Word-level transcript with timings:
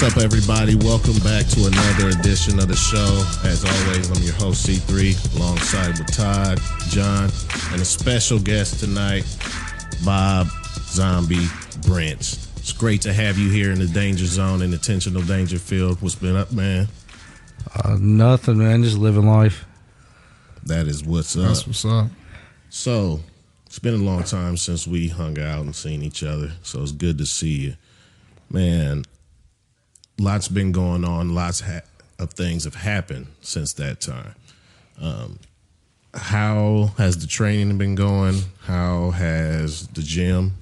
What's 0.00 0.16
up, 0.16 0.22
everybody? 0.22 0.76
Welcome 0.76 1.18
back 1.18 1.46
to 1.48 1.66
another 1.66 2.08
edition 2.08 2.58
of 2.58 2.68
the 2.68 2.74
show. 2.74 3.22
As 3.46 3.62
always, 3.66 4.10
I'm 4.10 4.22
your 4.22 4.32
host, 4.32 4.66
C3, 4.66 5.36
alongside 5.36 5.98
with 5.98 6.16
Todd, 6.16 6.58
John, 6.88 7.30
and 7.70 7.82
a 7.82 7.84
special 7.84 8.38
guest 8.38 8.80
tonight, 8.80 9.26
Bob 10.02 10.46
Zombie 10.86 11.44
Brent. 11.86 12.38
It's 12.56 12.72
great 12.72 13.02
to 13.02 13.12
have 13.12 13.36
you 13.36 13.50
here 13.50 13.72
in 13.72 13.78
the 13.78 13.88
danger 13.88 14.24
zone, 14.24 14.62
in 14.62 14.72
intentional 14.72 15.20
Dangerfield. 15.20 16.00
What's 16.00 16.14
been 16.14 16.34
up, 16.34 16.50
man? 16.50 16.88
Uh, 17.84 17.98
nothing, 18.00 18.56
man. 18.56 18.82
Just 18.82 18.96
living 18.96 19.26
life. 19.26 19.66
That 20.62 20.86
is 20.86 21.04
what's 21.04 21.36
up. 21.36 21.48
That's 21.48 21.66
what's 21.66 21.84
up. 21.84 22.06
So, 22.70 23.20
it's 23.66 23.78
been 23.78 23.92
a 23.92 23.98
long 23.98 24.22
time 24.22 24.56
since 24.56 24.86
we 24.86 25.08
hung 25.08 25.38
out 25.38 25.60
and 25.60 25.76
seen 25.76 26.02
each 26.02 26.22
other. 26.22 26.52
So, 26.62 26.80
it's 26.80 26.92
good 26.92 27.18
to 27.18 27.26
see 27.26 27.58
you. 27.58 27.74
Man, 28.48 29.04
lots 30.20 30.48
been 30.48 30.70
going 30.70 31.04
on. 31.04 31.34
Lots 31.34 31.60
ha- 31.60 31.80
of 32.18 32.34
things 32.34 32.64
have 32.64 32.74
happened 32.74 33.26
since 33.40 33.72
that 33.74 34.00
time. 34.00 34.34
Um, 35.00 35.38
how 36.12 36.90
has 36.98 37.18
the 37.18 37.26
training 37.26 37.78
been 37.78 37.94
going? 37.94 38.42
How 38.62 39.10
has 39.10 39.88
the 39.88 40.02
gym? 40.02 40.56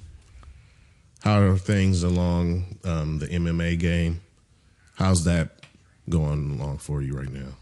How 1.23 1.41
are 1.41 1.57
things 1.57 2.01
along 2.01 2.77
um, 2.85 3.19
the 3.19 3.27
MMA 3.27 3.77
game? 3.77 4.21
How's 4.95 5.25
that 5.25 5.49
going 6.07 6.59
along 6.59 6.77
for 6.77 7.01
you 7.01 7.17
right 7.17 7.31
now? 7.31 7.57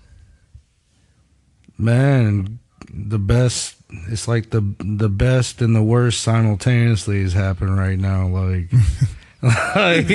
Man, 1.78 2.60
the 2.90 3.20
best. 3.20 3.76
It's 4.10 4.28
like 4.28 4.50
the 4.50 4.62
the 4.80 5.10
best 5.10 5.62
and 5.62 5.76
the 5.76 5.84
worst 5.84 6.22
simultaneously 6.22 7.22
is 7.22 7.34
happening 7.34 7.76
right 7.76 7.98
now. 7.98 8.28
Like, 8.28 8.72
like 9.76 10.08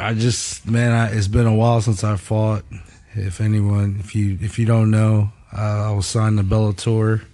I 0.00 0.14
just 0.14 0.66
man, 0.68 0.92
I, 0.92 1.16
it's 1.16 1.28
been 1.28 1.46
a 1.46 1.54
while 1.54 1.80
since 1.80 2.04
I 2.04 2.16
fought. 2.16 2.64
If 3.14 3.40
anyone, 3.40 3.96
if 4.00 4.14
you 4.14 4.38
if 4.40 4.58
you 4.58 4.66
don't 4.66 4.90
know, 4.90 5.30
uh, 5.56 5.90
I 5.90 5.90
was 5.92 6.06
signed 6.06 6.38
to 6.38 6.44
Bellator. 6.44 7.24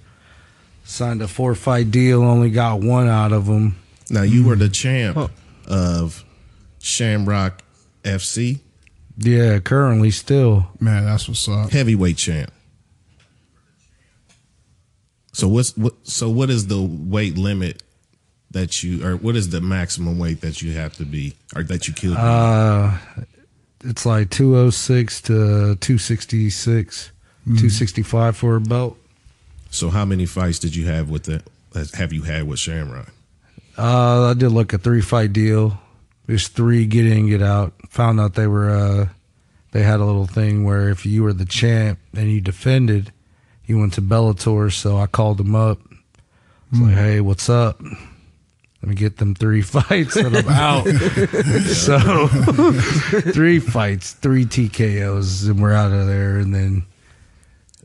Signed 0.85 1.23
a 1.23 1.29
four 1.29 1.55
fight 1.55 1.91
deal. 1.91 2.23
Only 2.23 2.51
got 2.51 2.81
one 2.81 3.09
out 3.09 3.33
of 3.33 3.47
them. 3.47 3.77
Now 4.11 4.23
you 4.23 4.45
were 4.45 4.57
the 4.57 4.69
champ 4.69 5.31
of 5.67 6.25
Shamrock 6.81 7.63
FC, 8.03 8.61
Yeah, 9.17 9.59
currently 9.61 10.11
still. 10.11 10.67
Man, 10.81 11.05
that's 11.05 11.29
what's 11.29 11.49
up. 11.49 11.71
heavyweight 11.71 12.17
champ. 12.17 12.53
So 15.33 15.49
what's 15.49 15.77
what? 15.77 15.95
So 16.07 16.29
what 16.29 16.51
is 16.51 16.67
the 16.67 16.81
weight 16.83 17.39
limit 17.39 17.83
that 18.53 18.83
you, 18.83 19.05
or 19.07 19.17
what 19.17 19.37
is 19.37 19.51
the 19.51 19.61
maximum 19.61 20.19
weight 20.19 20.41
that 20.43 20.63
you 20.63 20.73
have 20.73 20.95
to 20.95 21.05
be, 21.05 21.35
or 21.57 21.63
that 21.65 21.89
you 21.89 21.95
killed? 21.95 22.17
Uh, 22.19 22.97
it's 23.85 24.07
like 24.07 24.31
206 24.31 25.21
to 25.23 25.33
266, 25.77 27.11
265 27.45 28.37
for 28.37 28.57
a 28.57 28.61
belt. 28.61 28.97
so 29.71 29.91
how 29.91 30.05
many 30.05 30.27
fights 30.27 30.59
did 30.59 30.77
you 30.77 30.87
have 30.87 31.11
with 31.11 31.25
that? 31.25 31.43
Have 31.95 32.13
you 32.13 32.23
had 32.23 32.47
with 32.47 32.59
Shamrock? 32.59 33.09
Uh, 33.79 34.31
I 34.31 34.35
did 34.35 34.51
like 34.51 34.73
a 34.75 34.79
three 34.79 35.01
fight 35.01 35.33
deal. 35.33 35.79
There's 36.27 36.49
three 36.49 36.85
get 36.87 37.07
in, 37.07 37.29
get 37.29 37.43
out. 37.43 37.73
Found 37.89 38.21
out 38.21 38.35
they 38.35 38.47
were, 38.47 38.71
uh, 38.71 39.09
they 39.73 39.83
had 39.83 39.99
a 40.01 40.05
little 40.05 40.27
thing 40.27 40.65
where 40.65 40.91
if 40.91 41.07
you 41.07 41.23
were 41.23 41.33
the 41.33 41.47
champ 41.47 41.99
and 42.15 42.31
you 42.31 42.41
defended, 42.43 43.11
you 43.65 43.79
went 43.79 43.95
to 43.95 44.03
Bellator. 44.03 44.71
So 44.71 44.99
I 44.99 45.07
called 45.07 45.39
them 45.39 45.55
up. 45.55 45.79
It's 46.71 46.81
like, 46.81 46.95
hey, 46.95 47.21
what's 47.21 47.49
up? 47.49 47.81
Let 48.83 48.89
me 48.89 48.95
get 48.97 49.19
them 49.19 49.35
three 49.35 49.63
fights 49.63 50.17
and 50.17 50.37
I'm 50.37 50.49
out. 50.49 50.87
so 51.67 52.27
three 53.33 53.61
fights, 53.61 54.13
three 54.15 54.45
TKOs, 54.45 55.49
and 55.49 55.63
we're 55.63 55.73
out 55.73 55.93
of 55.93 56.07
there. 56.09 56.39
And 56.39 56.53
then 56.55 56.85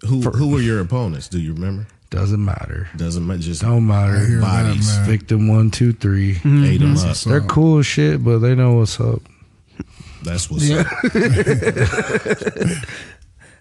Who 0.08 0.22
who 0.22 0.50
were 0.50 0.60
your 0.60 0.80
opponents? 0.80 1.28
Do 1.28 1.40
you 1.40 1.54
remember? 1.54 1.88
doesn't 2.10 2.44
matter. 2.44 2.88
Doesn't 2.96 3.28
matter. 3.28 3.42
Just 3.42 3.62
Don't 3.62 3.86
matter. 3.86 4.40
Bodies. 4.40 4.98
that. 4.98 5.06
Victim 5.06 5.50
one, 5.50 5.70
two, 5.72 5.92
three. 5.92 6.36
Mm-hmm. 6.36 6.64
ate 6.64 6.80
them 6.80 6.96
up. 6.98 7.06
what's 7.06 7.26
They're 7.26 7.42
cool 7.42 7.80
as 7.80 7.86
shit, 7.86 8.24
but 8.24 8.40
they 8.40 8.56
know 8.56 8.74
what's 8.74 9.00
up. 9.00 9.22
That's 10.24 10.50
what's 10.50 10.72
up. 10.72 10.88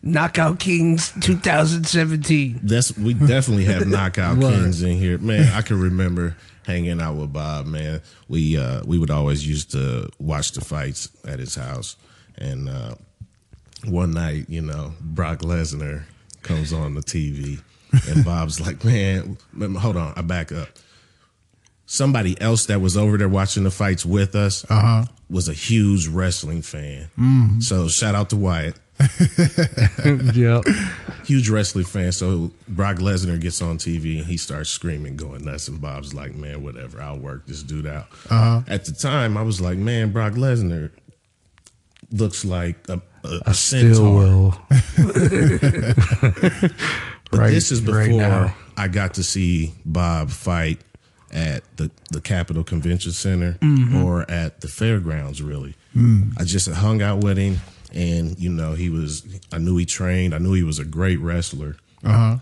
Knockout 0.02 0.60
Kings 0.60 1.12
2017. 1.20 2.60
That's 2.62 2.96
we 2.96 3.14
definitely 3.14 3.64
have 3.64 3.88
knockout 3.88 4.38
kings 4.40 4.80
in 4.82 4.96
here, 4.96 5.18
man. 5.18 5.52
I 5.52 5.62
can 5.62 5.80
remember 5.80 6.36
hanging 6.66 7.00
out 7.00 7.14
with 7.16 7.32
Bob, 7.32 7.66
man. 7.66 8.02
We 8.28 8.58
uh, 8.58 8.82
we 8.84 8.98
would 8.98 9.10
always 9.10 9.46
used 9.46 9.70
to 9.72 10.08
watch 10.18 10.52
the 10.52 10.60
fights 10.60 11.08
at 11.26 11.38
his 11.38 11.54
house, 11.54 11.96
and 12.36 12.68
uh, 12.68 12.94
one 13.86 14.12
night, 14.12 14.46
you 14.48 14.60
know, 14.60 14.92
Brock 15.00 15.38
Lesnar 15.40 16.02
comes 16.42 16.72
on 16.72 16.94
the 16.94 17.00
TV, 17.02 17.60
and 18.08 18.24
Bob's 18.24 18.60
like, 18.60 18.84
"Man, 18.84 19.36
hold 19.78 19.96
on, 19.96 20.12
I 20.16 20.22
back 20.22 20.52
up." 20.52 20.68
Somebody 21.88 22.38
else 22.40 22.66
that 22.66 22.80
was 22.80 22.96
over 22.96 23.16
there 23.16 23.28
watching 23.28 23.62
the 23.62 23.70
fights 23.70 24.04
with 24.04 24.34
us 24.34 24.64
Uh-huh. 24.68 25.04
was 25.30 25.48
a 25.48 25.52
huge 25.52 26.08
wrestling 26.08 26.60
fan. 26.62 27.08
So 27.60 27.86
shout 27.86 28.16
out 28.16 28.30
to 28.30 28.36
Wyatt 28.36 28.76
yep. 30.34 30.64
huge 31.24 31.48
wrestling 31.48 31.84
fan. 31.84 32.12
So 32.12 32.50
Brock 32.68 32.96
Lesnar 32.96 33.40
gets 33.40 33.60
on 33.62 33.78
TV 33.78 34.18
and 34.18 34.26
he 34.26 34.36
starts 34.36 34.70
screaming, 34.70 35.16
going 35.16 35.44
nuts. 35.44 35.68
And 35.68 35.80
Bob's 35.80 36.14
like, 36.14 36.34
man, 36.34 36.62
whatever. 36.62 37.00
I'll 37.02 37.18
work 37.18 37.46
this 37.46 37.62
dude 37.62 37.86
out. 37.86 38.06
Uh-huh. 38.30 38.62
At 38.68 38.84
the 38.86 38.92
time, 38.92 39.36
I 39.36 39.42
was 39.42 39.60
like, 39.60 39.78
man, 39.78 40.12
Brock 40.12 40.32
Lesnar 40.34 40.90
looks 42.10 42.44
like 42.44 42.76
a 42.88 43.00
still 43.54 43.94
centaur. 43.94 44.14
will. 44.14 44.58
But 47.28 47.40
Right- 47.40 47.50
this 47.50 47.72
is 47.72 47.82
right 47.82 48.06
before 48.06 48.20
now. 48.20 48.54
I 48.76 48.86
got 48.86 49.14
to 49.14 49.24
see 49.24 49.74
Bob 49.84 50.30
fight 50.30 50.80
at 51.32 51.64
the, 51.76 51.90
the 52.12 52.20
Capitol 52.20 52.62
Convention 52.62 53.10
Center 53.10 53.54
Mm-hmm. 53.60 53.96
or 54.04 54.30
at 54.30 54.60
the 54.60 54.68
fairgrounds, 54.68 55.42
really. 55.42 55.74
Mm. 55.96 56.34
I 56.38 56.44
just 56.44 56.70
hung 56.70 57.02
out 57.02 57.24
with 57.24 57.36
him 57.36 57.56
and, 57.92 58.38
you 58.38 58.50
know, 58.50 58.74
he 58.74 58.90
was, 58.90 59.24
I 59.52 59.58
knew 59.58 59.76
he 59.76 59.86
trained. 59.86 60.34
I 60.34 60.38
knew 60.38 60.52
he 60.52 60.62
was 60.62 60.78
a 60.78 60.84
great 60.84 61.20
wrestler. 61.20 61.76
Uh-huh. 62.04 62.38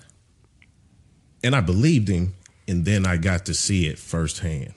and 1.42 1.54
I 1.54 1.60
believed 1.60 2.08
him, 2.08 2.34
and 2.66 2.84
then 2.84 3.06
I 3.06 3.16
got 3.16 3.46
to 3.46 3.54
see 3.54 3.86
it 3.86 3.98
firsthand, 3.98 4.74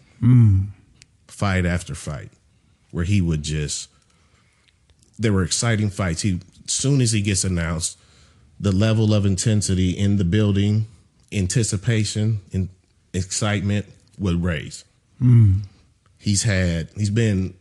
fight 1.27 1.66
after 1.66 1.95
fight, 1.95 2.31
where 2.91 3.03
he 3.06 3.22
would 3.22 3.44
just. 3.44 3.89
There 5.19 5.33
were 5.33 5.44
exciting 5.44 5.89
fights. 5.89 6.22
He, 6.22 6.39
soon 6.67 7.01
as 7.01 7.11
he 7.11 7.22
gets 7.22 7.44
announced, 7.44 7.97
the 8.59 8.72
level 8.72 9.13
of 9.13 9.25
intensity 9.25 9.91
in 9.91 10.17
the 10.17 10.25
building, 10.25 10.85
anticipation, 11.31 12.41
and 12.53 12.69
excitement 13.13 13.85
would 14.19 14.44
raise. 14.44 14.85
He's 16.19 16.44
had. 16.44 16.89
He's 16.95 17.09
been 17.09 17.56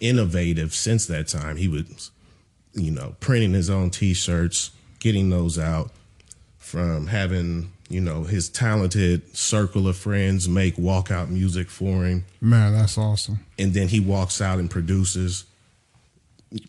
innovative 0.00 0.72
since 0.74 1.06
that 1.06 1.28
time. 1.28 1.56
He 1.56 1.68
was, 1.68 2.10
you 2.74 2.90
know, 2.90 3.14
printing 3.20 3.52
his 3.52 3.70
own 3.70 3.90
T-shirts, 3.90 4.70
getting 4.98 5.30
those 5.30 5.58
out 5.58 5.90
from 6.58 7.06
having 7.08 7.70
you 7.88 8.00
know 8.00 8.24
his 8.24 8.48
talented 8.48 9.36
circle 9.36 9.86
of 9.86 9.96
friends 9.96 10.48
make 10.48 10.76
walkout 10.76 11.28
music 11.28 11.68
for 11.68 12.04
him. 12.04 12.24
Man, 12.40 12.72
that's 12.72 12.96
awesome. 12.98 13.40
and 13.58 13.74
then 13.74 13.88
he 13.88 14.00
walks 14.00 14.40
out 14.40 14.58
and 14.58 14.70
produces 14.70 15.44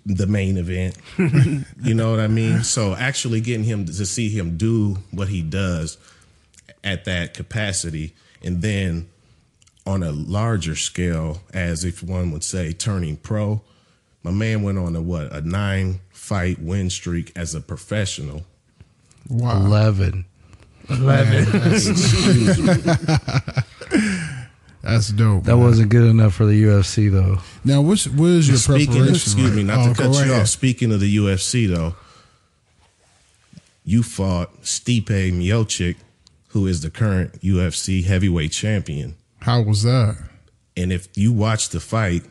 the 0.06 0.28
main 0.28 0.58
event. 0.58 0.98
You 1.84 1.94
know 1.94 2.10
what 2.10 2.20
i 2.20 2.28
mean? 2.28 2.64
So 2.64 2.96
actually 2.96 3.42
getting 3.42 3.64
him 3.64 3.86
to 3.86 4.06
see 4.06 4.30
him 4.30 4.58
do 4.58 4.98
what 5.12 5.28
he 5.28 5.42
does 5.44 5.98
at 6.84 7.06
that 7.06 7.34
capacity 7.36 8.16
and 8.44 8.62
then 8.64 9.08
on 9.86 10.02
a 10.02 10.12
larger 10.12 10.76
scale 10.76 11.42
as 11.54 11.84
if 11.86 12.02
one 12.02 12.32
would 12.32 12.44
say 12.44 12.74
turning 12.74 13.18
pro 13.18 13.62
my 14.26 14.32
man 14.32 14.64
went 14.64 14.78
on 14.80 14.96
a 14.96 15.02
what 15.02 15.32
a 15.32 15.42
nine 15.42 16.00
fight 16.10 16.60
win 16.60 16.90
streak 16.90 17.32
as 17.36 17.54
a 17.56 17.62
professional 17.62 18.44
Wow. 19.30 19.66
11. 19.66 20.26
Eleven. 20.90 21.46
That's 24.82 25.10
dope. 25.10 25.44
That 25.46 25.56
man. 25.56 25.60
wasn't 25.64 25.90
good 25.90 26.08
enough 26.10 26.36
for 26.36 26.46
the 26.46 26.64
UFC, 26.64 27.12
though. 27.12 27.40
Now, 27.64 27.82
what's 27.82 28.08
what 28.08 28.28
is 28.30 28.48
your 28.48 28.58
Speaking, 28.58 28.88
preparation? 28.88 29.16
excuse 29.16 29.56
me, 29.56 29.64
not 29.64 29.80
Oh, 29.80 29.94
to 29.94 29.98
go 29.98 30.04
cut 30.12 30.14
you 30.26 30.32
ahead. 30.32 30.42
off. 30.44 30.48
Speaking 30.48 30.92
of 30.94 31.00
the 31.00 31.18
UFC, 31.18 31.68
though, 31.68 31.96
you 33.84 34.04
fought 34.04 34.62
Stipe 34.62 35.06
Miocic, 35.32 35.96
who 36.50 36.68
is 36.68 36.82
the 36.82 36.92
current 36.92 37.42
UFC 37.42 38.04
heavyweight 38.06 38.52
champion. 38.52 39.16
How 39.42 39.62
was 39.62 39.82
that? 39.84 40.18
And 40.78 40.92
if 40.94 41.08
you 41.18 41.34
watch 41.34 41.70
the 41.70 41.80
fight, 41.80 42.24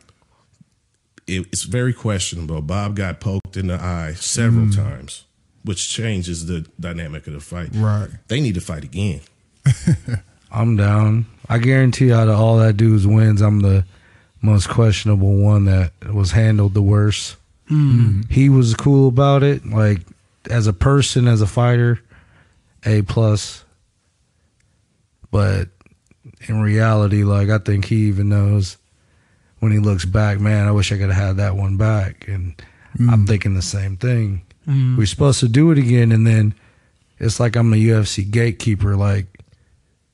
it, 1.27 1.47
it's 1.53 1.63
very 1.65 1.93
questionable. 1.93 2.61
Bob 2.63 2.97
got 2.97 3.21
poked 3.21 3.57
in 3.57 3.69
the 3.69 3.75
eye 3.75 4.15
several 4.15 4.67
mm-hmm. 4.67 4.83
times, 4.83 5.25
which 5.65 5.89
changes 5.89 6.47
the 6.47 6.67
dynamic 6.79 7.27
of 7.27 7.33
the 7.33 7.41
fight. 7.41 7.71
Right. 7.73 8.11
They 8.29 8.41
need 8.41 8.55
to 8.55 8.61
fight 8.61 8.85
again. 8.85 9.21
I'm 10.53 10.77
down. 10.77 11.27
I 11.49 11.59
guarantee 11.59 12.13
out 12.13 12.29
of 12.29 12.39
all 12.39 12.59
that 12.59 12.77
dudes 12.77 13.07
wins, 13.07 13.41
I'm 13.41 13.61
the 13.61 13.85
most 14.41 14.69
questionable 14.69 15.37
one 15.37 15.65
that 15.65 15.93
was 16.13 16.31
handled 16.33 16.75
the 16.75 16.83
worst. 16.83 17.37
Mm-hmm. 17.71 18.23
He 18.31 18.49
was 18.49 18.75
cool 18.75 19.09
about 19.09 19.43
it. 19.43 19.67
Like 19.67 20.01
as 20.51 20.67
a 20.67 20.73
person, 20.73 21.27
as 21.27 21.41
a 21.41 21.47
fighter, 21.47 22.01
a 22.85 23.03
plus. 23.03 23.65
But 25.31 25.69
in 26.43 26.61
reality, 26.61 27.25
like 27.25 27.49
I 27.49 27.59
think 27.59 27.87
he 27.87 28.09
even 28.09 28.29
knows 28.29 28.77
when 29.65 29.73
he 29.73 29.79
looks 29.79 30.05
back, 30.05 30.39
man, 30.39 30.69
I 30.69 30.73
wish 30.73 30.93
I 30.93 30.99
could 30.99 31.11
have 31.11 31.27
had 31.27 31.37
that 31.39 31.57
one 31.57 31.79
back. 31.79 32.29
And 32.29 32.55
I'm 33.11 33.27
thinking 33.27 33.55
the 33.55 33.63
same 33.63 33.97
thing. 33.97 34.43
We're 34.97 35.07
supposed 35.07 35.41
to 35.41 35.49
do 35.49 35.71
it 35.73 35.79
again, 35.79 36.13
and 36.13 36.27
then 36.27 36.55
it's 37.19 37.41
like 37.41 37.57
I'm 37.57 37.73
a 37.73 37.77
UFC 37.77 38.31
gatekeeper. 38.31 38.95
Like 38.95 39.27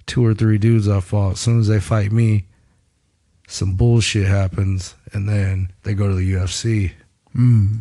two 0.06 0.24
or 0.24 0.34
three 0.34 0.56
dudes 0.56 0.88
I 0.88 1.00
fought. 1.00 1.32
As 1.32 1.40
soon 1.40 1.60
as 1.60 1.66
they 1.66 1.80
fight 1.80 2.12
me, 2.12 2.46
some 3.48 3.74
bullshit 3.74 4.26
happens, 4.26 4.94
and 5.12 5.28
then 5.28 5.72
they 5.82 5.94
go 5.94 6.08
to 6.08 6.14
the 6.14 6.32
UFC. 6.32 6.92
Mm. 7.36 7.80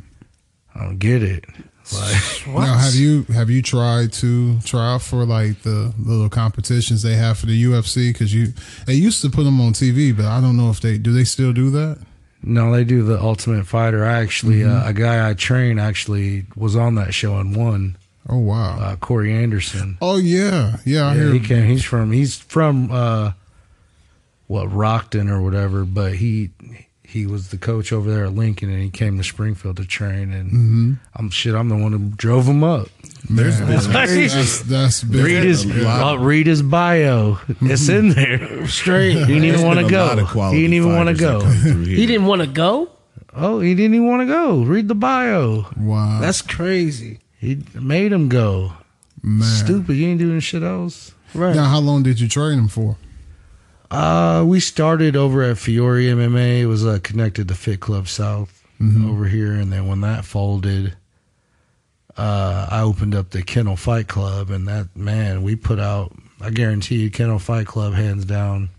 I 0.76 0.84
don't 0.84 0.98
get 0.98 1.24
it. 1.24 1.46
Like, 1.94 2.48
Now, 2.48 2.78
have 2.78 2.96
you 2.96 3.24
have 3.34 3.50
you 3.50 3.62
tried 3.62 4.14
to 4.14 4.60
try 4.62 4.94
out 4.94 5.02
for 5.02 5.26
like 5.26 5.62
the 5.64 5.94
little 5.98 6.30
competitions 6.30 7.02
they 7.02 7.16
have 7.16 7.40
for 7.40 7.46
the 7.48 7.64
UFC? 7.64 8.14
Because 8.14 8.34
you 8.34 8.54
they 8.86 8.94
used 8.94 9.22
to 9.24 9.30
put 9.30 9.44
them 9.44 9.60
on 9.60 9.74
TV, 9.74 10.16
but 10.16 10.26
I 10.26 10.40
don't 10.42 10.56
know 10.58 10.70
if 10.70 10.82
they 10.82 10.98
do. 10.98 11.12
They 11.14 11.24
still 11.24 11.54
do 11.54 11.70
that? 11.72 12.00
no, 12.42 12.72
they 12.72 12.84
do 12.86 13.04
the 13.04 13.20
Ultimate 13.20 13.68
Fighter. 13.68 14.06
I 14.06 14.20
actually, 14.22 14.64
uh, 14.64 14.88
a 14.88 14.94
guy 14.94 15.30
I 15.30 15.34
train 15.34 15.78
actually 15.78 16.46
was 16.56 16.74
on 16.76 16.96
that 16.96 17.14
show 17.14 17.38
and 17.38 17.54
won. 17.56 17.98
Oh 18.30 18.38
wow! 18.38 18.80
Uh, 18.80 18.96
Corey 18.96 19.34
Anderson. 19.34 19.98
oh 20.02 20.18
yeah, 20.18 20.78
yeah. 20.86 21.08
I 21.08 21.16
Yeah, 21.16 21.34
he 21.34 21.40
came. 21.40 21.68
He's 21.68 21.84
from. 21.84 22.12
He's 22.12 22.38
from. 22.38 22.92
uh 22.92 23.32
What 24.48 24.70
Rockton 24.70 25.30
or 25.30 25.42
whatever, 25.42 25.84
but 25.86 26.16
he 26.16 26.52
he 27.10 27.26
was 27.26 27.50
the 27.50 27.58
coach 27.58 27.92
over 27.92 28.10
there 28.10 28.26
at 28.26 28.34
Lincoln, 28.34 28.70
and 28.70 28.82
he 28.82 28.90
came 28.90 29.18
to 29.18 29.24
Springfield 29.24 29.78
to 29.78 29.86
train. 29.86 30.32
And 30.32 30.52
Mm-hmm. 30.52 30.94
I'm 31.16 31.30
shit. 31.30 31.56
I'm 31.56 31.68
the 31.70 31.76
one 31.76 31.92
who 31.92 32.10
drove 32.16 32.46
him 32.48 32.64
up. 32.64 32.88
There's 33.30 33.58
Man, 33.60 33.68
been 33.68 33.76
that's 33.92 34.62
that's 34.62 35.04
big. 35.04 35.24
read 35.26 35.44
his 35.44 35.66
lot. 35.66 36.16
uh, 36.16 36.20
read 36.20 36.48
his 36.48 36.62
bio. 36.62 37.40
It's 37.62 37.90
in 37.90 38.10
there 38.10 38.68
straight. 38.68 39.14
He 39.18 39.26
didn't 39.26 39.44
even 39.46 39.66
want 39.66 39.80
to 39.80 39.86
been 39.86 39.94
a 39.96 39.98
lot 40.24 40.34
go. 40.34 40.52
He 40.52 40.62
didn't 40.62 40.74
even 40.76 40.96
want 40.96 41.10
to 41.10 41.16
go. 41.16 41.42
come 41.42 41.54
through 41.58 41.84
here. 41.86 41.96
He 41.98 42.06
didn't 42.06 42.26
want 42.28 42.42
to 42.42 42.48
go. 42.48 42.90
Oh, 43.34 43.60
he 43.60 43.76
didn't 43.76 43.96
even 43.96 44.08
want 44.08 44.22
to 44.22 44.26
go. 44.28 44.62
Read 44.64 44.88
the 44.88 44.96
bio. 44.96 45.66
wow. 45.78 46.20
That's 46.22 46.42
crazy. 46.42 47.20
He 47.38 47.64
made 47.74 48.12
him 48.12 48.28
go. 48.30 48.74
man. 49.22 49.48
Stupid. 49.48 49.96
You 49.96 50.08
ain't 50.10 50.20
doing 50.20 50.40
shit 50.40 50.64
else. 50.64 51.14
Right. 51.34 51.56
Now, 51.56 51.66
how 51.66 51.80
long 51.80 52.04
did 52.04 52.20
you 52.20 52.28
train 52.28 52.58
him 52.60 52.68
for? 52.68 52.98
Uh, 53.92 54.44
we 54.48 54.60
started 54.60 55.16
over 55.16 55.42
at 55.42 55.58
Fiore 55.58 56.06
MMA. 56.06 56.60
It 56.62 56.68
was 56.68 56.86
uh, 56.86 57.00
connected 57.02 57.48
to 57.48 57.56
Fit 57.56 57.80
Club 57.80 58.08
South 58.08 58.64
over 59.06 59.26
here, 59.26 59.54
and 59.54 59.74
then 59.74 59.88
when 59.88 60.02
that 60.02 60.24
folded, 60.24 60.96
uh, 62.16 62.68
I 62.70 62.82
opened 62.82 63.14
up 63.14 63.32
the 63.32 63.42
Kennel 63.42 63.76
Fight 63.76 64.08
Club, 64.08 64.52
and 64.52 64.68
that 64.68 64.96
man, 64.96 65.44
we 65.44 65.56
put 65.56 65.80
out. 65.80 66.14
I 66.42 66.50
guarantee 66.50 66.98
you, 66.98 67.12
Kennel 67.12 67.40
Fight 67.40 67.68
Club, 67.68 67.94
hands 67.94 68.24
down, 68.24 68.70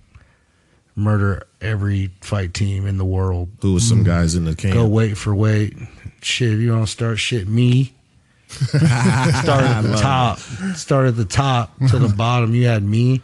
murder 0.96 1.46
every 1.60 2.10
fight 2.22 2.54
team 2.54 2.86
in 2.86 2.96
the 2.96 3.04
world. 3.04 3.50
Who 3.60 3.74
was 3.74 3.86
some 3.86 4.02
guys 4.02 4.34
in 4.34 4.44
the 4.44 4.56
camp? 4.56 4.74
Go 4.74 4.86
wait 4.86 5.18
for 5.18 5.34
weight. 5.34 5.76
Shit, 6.22 6.54
if 6.54 6.60
you 6.60 6.72
want 6.72 6.86
to 6.86 6.90
start 6.90 7.18
shit, 7.18 7.46
me. 7.46 7.92
start 8.48 9.64
at 9.64 9.82
the 9.82 9.96
top. 10.00 10.38
Start 10.74 11.08
at 11.08 11.16
the 11.16 11.24
top 11.24 11.76
to 11.90 11.98
the 11.98 12.08
bottom. 12.16 12.54
You 12.54 12.66
had 12.66 12.82
me. 12.82 13.22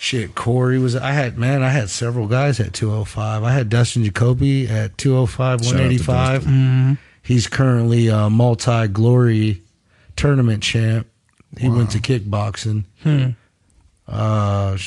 Shit, 0.00 0.36
Corey 0.36 0.78
was. 0.78 0.94
I 0.94 1.10
had 1.10 1.36
man. 1.36 1.62
I 1.62 1.70
had 1.70 1.90
several 1.90 2.28
guys 2.28 2.60
at 2.60 2.72
205. 2.72 3.42
I 3.42 3.52
had 3.52 3.68
Dustin 3.68 4.04
Jacoby 4.04 4.68
at 4.68 4.96
205, 4.96 5.64
Shout 5.64 5.74
out 5.74 5.78
to 5.78 6.06
185. 6.06 6.98
He's 7.20 7.48
currently 7.48 8.06
a 8.06 8.30
multi 8.30 8.86
glory 8.86 9.62
tournament 10.14 10.62
champ. 10.62 11.08
He 11.58 11.68
went 11.68 11.90
to 11.90 11.98
kickboxing. 11.98 12.84
Uh, 14.06 14.78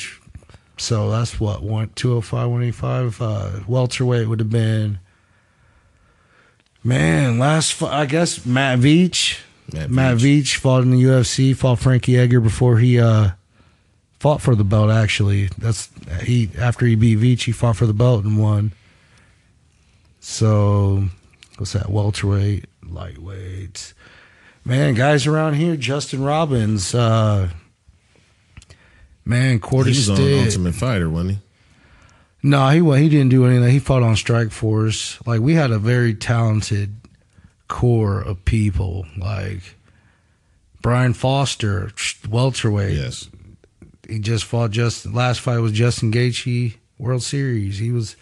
so 0.78 1.10
that's 1.10 1.38
what 1.38 1.62
one 1.62 1.90
205, 1.94 2.48
185. 2.48 3.20
Uh, 3.20 3.50
welterweight 3.68 4.28
would 4.28 4.40
have 4.40 4.50
been. 4.50 4.98
Man, 6.82 7.38
last 7.38 7.80
I 7.82 8.06
guess 8.06 8.44
Matt 8.46 8.78
Veach. 8.80 9.40
Matt 9.72 9.90
Matt 9.90 10.16
Veach 10.16 10.56
fought 10.56 10.82
in 10.82 10.90
the 10.90 11.02
UFC. 11.02 11.54
Fought 11.54 11.78
Frankie 11.78 12.16
Edgar 12.18 12.40
before 12.40 12.78
he 12.78 12.98
uh, 12.98 13.30
fought 14.22 14.40
for 14.40 14.54
the 14.54 14.62
belt. 14.62 14.88
Actually, 14.88 15.48
that's 15.58 15.90
he 16.22 16.48
after 16.56 16.86
he 16.86 16.94
beat 16.94 17.18
Veach, 17.18 17.42
he 17.42 17.50
fought 17.52 17.76
for 17.76 17.86
the 17.86 17.92
belt 17.92 18.24
and 18.24 18.38
won. 18.38 18.70
So, 20.20 21.06
what's 21.58 21.72
that? 21.72 21.90
Welterweight, 21.90 22.66
lightweight. 22.88 23.94
Man, 24.64 24.94
guys 24.94 25.26
around 25.26 25.54
here, 25.54 25.74
Justin 25.74 26.22
Robbins. 26.22 26.94
Uh, 26.94 27.48
man, 29.24 29.54
He 29.54 29.58
quarter 29.58 29.90
was 29.90 30.08
on. 30.08 30.44
Ultimate 30.44 30.74
Fighter, 30.76 31.10
wasn't 31.10 31.32
he? 31.32 31.38
No, 32.44 32.68
he 32.68 32.80
wa- 32.80 32.94
he 32.94 33.08
didn't 33.08 33.30
do 33.30 33.44
anything. 33.44 33.70
He 33.70 33.80
fought 33.80 34.04
on 34.04 34.14
Strikeforce. 34.14 35.26
Like 35.26 35.40
we 35.40 35.54
had 35.54 35.72
a 35.72 35.78
very 35.80 36.14
talented 36.14 36.94
core 37.66 38.20
of 38.20 38.44
people. 38.44 39.04
Like 39.18 39.74
Brian 40.80 41.12
Foster, 41.12 41.90
welterweight. 42.30 42.94
Yes. 42.96 43.28
He 44.12 44.18
just 44.18 44.44
fought. 44.44 44.70
Just 44.72 45.06
last 45.06 45.40
fight 45.40 45.58
was 45.60 45.72
Justin 45.72 46.12
Gaethje, 46.12 46.74
World 46.98 47.22
Series. 47.22 47.78
He 47.78 47.90
was 47.90 48.14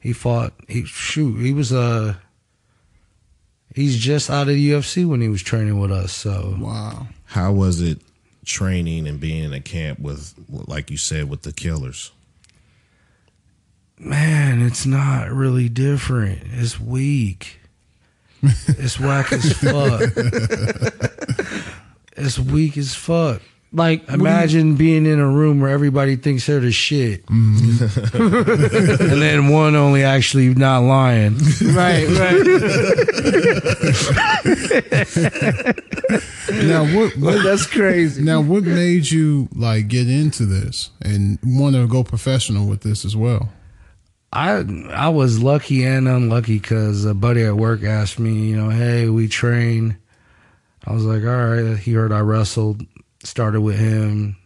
he 0.00 0.12
fought. 0.12 0.52
He 0.68 0.84
shoot. 0.84 1.36
He 1.40 1.52
was 1.52 1.72
Uh, 1.72 2.14
he's 3.74 3.98
just 3.98 4.28
out 4.30 4.48
of 4.48 4.54
the 4.54 4.70
UFC 4.72 5.06
when 5.06 5.20
he 5.20 5.28
was 5.28 5.40
training 5.42 5.78
with 5.78 5.92
us. 5.92 6.12
So 6.12 6.56
Wow. 6.58 7.06
How 7.26 7.52
was 7.52 7.80
it 7.80 8.00
training 8.44 9.06
and 9.06 9.20
being 9.20 9.44
in 9.44 9.52
a 9.52 9.60
camp 9.60 10.00
with, 10.00 10.34
like 10.48 10.90
you 10.90 10.96
said, 10.96 11.30
with 11.30 11.42
the 11.42 11.52
killers? 11.52 12.10
man, 13.98 14.60
it's 14.60 14.84
not 14.84 15.30
really 15.30 15.68
different. 15.68 16.40
It's 16.52 16.80
weak. 16.80 17.60
It's 18.42 18.98
whack 18.98 19.32
as 19.32 19.52
fuck. 19.58 20.00
it's 22.16 22.36
weak 22.36 22.76
as 22.76 22.96
fuck. 22.96 23.40
Like 23.74 24.06
Imagine 24.10 24.76
being 24.76 25.06
in 25.06 25.18
a 25.18 25.26
room 25.26 25.60
where 25.60 25.70
everybody 25.70 26.16
thinks 26.16 26.46
they're 26.46 26.60
the 26.60 26.72
shit, 26.72 27.24
mm-hmm. 27.26 29.02
and 29.02 29.22
then 29.22 29.48
one 29.48 29.74
only 29.76 30.04
actually 30.04 30.52
not 30.52 30.80
lying. 30.80 31.38
right, 31.62 32.06
right. 32.08 32.42
Now, 36.52 36.84
what, 36.84 37.16
what 37.18 37.42
That's 37.42 37.66
crazy. 37.66 38.22
now 38.22 38.40
what 38.40 38.64
made 38.64 39.10
you 39.10 39.48
like 39.54 39.88
get 39.88 40.08
into 40.08 40.44
this 40.44 40.90
and 41.00 41.38
want 41.44 41.74
to 41.76 41.86
go 41.86 42.04
professional 42.04 42.66
with 42.66 42.82
this 42.82 43.04
as 43.04 43.16
well? 43.16 43.50
I 44.32 44.64
I 44.90 45.10
was 45.10 45.42
lucky 45.42 45.84
and 45.84 46.08
unlucky 46.08 46.58
because 46.58 47.04
a 47.04 47.14
buddy 47.14 47.44
at 47.44 47.56
work 47.56 47.82
asked 47.84 48.18
me, 48.18 48.48
you 48.48 48.56
know, 48.56 48.70
hey, 48.70 49.08
we 49.08 49.28
train. 49.28 49.98
I 50.86 50.92
was 50.92 51.04
like, 51.04 51.22
all 51.22 51.46
right. 51.46 51.76
He 51.76 51.92
heard 51.92 52.12
I 52.12 52.20
wrestled, 52.20 52.84
started 53.24 53.60
with 53.60 53.78
him. 53.78 54.36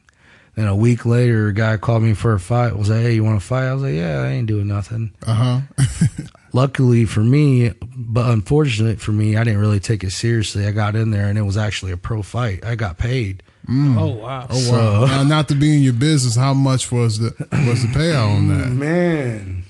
Then 0.54 0.66
a 0.68 0.76
week 0.76 1.04
later, 1.04 1.48
a 1.48 1.52
guy 1.52 1.76
called 1.76 2.02
me 2.02 2.14
for 2.14 2.32
a 2.32 2.40
fight. 2.40 2.76
Was 2.76 2.88
like, 2.88 3.02
hey, 3.02 3.14
you 3.14 3.24
want 3.24 3.38
to 3.40 3.46
fight? 3.46 3.66
I 3.66 3.74
was 3.74 3.82
like, 3.82 3.94
yeah, 3.94 4.22
I 4.22 4.28
ain't 4.28 4.46
doing 4.46 4.66
nothing. 4.68 5.12
Uh 5.26 5.34
huh. 5.34 5.84
Luckily 6.54 7.04
for 7.04 7.20
me, 7.20 7.72
but 7.94 8.30
unfortunate 8.30 8.98
for 8.98 9.12
me, 9.12 9.36
I 9.36 9.44
didn't 9.44 9.60
really 9.60 9.80
take 9.80 10.02
it 10.02 10.12
seriously. 10.12 10.66
I 10.66 10.70
got 10.70 10.96
in 10.96 11.10
there 11.10 11.26
and 11.26 11.36
it 11.36 11.42
was 11.42 11.58
actually 11.58 11.92
a 11.92 11.98
pro 11.98 12.22
fight. 12.22 12.64
I 12.64 12.74
got 12.76 12.96
paid. 12.96 13.42
Oh 13.68 14.06
wow. 14.06 14.46
Oh 14.48 14.72
wow. 14.72 15.04
now, 15.06 15.22
not 15.24 15.48
to 15.48 15.54
be 15.54 15.76
in 15.76 15.82
your 15.82 15.92
business, 15.92 16.36
how 16.36 16.54
much 16.54 16.90
was 16.90 17.18
the 17.18 17.34
was 17.66 17.82
the 17.82 17.88
payout 17.88 18.36
on 18.36 18.48
that? 18.48 18.68
Man, 18.70 19.64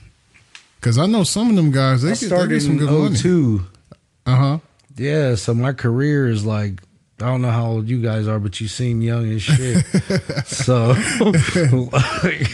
Because 0.78 0.98
I 0.98 1.06
know 1.06 1.24
some 1.24 1.50
of 1.50 1.56
them 1.56 1.72
guys 1.72 2.02
they 2.02 2.10
I 2.10 2.14
get, 2.14 2.28
they 2.30 2.46
get 2.46 2.60
some 2.60 2.72
in 2.72 2.78
good 2.78 2.90
money. 2.90 3.16
02. 3.16 3.66
Uh 4.26 4.36
huh. 4.36 4.58
Yeah, 4.96 5.34
so 5.34 5.54
my 5.54 5.72
career 5.72 6.28
is 6.28 6.44
like 6.46 6.82
I 7.18 7.24
don't 7.28 7.40
know 7.40 7.50
how 7.50 7.66
old 7.70 7.88
you 7.88 8.02
guys 8.02 8.28
are, 8.28 8.38
but 8.38 8.60
you 8.60 8.68
seem 8.68 9.00
young 9.00 9.32
as 9.32 9.40
shit. 9.40 9.86
so, 10.46 10.88
like, 10.88 12.46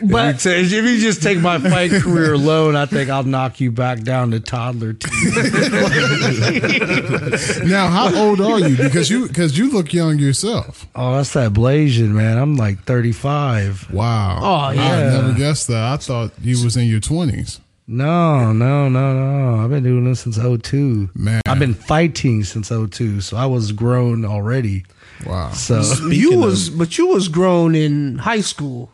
But- 0.00 0.36
if, 0.36 0.46
you 0.46 0.52
ta- 0.52 0.60
if 0.60 0.72
you 0.72 1.00
just 1.00 1.24
take 1.24 1.40
my 1.40 1.58
fight 1.58 1.90
career 1.90 2.34
alone, 2.34 2.76
I 2.76 2.86
think 2.86 3.10
I'll 3.10 3.24
knock 3.24 3.58
you 3.60 3.72
back 3.72 4.02
down 4.02 4.30
to 4.30 4.38
toddler 4.38 4.92
teens. 4.92 5.34
Now, 7.70 7.88
how 7.88 8.14
old 8.14 8.40
are 8.40 8.60
you? 8.60 8.76
Because 8.76 9.10
you 9.10 9.26
because 9.26 9.58
you 9.58 9.70
look 9.72 9.92
young 9.92 10.18
yourself. 10.18 10.86
oh, 10.94 11.16
that's 11.16 11.32
that 11.34 11.52
Blasian, 11.52 12.10
man. 12.10 12.38
I'm 12.38 12.56
like 12.56 12.82
35. 12.84 13.92
Wow. 13.92 14.38
Oh, 14.40 14.70
yeah. 14.70 14.82
I 14.82 15.00
never 15.22 15.32
guessed 15.34 15.68
that. 15.68 15.92
I 15.92 15.96
thought 15.96 16.32
you 16.40 16.62
was 16.64 16.76
in 16.76 16.86
your 16.86 17.00
twenties. 17.00 17.60
No, 17.92 18.52
no, 18.52 18.88
no, 18.88 19.14
no. 19.14 19.64
I've 19.64 19.70
been 19.70 19.82
doing 19.82 20.04
this 20.04 20.20
since 20.20 20.36
02. 20.38 21.10
Man. 21.14 21.40
I've 21.46 21.58
been 21.58 21.74
fighting 21.74 22.44
since 22.44 22.68
02, 22.68 23.20
so 23.20 23.36
I 23.36 23.46
was 23.46 23.72
grown 23.72 24.24
already. 24.24 24.84
Wow. 25.26 25.50
So 25.50 25.78
you 25.78 25.82
Speaking 25.96 26.40
was, 26.40 26.70
but 26.70 26.96
you 26.98 27.08
was 27.08 27.26
grown 27.26 27.74
in 27.74 28.18
high 28.18 28.42
school. 28.42 28.92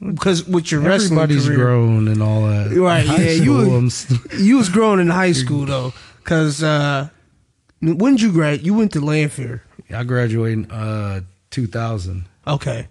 because 0.00 0.46
with 0.48 0.72
your 0.72 0.80
wrestling 0.80 1.18
Everybody's 1.18 1.44
career, 1.46 1.58
grown 1.58 2.08
and 2.08 2.22
all 2.22 2.46
that. 2.46 2.74
Right, 2.74 3.06
High 3.06 3.16
yeah, 3.22 3.30
you 3.32 3.42
school, 3.60 3.70
were- 3.72 3.76
I'm 3.76 3.90
you 4.46 4.56
was 4.56 4.68
growing 4.70 5.00
in 5.00 5.08
high 5.08 5.32
school 5.44 5.66
though, 5.66 5.92
because 6.24 6.62
uh, 6.62 7.08
when 7.82 8.14
did 8.14 8.22
you 8.22 8.32
grad? 8.32 8.64
You 8.64 8.72
went 8.74 8.92
to 8.92 9.00
Lanphier. 9.00 9.62
I 9.94 10.02
graduated 10.04 10.64
in 10.66 10.70
uh, 10.70 11.20
2000. 11.50 12.24
Okay, 12.46 12.88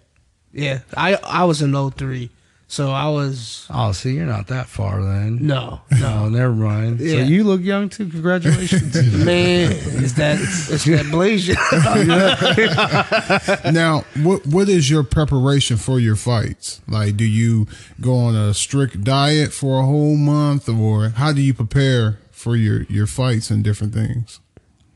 yeah, 0.52 0.80
I 0.96 1.14
I 1.24 1.44
was 1.44 1.60
in 1.60 1.72
03, 1.90 2.30
so 2.70 2.90
I 2.90 3.08
was 3.08 3.66
Oh, 3.70 3.92
see, 3.92 4.14
you're 4.14 4.26
not 4.26 4.48
that 4.48 4.66
far 4.68 5.02
then. 5.02 5.38
no 5.46 5.80
No, 6.00 6.28
never 6.40 6.52
mind. 6.52 7.00
Yeah. 7.00 7.12
So 7.12 7.18
you 7.22 7.44
look 7.44 7.62
young 7.62 7.88
too. 7.88 8.08
Congratulations. 8.08 8.94
man. 9.24 9.72
Is 9.72 10.14
that 10.14 10.38
it's 10.40 10.84
that 10.84 11.08
blaze? 11.10 11.48
now, 13.72 14.04
what 14.22 14.46
what 14.46 14.68
is 14.68 14.90
your 14.90 15.02
preparation 15.02 15.76
for 15.76 15.98
your 15.98 16.16
fights? 16.16 16.80
Like, 16.86 17.16
do 17.16 17.24
you 17.24 17.66
go 18.00 18.14
on 18.16 18.34
a 18.36 18.54
strict 18.54 19.02
diet 19.04 19.52
for 19.52 19.80
a 19.80 19.84
whole 19.86 20.16
month, 20.16 20.68
or 20.68 21.10
how 21.10 21.32
do 21.32 21.40
you 21.40 21.54
prepare 21.54 22.18
for 22.30 22.56
your 22.56 22.82
your 22.84 23.06
fights 23.06 23.50
and 23.50 23.64
different 23.64 23.94
things? 23.94 24.40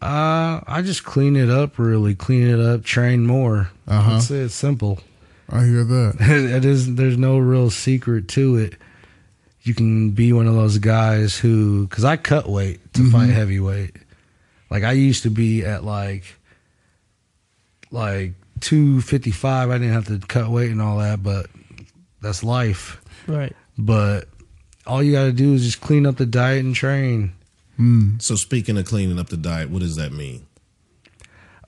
uh, 0.03 0.61
I 0.67 0.83
just 0.83 1.05
clean 1.05 1.37
it 1.37 1.49
up, 1.49 1.79
really 1.79 2.17
clean 2.17 2.49
it 2.49 2.59
up, 2.59 2.83
train 2.83 3.25
more. 3.25 3.71
Uh-huh. 3.87 4.15
That's 4.15 4.31
it. 4.33 4.49
Simple. 4.51 4.99
I 5.53 5.65
hear 5.65 5.85
that. 5.85 6.17
it 6.21 6.65
is. 6.65 6.95
There's 6.95 7.19
no 7.19 7.39
real 7.39 7.71
secret 7.71 8.29
to 8.29 8.57
it. 8.57 8.75
You 9.63 9.75
can 9.75 10.11
be 10.11 10.33
one 10.33 10.49
of 10.49 10.55
those 10.55 10.79
guys 10.79 11.39
who, 11.39 11.87
because 11.87 12.05
I 12.05 12.17
cut 12.17 12.49
weight 12.49 12.81
to 12.95 13.03
mm-hmm. 13.03 13.11
fight 13.13 13.31
heavyweight. 13.31 13.95
Like 14.71 14.83
I 14.83 14.93
used 14.93 15.23
to 15.25 15.31
be 15.31 15.65
at 15.65 15.85
like, 15.85 16.25
like 17.91 18.33
two 18.61 19.03
fifty 19.03 19.31
five. 19.31 19.71
I 19.71 19.75
didn't 19.75 19.93
have 19.93 20.07
to 20.07 20.19
cut 20.27 20.49
weight 20.49 20.71
and 20.71 20.81
all 20.81 20.99
that, 20.99 21.23
but 21.23 21.47
that's 22.23 22.43
life. 22.43 23.01
right. 23.27 23.55
But 23.77 24.29
all 24.87 25.03
you 25.03 25.13
got 25.13 25.25
to 25.25 25.33
do 25.33 25.55
is 25.55 25.65
just 25.65 25.81
clean 25.81 26.07
up 26.07 26.17
the 26.17 26.27
diet 26.27 26.65
and 26.65 26.75
train. 26.75 27.35
Mm. 27.79 28.21
So 28.21 28.35
speaking 28.35 28.79
of 28.79 28.87
cleaning 28.87 29.19
up 29.19 29.29
the 29.29 29.37
diet, 29.37 29.71
what 29.71 29.81
does 29.81 29.97
that 29.97 30.13
mean? 30.13 30.47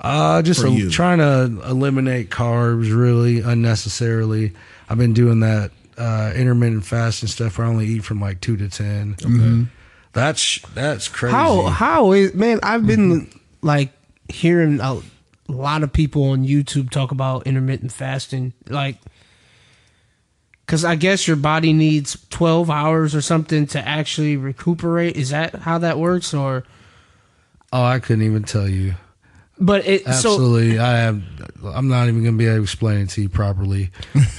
Uh, 0.04 0.42
just 0.42 0.61
For 0.61 0.66
a- 0.66 0.70
you. 0.70 0.90
trying 0.90 1.18
to 1.18 1.61
eliminate 1.68 2.30
carbs 2.30 2.94
really 2.94 3.40
unnecessarily. 3.40 4.52
I've 4.88 4.99
been 4.99 5.14
doing 5.14 5.40
that 5.40 5.70
uh, 5.96 6.32
intermittent 6.37 6.84
fasting 6.84 7.28
stuff 7.28 7.56
where 7.58 7.66
I 7.66 7.70
only 7.70 7.87
eat 7.87 8.04
from 8.04 8.20
like 8.20 8.40
two 8.40 8.56
to 8.58 8.68
ten. 8.68 9.16
Okay. 9.25 9.66
That's 10.12 10.61
that's 10.75 11.08
crazy. 11.08 11.32
How 11.34 11.62
how 11.66 12.12
is 12.12 12.34
man? 12.34 12.61
I've 12.62 12.87
been 12.87 13.30
like 13.62 13.92
hearing 14.28 14.80
a 14.80 15.00
lot 15.49 15.82
of 15.82 15.92
people 15.92 16.25
on 16.30 16.44
YouTube 16.46 16.90
talk 16.90 17.11
about 17.11 17.46
intermittent 17.46 17.90
fasting, 17.92 18.52
like 18.68 18.99
because 20.66 20.84
I 20.84 20.94
guess 20.96 21.26
your 21.26 21.37
body 21.37 21.73
needs 21.73 22.16
twelve 22.30 22.70
hours 22.70 23.14
or 23.14 23.20
something 23.20 23.66
to 23.68 23.88
actually 23.88 24.37
recuperate. 24.37 25.16
Is 25.16 25.30
that 25.30 25.54
how 25.54 25.78
that 25.78 25.99
works, 25.99 26.32
or 26.34 26.64
Oh, 27.73 27.82
I 27.82 27.99
couldn't 27.99 28.25
even 28.25 28.44
tell 28.44 28.68
you. 28.68 28.94
But 29.58 29.87
it 29.87 30.04
so 30.04 30.11
Absolutely, 30.11 30.78
I 30.78 30.96
have. 30.96 31.23
I'm 31.64 31.88
not 31.88 32.08
even 32.08 32.25
gonna 32.25 32.37
be 32.37 32.46
able 32.46 32.56
to 32.56 32.62
explain 32.62 33.00
it 33.02 33.11
to 33.11 33.23
you 33.23 33.28
properly. 33.28 33.90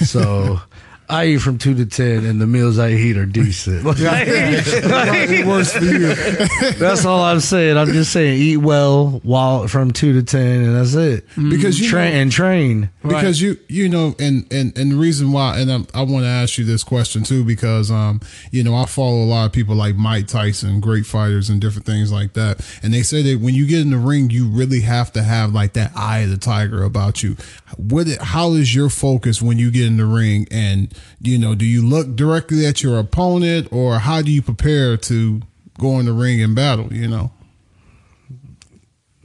So. 0.03 0.59
I 1.07 1.25
eat 1.27 1.37
from 1.37 1.57
two 1.57 1.75
to 1.75 1.85
ten, 1.85 2.25
and 2.25 2.41
the 2.41 2.47
meals 2.47 2.79
I 2.79 2.89
eat 2.91 3.17
are 3.17 3.25
decent. 3.25 3.83
works 5.45 5.71
for 5.73 5.83
you. 5.83 6.13
That's 6.79 7.05
all 7.05 7.21
I'm 7.23 7.39
saying. 7.39 7.77
I'm 7.77 7.87
just 7.87 8.11
saying, 8.11 8.41
eat 8.41 8.57
well 8.57 9.19
while 9.23 9.67
from 9.67 9.91
two 9.91 10.13
to 10.13 10.23
ten, 10.23 10.63
and 10.63 10.75
that's 10.75 10.93
it. 10.95 11.25
Because 11.35 11.79
you 11.79 11.89
train 11.89 12.13
know- 12.13 12.19
and 12.21 12.31
train. 12.31 12.89
because 13.03 13.41
you 13.41 13.57
you 13.67 13.87
know 13.87 14.15
and 14.19 14.51
and 14.51 14.75
and 14.77 14.91
the 14.91 14.95
reason 14.95 15.31
why 15.31 15.59
and 15.59 15.71
I'm, 15.71 15.87
i 15.93 16.01
want 16.01 16.23
to 16.23 16.29
ask 16.29 16.57
you 16.57 16.65
this 16.65 16.83
question 16.83 17.23
too 17.23 17.43
because 17.43 17.91
um 17.91 18.19
you 18.49 18.63
know 18.63 18.73
i 18.75 18.85
follow 18.85 19.17
a 19.23 19.25
lot 19.25 19.45
of 19.45 19.51
people 19.51 19.75
like 19.75 19.95
mike 19.95 20.25
tyson 20.27 20.79
great 20.79 21.05
fighters 21.05 21.47
and 21.49 21.61
different 21.61 21.85
things 21.85 22.11
like 22.11 22.33
that 22.33 22.67
and 22.81 22.91
they 22.93 23.03
say 23.03 23.21
that 23.21 23.41
when 23.41 23.53
you 23.53 23.67
get 23.67 23.81
in 23.81 23.91
the 23.91 23.97
ring 23.99 24.31
you 24.31 24.47
really 24.47 24.81
have 24.81 25.11
to 25.13 25.21
have 25.21 25.53
like 25.53 25.73
that 25.73 25.91
eye 25.95 26.19
of 26.21 26.31
the 26.31 26.37
tiger 26.37 26.83
about 26.83 27.21
you 27.21 27.35
what 27.77 28.07
it, 28.07 28.19
how 28.19 28.53
is 28.53 28.73
your 28.73 28.89
focus 28.89 29.39
when 29.39 29.59
you 29.59 29.69
get 29.69 29.85
in 29.85 29.97
the 29.97 30.05
ring 30.05 30.47
and 30.49 30.91
you 31.21 31.37
know 31.37 31.55
do 31.55 31.65
you 31.65 31.85
look 31.85 32.15
directly 32.15 32.65
at 32.65 32.83
your 32.83 32.99
opponent 32.99 33.67
or 33.71 33.99
how 33.99 34.21
do 34.21 34.31
you 34.31 34.41
prepare 34.41 34.97
to 34.97 35.41
go 35.79 35.99
in 35.99 36.05
the 36.05 36.13
ring 36.13 36.41
and 36.41 36.55
battle 36.55 36.91
you 36.93 37.07
know 37.07 37.31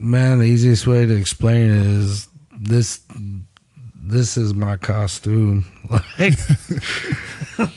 Man, 0.03 0.39
the 0.39 0.45
easiest 0.45 0.87
way 0.87 1.05
to 1.05 1.15
explain 1.15 1.69
it 1.69 1.85
is 1.85 2.27
this. 2.59 3.01
This 4.03 4.35
is 4.35 4.53
my 4.53 4.77
costume. 4.77 5.65
Like, 6.17 6.37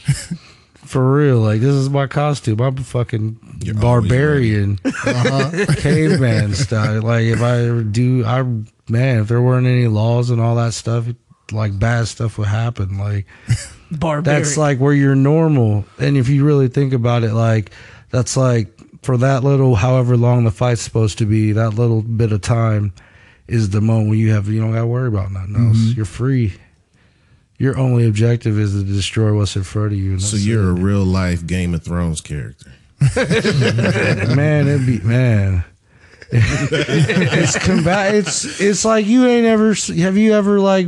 for 0.74 1.12
real, 1.12 1.40
like 1.40 1.60
this 1.60 1.74
is 1.74 1.90
my 1.90 2.06
costume. 2.06 2.60
I'm 2.60 2.78
a 2.78 2.82
fucking 2.82 3.58
You're 3.60 3.74
barbarian, 3.74 4.76
caveman 5.78 6.54
style. 6.54 7.02
Like 7.02 7.24
if 7.24 7.42
I 7.42 7.66
ever 7.66 7.82
do, 7.82 8.24
I 8.24 8.42
man, 8.88 9.22
if 9.22 9.28
there 9.28 9.42
weren't 9.42 9.66
any 9.66 9.88
laws 9.88 10.30
and 10.30 10.40
all 10.40 10.54
that 10.54 10.74
stuff, 10.74 11.08
like 11.52 11.78
bad 11.78 12.08
stuff 12.08 12.38
would 12.38 12.48
happen. 12.48 12.98
Like 12.98 13.26
barbaric. 13.90 14.44
that's 14.44 14.56
like 14.56 14.78
where 14.78 14.92
you're 14.92 15.14
normal. 15.14 15.84
And 15.98 16.16
if 16.16 16.28
you 16.28 16.44
really 16.44 16.68
think 16.68 16.92
about 16.92 17.22
it, 17.24 17.32
like 17.32 17.70
that's 18.10 18.36
like 18.36 18.68
for 19.02 19.16
that 19.18 19.44
little, 19.44 19.74
however 19.74 20.16
long 20.16 20.44
the 20.44 20.50
fight's 20.50 20.80
supposed 20.80 21.18
to 21.18 21.26
be, 21.26 21.52
that 21.52 21.70
little 21.70 22.02
bit 22.02 22.32
of 22.32 22.40
time 22.40 22.92
is 23.46 23.70
the 23.70 23.80
moment 23.80 24.10
when 24.10 24.18
you 24.18 24.32
have 24.32 24.48
you 24.48 24.60
don't 24.60 24.72
got 24.72 24.80
to 24.80 24.86
worry 24.86 25.08
about 25.08 25.30
nothing 25.30 25.56
else. 25.56 25.76
Mm-hmm. 25.76 25.96
You're 25.96 26.06
free. 26.06 26.54
Your 27.58 27.78
only 27.78 28.06
objective 28.08 28.58
is 28.58 28.72
to 28.72 28.82
destroy 28.82 29.36
what's 29.36 29.54
in 29.54 29.62
front 29.62 29.92
of 29.92 29.98
you. 29.98 30.12
and 30.12 30.22
So 30.22 30.36
you're 30.36 30.70
a 30.70 30.72
real 30.72 31.04
life 31.04 31.46
Game 31.46 31.74
of 31.74 31.84
Thrones 31.84 32.20
character. 32.20 32.72
man. 33.16 34.66
it'd 34.66 34.86
be 34.86 34.98
man. 35.00 35.64
it's 36.32 37.58
combat. 37.58 38.14
It's 38.14 38.60
it's 38.60 38.84
like 38.84 39.06
you 39.06 39.26
ain't 39.26 39.46
ever. 39.46 39.74
Have 39.98 40.16
you 40.16 40.34
ever 40.34 40.60
like? 40.60 40.86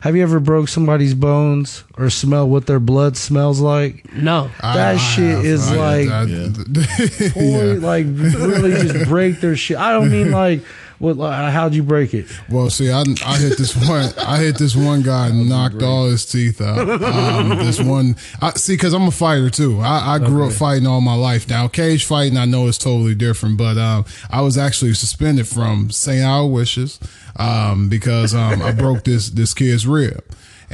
Have 0.00 0.16
you 0.16 0.22
ever 0.22 0.40
broke 0.40 0.68
somebody's 0.68 1.14
bones 1.14 1.84
or 1.96 2.10
smell 2.10 2.48
what 2.48 2.66
their 2.66 2.80
blood 2.80 3.16
smells 3.16 3.60
like? 3.60 4.12
no. 4.14 4.50
That 4.60 4.96
shit 4.98 5.36
have- 5.36 5.44
is 5.44 5.70
like- 5.70 6.06
yeah. 6.06 6.48
Boy, 7.34 7.74
like 7.80 8.06
really 8.06 8.72
just 8.88 9.08
break 9.08 9.40
their 9.40 9.56
shit. 9.56 9.76
I 9.78 9.92
don't 9.92 10.10
mean 10.10 10.30
like 10.30 10.62
what. 10.98 11.16
Like, 11.16 11.52
how'd 11.52 11.74
you 11.74 11.82
break 11.82 12.14
it? 12.14 12.26
Well, 12.50 12.70
see, 12.70 12.90
I, 12.90 13.04
I 13.24 13.38
hit 13.38 13.58
this 13.58 13.74
one. 13.76 14.12
I 14.18 14.38
hit 14.38 14.58
this 14.58 14.76
one 14.76 15.02
guy 15.02 15.28
and 15.28 15.48
knocked 15.48 15.82
all 15.82 16.08
his 16.08 16.24
teeth 16.24 16.60
out. 16.60 16.88
Um, 17.14 17.50
this 17.58 17.80
one, 17.80 18.16
I 18.40 18.50
see, 18.50 18.74
because 18.74 18.92
I'm 18.92 19.06
a 19.06 19.10
fighter 19.10 19.50
too. 19.50 19.80
I, 19.80 20.14
I 20.14 20.18
grew 20.18 20.46
up 20.46 20.52
fighting 20.52 20.86
all 20.86 21.00
my 21.00 21.14
life. 21.14 21.48
Now, 21.48 21.68
cage 21.68 22.04
fighting, 22.04 22.36
I 22.36 22.44
know 22.44 22.66
is 22.66 22.78
totally 22.78 23.14
different, 23.14 23.56
but 23.56 23.76
um, 23.76 24.04
I 24.30 24.40
was 24.40 24.58
actually 24.58 24.94
suspended 24.94 25.46
from 25.46 25.90
St. 25.90 26.22
Aloysius 26.22 26.98
um, 27.36 27.88
because 27.88 28.34
um, 28.34 28.62
I 28.62 28.72
broke 28.72 29.04
this 29.04 29.30
this 29.30 29.54
kid's 29.54 29.86
rib. 29.86 30.24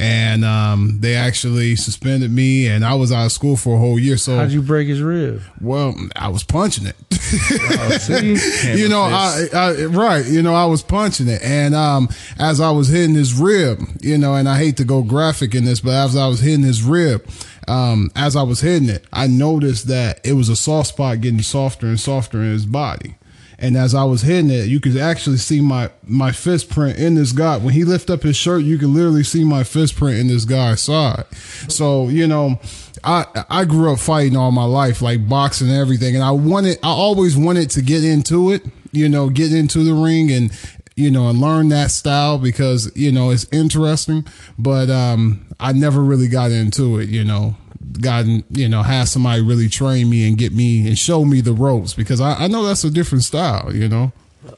And 0.01 0.43
um, 0.43 0.97
they 0.99 1.15
actually 1.15 1.75
suspended 1.75 2.31
me, 2.31 2.67
and 2.67 2.83
I 2.83 2.95
was 2.95 3.11
out 3.11 3.25
of 3.25 3.31
school 3.31 3.55
for 3.55 3.75
a 3.75 3.77
whole 3.77 3.99
year. 3.99 4.17
So, 4.17 4.35
How'd 4.35 4.51
you 4.51 4.61
break 4.61 4.87
his 4.87 5.01
rib? 5.01 5.41
well, 5.61 5.95
I 6.15 6.29
was 6.29 6.43
punching 6.43 6.87
it. 6.87 6.95
Oh, 7.33 7.97
you 8.75 8.89
know, 8.89 9.01
I, 9.01 9.47
I 9.53 9.85
right, 9.85 10.25
you 10.25 10.41
know, 10.41 10.53
I 10.53 10.65
was 10.65 10.81
punching 10.81 11.27
it, 11.27 11.41
and 11.43 11.75
um, 11.75 12.09
as 12.39 12.59
I 12.59 12.71
was 12.71 12.87
hitting 12.87 13.15
his 13.15 13.33
rib, 13.33 13.79
you 14.01 14.17
know, 14.17 14.35
and 14.35 14.49
I 14.49 14.57
hate 14.57 14.77
to 14.77 14.83
go 14.83 15.03
graphic 15.03 15.53
in 15.55 15.65
this, 15.65 15.79
but 15.81 15.91
as 15.91 16.15
I 16.15 16.27
was 16.27 16.39
hitting 16.39 16.63
his 16.63 16.83
rib, 16.83 17.25
um, 17.67 18.11
as 18.15 18.35
I 18.35 18.43
was 18.43 18.61
hitting 18.61 18.89
it, 18.89 19.05
I 19.13 19.27
noticed 19.27 19.87
that 19.87 20.19
it 20.25 20.33
was 20.33 20.49
a 20.49 20.55
soft 20.55 20.89
spot 20.89 21.21
getting 21.21 21.41
softer 21.41 21.87
and 21.87 21.99
softer 21.99 22.39
in 22.39 22.51
his 22.51 22.65
body. 22.65 23.15
And 23.61 23.77
as 23.77 23.93
I 23.93 24.03
was 24.03 24.23
hitting 24.23 24.49
it, 24.49 24.67
you 24.67 24.79
could 24.79 24.97
actually 24.97 25.37
see 25.37 25.61
my 25.61 25.91
my 26.03 26.31
fist 26.31 26.69
print 26.69 26.97
in 26.97 27.13
this 27.13 27.31
guy. 27.31 27.57
When 27.57 27.73
he 27.73 27.83
lift 27.83 28.09
up 28.09 28.23
his 28.23 28.35
shirt, 28.35 28.63
you 28.63 28.79
could 28.79 28.89
literally 28.89 29.23
see 29.23 29.43
my 29.43 29.63
fist 29.63 29.95
print 29.95 30.19
in 30.19 30.27
this 30.27 30.45
guy's 30.45 30.81
side. 30.81 31.25
So 31.69 32.09
you 32.09 32.27
know, 32.27 32.59
I 33.03 33.25
I 33.49 33.65
grew 33.65 33.93
up 33.93 33.99
fighting 33.99 34.35
all 34.35 34.51
my 34.51 34.65
life, 34.65 35.01
like 35.01 35.29
boxing 35.29 35.69
and 35.69 35.77
everything, 35.77 36.15
and 36.15 36.23
I 36.23 36.31
wanted 36.31 36.79
I 36.81 36.89
always 36.89 37.37
wanted 37.37 37.69
to 37.71 37.81
get 37.83 38.03
into 38.03 38.51
it. 38.51 38.65
You 38.91 39.07
know, 39.07 39.29
get 39.29 39.53
into 39.53 39.83
the 39.83 39.93
ring 39.93 40.31
and 40.31 40.51
you 40.95 41.11
know 41.11 41.29
and 41.29 41.39
learn 41.39 41.69
that 41.69 41.91
style 41.91 42.39
because 42.39 42.91
you 42.95 43.11
know 43.11 43.29
it's 43.29 43.45
interesting. 43.51 44.25
But 44.57 44.89
um, 44.89 45.45
I 45.59 45.71
never 45.73 46.01
really 46.01 46.27
got 46.27 46.49
into 46.49 46.99
it. 46.99 47.09
You 47.09 47.23
know, 47.23 47.55
gotten 47.99 48.43
you 48.49 48.69
know 48.69 48.83
have 48.83 49.09
somebody 49.09 49.41
really 49.41 49.69
train 49.69 50.09
me 50.09 50.27
and 50.27 50.37
get 50.37 50.53
me 50.53 50.87
and 50.87 50.97
show 50.97 51.25
me 51.25 51.41
the 51.41 51.53
ropes 51.53 51.93
because 51.93 52.21
I, 52.21 52.33
I 52.43 52.47
know 52.47 52.63
that's 52.63 52.83
a 52.83 52.91
different 52.91 53.23
style. 53.23 53.73
You 53.75 53.87
know. 53.87 54.11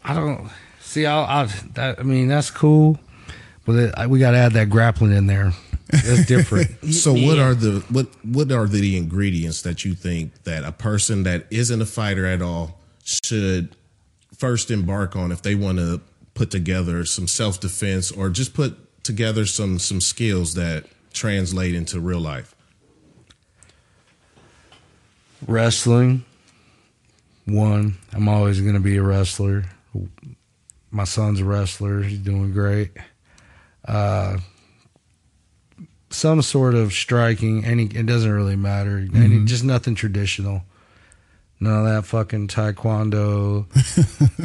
I 0.03 0.13
don't 0.13 0.49
see. 0.79 1.05
I, 1.05 1.43
I 1.43 1.45
that 1.73 1.99
I 1.99 2.03
mean 2.03 2.27
that's 2.27 2.51
cool, 2.51 2.99
but 3.65 3.75
it, 3.75 3.93
I, 3.97 4.07
we 4.07 4.19
got 4.19 4.31
to 4.31 4.37
add 4.37 4.53
that 4.53 4.69
grappling 4.69 5.13
in 5.13 5.27
there. 5.27 5.53
That's 5.89 6.25
different. 6.27 6.93
So 6.93 7.13
what 7.13 7.39
are 7.39 7.53
the 7.53 7.83
what 7.89 8.07
what 8.25 8.51
are 8.51 8.67
the 8.67 8.97
ingredients 8.97 9.61
that 9.63 9.85
you 9.85 9.93
think 9.95 10.43
that 10.43 10.63
a 10.63 10.71
person 10.71 11.23
that 11.23 11.45
isn't 11.51 11.81
a 11.81 11.85
fighter 11.85 12.25
at 12.25 12.41
all 12.41 12.79
should 13.03 13.75
first 14.37 14.71
embark 14.71 15.15
on 15.15 15.31
if 15.31 15.41
they 15.41 15.55
want 15.55 15.77
to 15.77 16.01
put 16.33 16.51
together 16.51 17.05
some 17.05 17.27
self 17.27 17.59
defense 17.59 18.11
or 18.11 18.29
just 18.29 18.53
put 18.53 19.03
together 19.03 19.45
some 19.45 19.79
some 19.79 20.01
skills 20.01 20.53
that 20.55 20.85
translate 21.13 21.75
into 21.75 21.99
real 21.99 22.19
life? 22.19 22.55
Wrestling. 25.47 26.25
One, 27.45 27.97
I'm 28.13 28.29
always 28.29 28.61
going 28.61 28.75
to 28.75 28.79
be 28.79 28.97
a 28.97 29.03
wrestler. 29.03 29.65
My 30.91 31.03
son's 31.03 31.41
a 31.41 31.45
wrestler. 31.45 32.01
He's 32.03 32.19
doing 32.19 32.53
great. 32.53 32.91
Uh, 33.85 34.37
some 36.09 36.41
sort 36.41 36.75
of 36.75 36.93
striking. 36.93 37.65
Any, 37.65 37.85
it 37.85 38.05
doesn't 38.05 38.31
really 38.31 38.55
matter. 38.55 39.05
Any, 39.13 39.43
just 39.45 39.63
nothing 39.63 39.95
traditional. 39.95 40.63
None 41.59 41.85
of 41.85 41.93
that 41.93 42.05
fucking 42.05 42.47
taekwondo, 42.49 43.65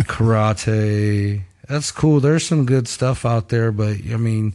karate. 0.07 1.43
That's 1.69 1.91
cool. 1.91 2.21
There's 2.21 2.47
some 2.47 2.65
good 2.65 2.89
stuff 2.89 3.27
out 3.27 3.49
there, 3.49 3.73
but 3.73 3.97
I 4.11 4.17
mean, 4.17 4.55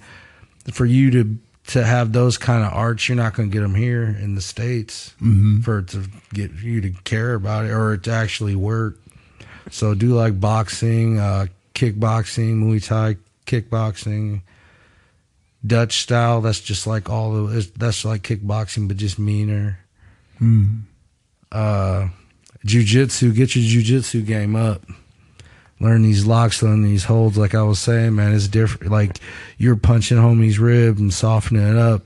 for 0.71 0.85
you 0.85 1.11
to 1.11 1.37
to 1.67 1.83
have 1.83 2.11
those 2.11 2.37
kind 2.37 2.63
of 2.63 2.73
arts, 2.73 3.07
you're 3.07 3.15
not 3.15 3.33
going 3.33 3.49
to 3.49 3.53
get 3.53 3.61
them 3.61 3.75
here 3.75 4.03
in 4.03 4.35
the 4.35 4.41
states 4.41 5.13
for 5.63 5.79
it 5.79 5.87
to 5.89 6.05
get 6.33 6.51
you 6.51 6.81
to 6.81 6.91
care 7.03 7.35
about 7.35 7.65
it 7.65 7.71
or 7.71 7.93
it 7.93 8.03
to 8.03 8.11
actually 8.11 8.55
work. 8.55 8.97
So 9.71 9.93
do 9.93 10.13
like 10.13 10.39
boxing, 10.39 11.19
uh, 11.19 11.47
kickboxing, 11.73 12.61
Muay 12.61 12.85
Thai, 12.85 13.17
kickboxing, 13.45 14.41
Dutch 15.65 16.01
style. 16.01 16.41
That's 16.41 16.59
just 16.59 16.85
like 16.85 17.09
all 17.09 17.45
the 17.45 17.71
that's 17.77 18.03
like 18.03 18.23
kickboxing, 18.23 18.87
but 18.89 18.97
just 18.97 19.17
meaner. 19.17 19.79
Uh, 21.51 22.09
jujitsu, 22.65 23.33
get 23.33 23.55
your 23.55 23.63
jujitsu 23.63 24.25
game 24.25 24.55
up. 24.55 24.83
Learn 25.83 26.01
these 26.01 26.25
locks, 26.25 26.63
learn 26.63 26.81
these 26.81 27.03
holds. 27.03 27.37
Like 27.37 27.53
I 27.53 27.61
was 27.61 27.77
saying, 27.77 28.15
man, 28.15 28.33
it's 28.33 28.47
different. 28.47 28.89
Like 28.89 29.19
you're 29.57 29.75
punching 29.75 30.17
homie's 30.17 30.57
rib 30.57 30.97
and 30.97 31.13
softening 31.13 31.67
it 31.67 31.77
up, 31.77 32.03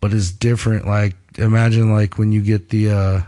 but 0.00 0.12
it's 0.12 0.30
different. 0.30 0.86
Like 0.86 1.14
imagine 1.38 1.90
like 1.94 2.18
when 2.18 2.30
you 2.30 2.42
get 2.42 2.68
the 2.68 2.90
uh 2.90 3.20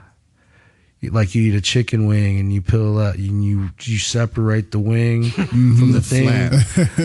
like 1.11 1.35
you 1.35 1.42
eat 1.42 1.57
a 1.57 1.62
chicken 1.62 2.07
wing 2.07 2.38
and 2.38 2.52
you 2.52 2.61
peel 2.61 2.97
that 2.97 3.16
and 3.16 3.42
you 3.42 3.71
you 3.80 3.97
separate 3.97 4.73
the 4.73 4.78
wing 4.78 5.25
from 5.30 5.92
the 5.92 6.02
thing, 6.02 6.50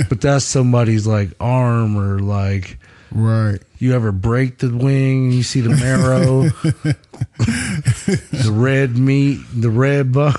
but 0.10 0.20
that's 0.20 0.44
somebody's 0.44 1.08
like 1.08 1.30
arm 1.40 1.96
or 1.96 2.20
like 2.20 2.80
Right. 3.14 3.60
you 3.80 3.94
ever 3.94 4.12
break 4.12 4.58
the 4.58 4.70
wing 4.76 5.32
you 5.32 5.44
see 5.44 5.62
the 5.62 5.70
marrow, 5.70 6.44
the 7.38 8.52
red 8.52 8.98
meat, 8.98 9.40
the 9.54 9.70
red 9.70 10.12
bone, 10.12 10.34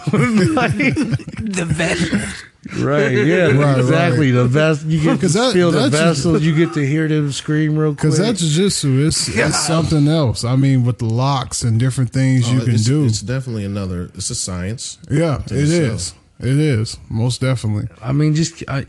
like, 0.54 0.72
the 0.76 1.64
vegetables. 1.68 2.42
right? 2.82 3.10
Yeah, 3.12 3.50
Right, 3.52 3.78
exactly. 3.78 4.30
The 4.30 4.46
vest 4.46 4.86
you 4.86 5.00
get 5.02 5.14
to 5.16 5.20
'Cause 5.20 5.34
that- 5.34 5.52
feel 5.52 5.70
the 5.70 5.88
vessels. 5.90 6.42
You 6.42 6.54
get 6.54 6.72
to 6.74 6.86
hear 6.86 7.06
them 7.08 7.30
scream 7.32 7.76
real 7.78 7.90
quick. 7.94 8.12
Because 8.12 8.18
that's 8.18 8.42
jujitsu 8.42 9.00
is 9.00 9.28
it's 9.28 9.66
something 9.66 10.08
else. 10.08 10.44
I 10.44 10.56
mean, 10.56 10.84
with 10.84 10.98
the 10.98 11.04
locks 11.06 11.62
and 11.62 11.78
different 11.78 12.10
things 12.10 12.48
oh, 12.48 12.52
you 12.52 12.60
Oh, 12.62 12.64
can 12.64 12.74
it's, 12.74 12.84
do. 12.84 13.04
It's 13.04 13.20
definitely 13.20 13.64
another. 13.64 14.10
It's 14.14 14.30
a 14.30 14.34
science. 14.34 14.98
yeah, 15.10 15.36
it 15.36 15.48
think 15.48 15.66
so. 15.68 15.74
is. 15.74 16.14
It 16.44 16.58
is 16.58 16.98
most 17.08 17.40
definitely. 17.40 17.88
I 18.02 18.12
mean, 18.12 18.34
just 18.34 18.62
I, 18.68 18.86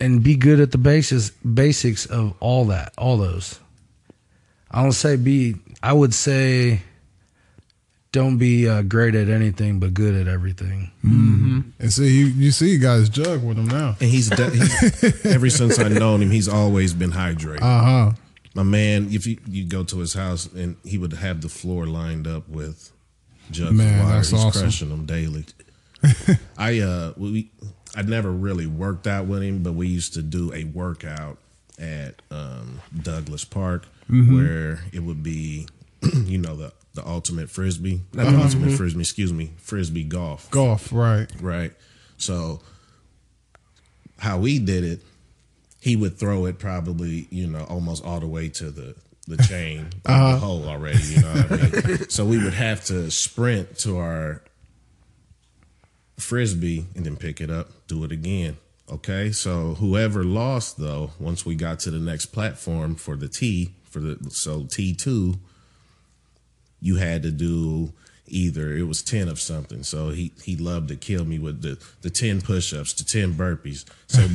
and 0.00 0.22
be 0.22 0.36
good 0.36 0.60
at 0.60 0.72
the 0.72 0.78
basis 0.78 1.30
basics 1.30 2.06
of 2.06 2.34
all 2.40 2.64
that, 2.66 2.92
all 2.96 3.18
those. 3.18 3.60
I 4.70 4.82
don't 4.82 4.92
say 4.92 5.16
be. 5.16 5.56
I 5.82 5.92
would 5.92 6.12
say, 6.14 6.80
don't 8.12 8.38
be 8.38 8.68
uh, 8.68 8.82
great 8.82 9.14
at 9.14 9.28
anything, 9.28 9.78
but 9.80 9.94
good 9.94 10.14
at 10.14 10.28
everything. 10.28 10.90
And 11.02 11.92
see, 11.92 12.08
you 12.08 12.26
you 12.26 12.50
see, 12.50 12.70
you 12.70 12.78
guys 12.78 13.08
jug 13.08 13.44
with 13.44 13.58
him 13.58 13.66
now. 13.68 13.96
And 14.00 14.10
he's, 14.10 14.28
de- 14.30 14.50
he's 14.50 15.24
ever 15.26 15.48
since 15.50 15.78
I've 15.78 15.92
known 15.92 16.22
him, 16.22 16.30
he's 16.30 16.48
always 16.48 16.94
been 16.94 17.12
hydrated. 17.12 17.62
Uh 17.62 17.84
huh. 17.84 18.10
My 18.54 18.62
man, 18.62 19.08
if 19.10 19.26
you 19.26 19.38
you 19.46 19.64
go 19.64 19.84
to 19.84 19.98
his 19.98 20.14
house 20.14 20.46
and 20.46 20.76
he 20.84 20.98
would 20.98 21.12
have 21.12 21.42
the 21.42 21.48
floor 21.48 21.86
lined 21.86 22.26
up 22.26 22.48
with 22.48 22.92
jugs 23.50 23.72
Man, 23.72 24.00
of 24.00 24.04
water, 24.04 24.16
that's 24.16 24.30
he's 24.30 24.44
awesome. 24.44 24.62
crushing 24.62 24.88
them 24.88 25.06
daily. 25.06 25.44
I 26.58 26.80
uh 26.80 27.12
we 27.16 27.50
I 27.96 28.02
never 28.02 28.30
really 28.30 28.66
worked 28.66 29.06
out 29.06 29.26
with 29.26 29.42
him, 29.42 29.62
but 29.62 29.72
we 29.72 29.88
used 29.88 30.14
to 30.14 30.22
do 30.22 30.52
a 30.54 30.64
workout 30.64 31.38
at 31.78 32.20
um, 32.30 32.80
Douglas 33.02 33.44
Park 33.44 33.86
Mm-hmm. 34.10 34.34
where 34.36 34.80
it 34.92 35.00
would 35.00 35.22
be, 35.22 35.68
you 36.24 36.38
know, 36.38 36.56
the 36.56 36.72
the 36.94 37.06
ultimate 37.06 37.50
frisbee, 37.50 38.00
not 38.14 38.26
Uh-huh. 38.26 38.36
the 38.36 38.42
ultimate 38.42 38.70
frisbee, 38.72 39.00
excuse 39.00 39.32
me, 39.34 39.50
frisbee 39.58 40.04
golf 40.04 40.50
Golf, 40.50 40.90
right? 40.92 41.30
right? 41.42 41.72
So 42.16 42.60
how 44.18 44.38
we 44.38 44.58
did 44.58 44.84
it, 44.84 45.02
he 45.80 45.94
would 45.94 46.18
throw 46.18 46.46
it 46.46 46.58
probably, 46.58 47.28
you 47.30 47.46
know, 47.46 47.64
almost 47.64 48.04
all 48.04 48.18
the 48.20 48.26
way 48.26 48.48
to 48.48 48.70
the 48.70 48.94
the 49.26 49.36
chain, 49.44 49.80
of 49.80 50.02
the 50.04 50.38
hole 50.38 50.64
already. 50.66 51.02
You 51.02 51.20
know 51.20 51.32
what 51.34 51.52
I 51.52 51.88
mean? 51.88 52.08
so 52.08 52.24
we 52.24 52.42
would 52.42 52.54
have 52.54 52.84
to 52.86 53.10
sprint 53.10 53.78
to 53.80 53.98
our 53.98 54.42
frisbee 56.18 56.86
and 56.94 57.06
then 57.06 57.16
pick 57.16 57.40
it 57.40 57.50
up, 57.50 57.70
do 57.86 58.04
it 58.04 58.12
again. 58.12 58.56
Okay, 58.90 59.32
so 59.32 59.74
whoever 59.74 60.24
lost 60.24 60.78
though, 60.78 61.10
once 61.18 61.44
we 61.44 61.54
got 61.54 61.78
to 61.80 61.90
the 61.90 61.98
next 61.98 62.26
platform 62.26 62.94
for 62.94 63.16
the 63.16 63.28
T 63.28 63.74
for 63.84 64.00
the 64.00 64.30
so 64.30 64.64
T 64.64 64.94
two, 64.94 65.34
you 66.80 66.96
had 66.96 67.22
to 67.22 67.30
do 67.30 67.92
either 68.26 68.74
it 68.74 68.82
was 68.82 69.02
10 69.02 69.28
of 69.28 69.40
something. 69.40 69.82
So 69.82 70.10
he 70.10 70.32
he 70.42 70.56
loved 70.56 70.88
to 70.88 70.96
kill 70.96 71.24
me 71.24 71.38
with 71.38 71.62
the 71.62 71.78
the 72.02 72.10
10 72.10 72.40
push-ups 72.40 72.94
the 72.94 73.04
10 73.04 73.34
burpees. 73.34 73.84
So 74.06 74.26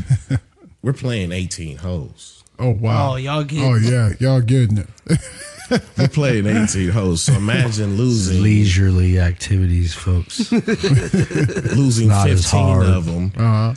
we're 0.84 0.94
playing 0.94 1.32
18 1.32 1.78
holes 1.78 2.43
Oh 2.64 2.70
wow. 2.72 3.14
Oh, 3.14 3.16
y'all 3.18 3.44
get- 3.44 3.64
Oh 3.64 3.76
yeah, 3.76 4.12
y'all 4.20 4.42
getting 4.42 4.78
it. 4.80 4.90
we're 5.98 6.08
playing 6.08 6.46
18 6.46 6.90
holes 6.90 7.24
so 7.24 7.34
imagine 7.34 7.98
losing 7.98 8.42
Leisurely 8.44 9.20
activities, 9.20 9.94
folks. 9.94 10.52
losing 10.52 12.08
not 12.10 12.28
15 12.28 12.82
of 12.84 13.06
them 13.06 13.32
Uh 13.36 13.42
huh. 13.42 13.74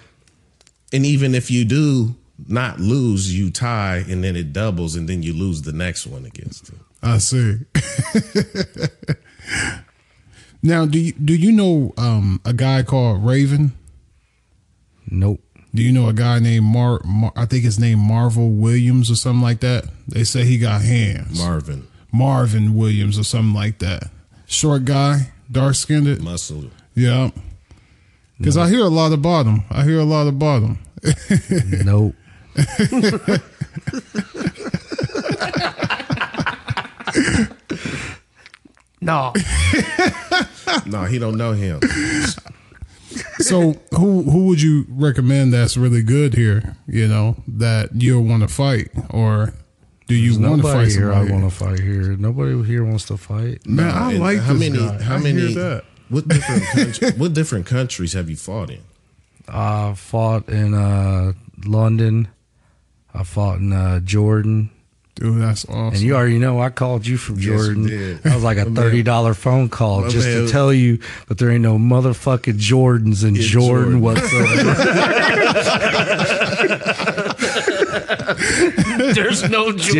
and 0.92 1.06
even 1.06 1.34
if 1.34 1.50
you 1.50 1.64
do 1.64 2.14
not 2.48 2.78
lose 2.80 3.34
you 3.36 3.50
tie 3.50 4.04
and 4.08 4.22
then 4.22 4.36
it 4.36 4.52
doubles 4.52 4.94
and 4.94 5.08
then 5.08 5.22
you 5.22 5.32
lose 5.32 5.62
the 5.62 5.72
next 5.72 6.06
one 6.06 6.24
against 6.26 6.68
him 6.68 6.80
I 7.02 7.18
see. 7.18 7.58
now, 10.62 10.86
do 10.86 10.98
you 10.98 11.12
do 11.12 11.34
you 11.34 11.52
know 11.52 11.92
um, 11.96 12.40
a 12.44 12.52
guy 12.52 12.82
called 12.82 13.24
Raven? 13.24 13.72
nope. 15.08 15.40
Do 15.76 15.82
you 15.82 15.92
know 15.92 16.08
a 16.08 16.14
guy 16.14 16.38
named 16.38 16.64
Mar? 16.64 17.02
Mar 17.04 17.32
I 17.36 17.44
think 17.44 17.62
his 17.62 17.78
name 17.78 17.98
Marvel 17.98 18.48
Williams 18.48 19.10
or 19.10 19.14
something 19.14 19.42
like 19.42 19.60
that. 19.60 19.84
They 20.08 20.24
say 20.24 20.46
he 20.46 20.56
got 20.56 20.80
hands. 20.80 21.38
marvin 21.38 21.86
Marvin 22.10 22.74
Williams 22.74 23.18
or 23.18 23.24
something 23.24 23.52
like 23.52 23.78
that. 23.80 24.04
Short 24.46 24.86
guy, 24.86 25.32
dark 25.52 25.74
skinned. 25.74 26.22
muscle 26.24 26.70
Yeah. 26.94 27.30
Because 28.38 28.56
I 28.56 28.70
hear 28.70 28.80
a 28.80 28.88
lot 28.88 29.12
about 29.12 29.44
him. 29.44 29.64
I 29.68 29.84
hear 29.84 29.98
a 29.98 30.04
lot 30.04 30.26
about 30.26 30.62
him. 30.62 30.78
Nope. 31.84 32.14
No, 38.98 39.32
no 40.86 41.04
he 41.04 41.18
don't 41.18 41.36
know 41.36 41.52
him 41.52 41.80
So 43.38 43.74
who 43.96 44.22
who 44.22 44.46
would 44.46 44.60
you 44.62 44.86
recommend 44.88 45.52
that's 45.52 45.76
really 45.76 46.02
good 46.02 46.34
here? 46.34 46.76
You 46.86 47.08
know 47.08 47.36
that 47.46 47.90
you'll 47.94 48.24
want 48.24 48.42
to 48.42 48.48
fight, 48.48 48.88
or 49.10 49.52
do 50.06 50.14
you 50.14 50.38
want 50.40 50.62
to 50.62 50.68
fight 50.68 50.88
here. 50.88 51.12
I 51.12 51.24
want 51.30 51.44
to 51.44 51.50
fight 51.50 51.80
here. 51.80 52.16
Nobody 52.16 52.62
here 52.64 52.84
wants 52.84 53.06
to 53.06 53.16
fight. 53.16 53.66
Man, 53.66 53.88
I 53.90 54.10
And 54.12 54.20
like 54.20 54.38
how 54.38 54.52
this 54.54 54.70
many 54.70 54.78
guy. 54.78 55.02
how 55.02 55.16
I 55.16 55.18
many 55.18 55.54
that. 55.54 55.84
what 56.08 56.28
different 56.28 56.62
country, 56.72 57.10
what 57.12 57.32
different 57.34 57.66
countries 57.66 58.12
have 58.14 58.28
you 58.30 58.36
fought 58.36 58.70
in 58.70 58.80
I 59.48 59.94
fought 59.94 60.48
in 60.48 60.74
uh, 60.74 61.32
London. 61.64 62.28
I 63.14 63.22
fought 63.22 63.58
in 63.58 63.72
uh, 63.72 64.00
Jordan. 64.00 64.70
Dude, 65.16 65.40
that's 65.40 65.64
awesome. 65.64 65.94
And 65.94 66.00
you 66.02 66.14
already 66.14 66.38
know 66.38 66.60
I 66.60 66.68
called 66.68 67.06
you 67.06 67.16
from 67.16 67.36
Yes, 67.36 67.44
you 67.46 67.56
Jordan. 67.56 67.86
did. 67.86 68.22
That 68.22 68.34
was 68.34 68.44
like 68.44 68.58
a 68.58 68.66
thirty 68.70 69.02
dollar 69.02 69.32
phone 69.32 69.70
call 69.70 70.02
my 70.02 70.08
just 70.08 70.28
man- 70.28 70.44
to 70.44 70.52
tell 70.52 70.72
you 70.74 70.98
that 71.28 71.38
there 71.38 71.50
ain't 71.50 71.62
no 71.62 71.78
motherfucking 71.78 72.58
Jordans 72.58 73.22
in, 73.22 73.34
In 73.36 73.40
Jordan, 73.42 74.00
Jordan. 74.00 74.00
whatsoever. 74.02 74.74
there's 79.14 79.48
no 79.48 79.72
Jordan 79.72 79.94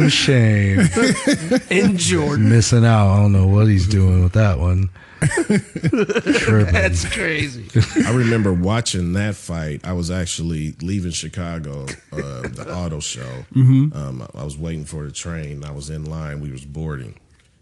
Damn 0.00 0.08
shame. 0.08 0.80
in 1.70 1.96
Jordan. 1.96 2.48
Missing 2.50 2.84
out. 2.84 3.12
I 3.14 3.16
don't 3.22 3.32
know 3.32 3.46
what 3.46 3.68
he's 3.68 3.86
doing 3.88 4.22
with 4.22 4.32
that 4.32 4.58
one. 4.58 4.90
Tripping. 5.20 6.72
That's 6.72 7.04
crazy. 7.12 7.68
I 8.06 8.12
remember 8.12 8.52
watching 8.52 9.12
that 9.14 9.34
fight. 9.36 9.80
I 9.84 9.92
was 9.92 10.10
actually 10.10 10.74
leaving 10.82 11.10
Chicago, 11.10 11.86
uh, 12.12 12.42
the 12.42 12.66
auto 12.72 13.00
show. 13.00 13.44
Um, 13.54 14.26
I 14.34 14.44
was 14.44 14.56
waiting 14.56 14.84
for 14.84 15.04
the 15.04 15.12
train. 15.12 15.64
I 15.64 15.70
was 15.70 15.90
in 15.90 16.04
line. 16.04 16.40
We 16.40 16.50
was 16.50 16.64
boarding, 16.64 17.18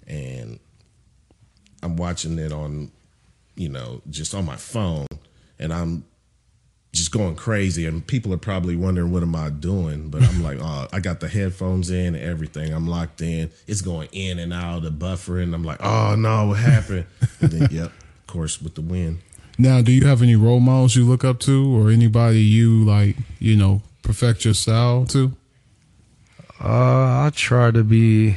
and 0.07 0.59
I'm 1.83 1.97
watching 1.97 2.39
it 2.39 2.53
on, 2.53 2.91
you 3.55 3.69
know, 3.69 4.03
just 4.11 4.35
on 4.35 4.45
my 4.45 4.57
phone, 4.57 5.07
and 5.59 5.73
I'm 5.73 6.05
just 6.93 7.13
going 7.13 7.37
crazy, 7.37 7.87
and 7.87 8.07
people 8.07 8.33
are 8.33 8.39
probably 8.39 8.75
wondering 8.75 9.13
what 9.13 9.23
am 9.23 9.37
I 9.37 9.51
doing. 9.51 10.09
But 10.09 10.23
I'm 10.23 10.43
like, 10.43 10.59
oh, 10.61 10.89
I 10.93 11.01
got 11.01 11.21
the 11.21 11.29
headphones 11.29 11.91
in 11.91 12.15
and 12.15 12.25
everything. 12.25 12.73
I'm 12.73 12.87
locked 12.87 13.21
in. 13.21 13.51
It's 13.67 13.83
going 13.83 14.09
in 14.13 14.39
and 14.39 14.53
out 14.53 14.79
of 14.79 14.83
the 14.83 14.91
buffering. 14.91 15.55
I'm 15.55 15.65
like, 15.65 15.83
oh 15.83 16.15
no, 16.17 16.49
what 16.49 16.59
happened? 16.59 17.07
And 17.41 17.51
then, 17.51 17.69
yep, 17.71 17.87
of 17.87 18.27
course, 18.27 18.63
with 18.63 18.77
the 18.77 18.81
wind. 18.81 19.19
Now, 19.59 19.83
do 19.83 19.93
you 19.93 20.07
have 20.07 20.23
any 20.23 20.37
role 20.37 20.61
models 20.61 20.97
you 20.97 21.05
look 21.05 21.23
up 21.25 21.39
to, 21.41 21.75
or 21.77 21.91
anybody 21.91 22.41
you 22.41 22.85
like, 22.85 23.17
you 23.39 23.57
know, 23.57 23.83
perfect 24.03 24.45
your 24.45 24.55
style 24.55 25.05
to? 25.07 25.33
Uh, 26.59 27.27
I 27.27 27.31
try 27.35 27.71
to 27.71 27.85
be 27.85 28.37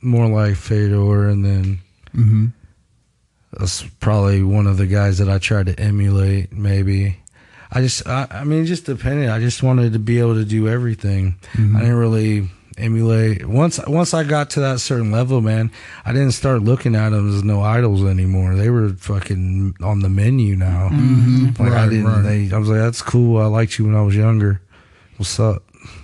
more 0.00 0.28
like 0.28 0.54
Fedor, 0.56 1.28
and 1.28 1.44
then 1.44 1.80
that's 3.52 3.82
probably 4.00 4.42
one 4.42 4.66
of 4.66 4.76
the 4.76 4.86
guys 4.86 5.18
that 5.18 5.28
I 5.28 5.38
try 5.38 5.62
to 5.62 5.78
emulate. 5.78 6.52
Maybe 6.52 7.16
I 7.72 7.80
just, 7.82 8.06
I, 8.06 8.26
I 8.30 8.44
mean, 8.44 8.64
just 8.66 8.86
depending. 8.86 9.28
I 9.28 9.38
just 9.38 9.62
wanted 9.62 9.92
to 9.92 9.98
be 9.98 10.18
able 10.18 10.34
to 10.34 10.44
do 10.44 10.68
everything. 10.68 11.36
Mm-hmm. 11.52 11.76
I 11.76 11.80
didn't 11.80 11.96
really 11.96 12.48
emulate 12.78 13.46
once. 13.46 13.78
Once 13.86 14.14
I 14.14 14.24
got 14.24 14.50
to 14.50 14.60
that 14.60 14.80
certain 14.80 15.10
level, 15.12 15.40
man, 15.40 15.70
I 16.04 16.12
didn't 16.12 16.32
start 16.32 16.62
looking 16.62 16.94
at 16.96 17.10
them 17.10 17.28
as 17.28 17.44
no 17.44 17.60
idols 17.62 18.04
anymore. 18.04 18.54
They 18.54 18.70
were 18.70 18.90
fucking 18.90 19.76
on 19.82 20.00
the 20.00 20.08
menu 20.08 20.56
now. 20.56 20.88
Mm-hmm. 20.88 21.46
Mm-hmm. 21.46 21.62
Like 21.62 21.72
I 21.72 21.88
didn't. 21.88 22.06
right. 22.06 22.22
They, 22.22 22.50
I 22.52 22.58
was 22.58 22.68
like, 22.68 22.78
that's 22.78 23.02
cool. 23.02 23.40
I 23.40 23.46
liked 23.46 23.78
you 23.78 23.86
when 23.86 23.94
I 23.94 24.02
was 24.02 24.16
younger. 24.16 24.60
What's 25.16 25.38
up? 25.38 25.62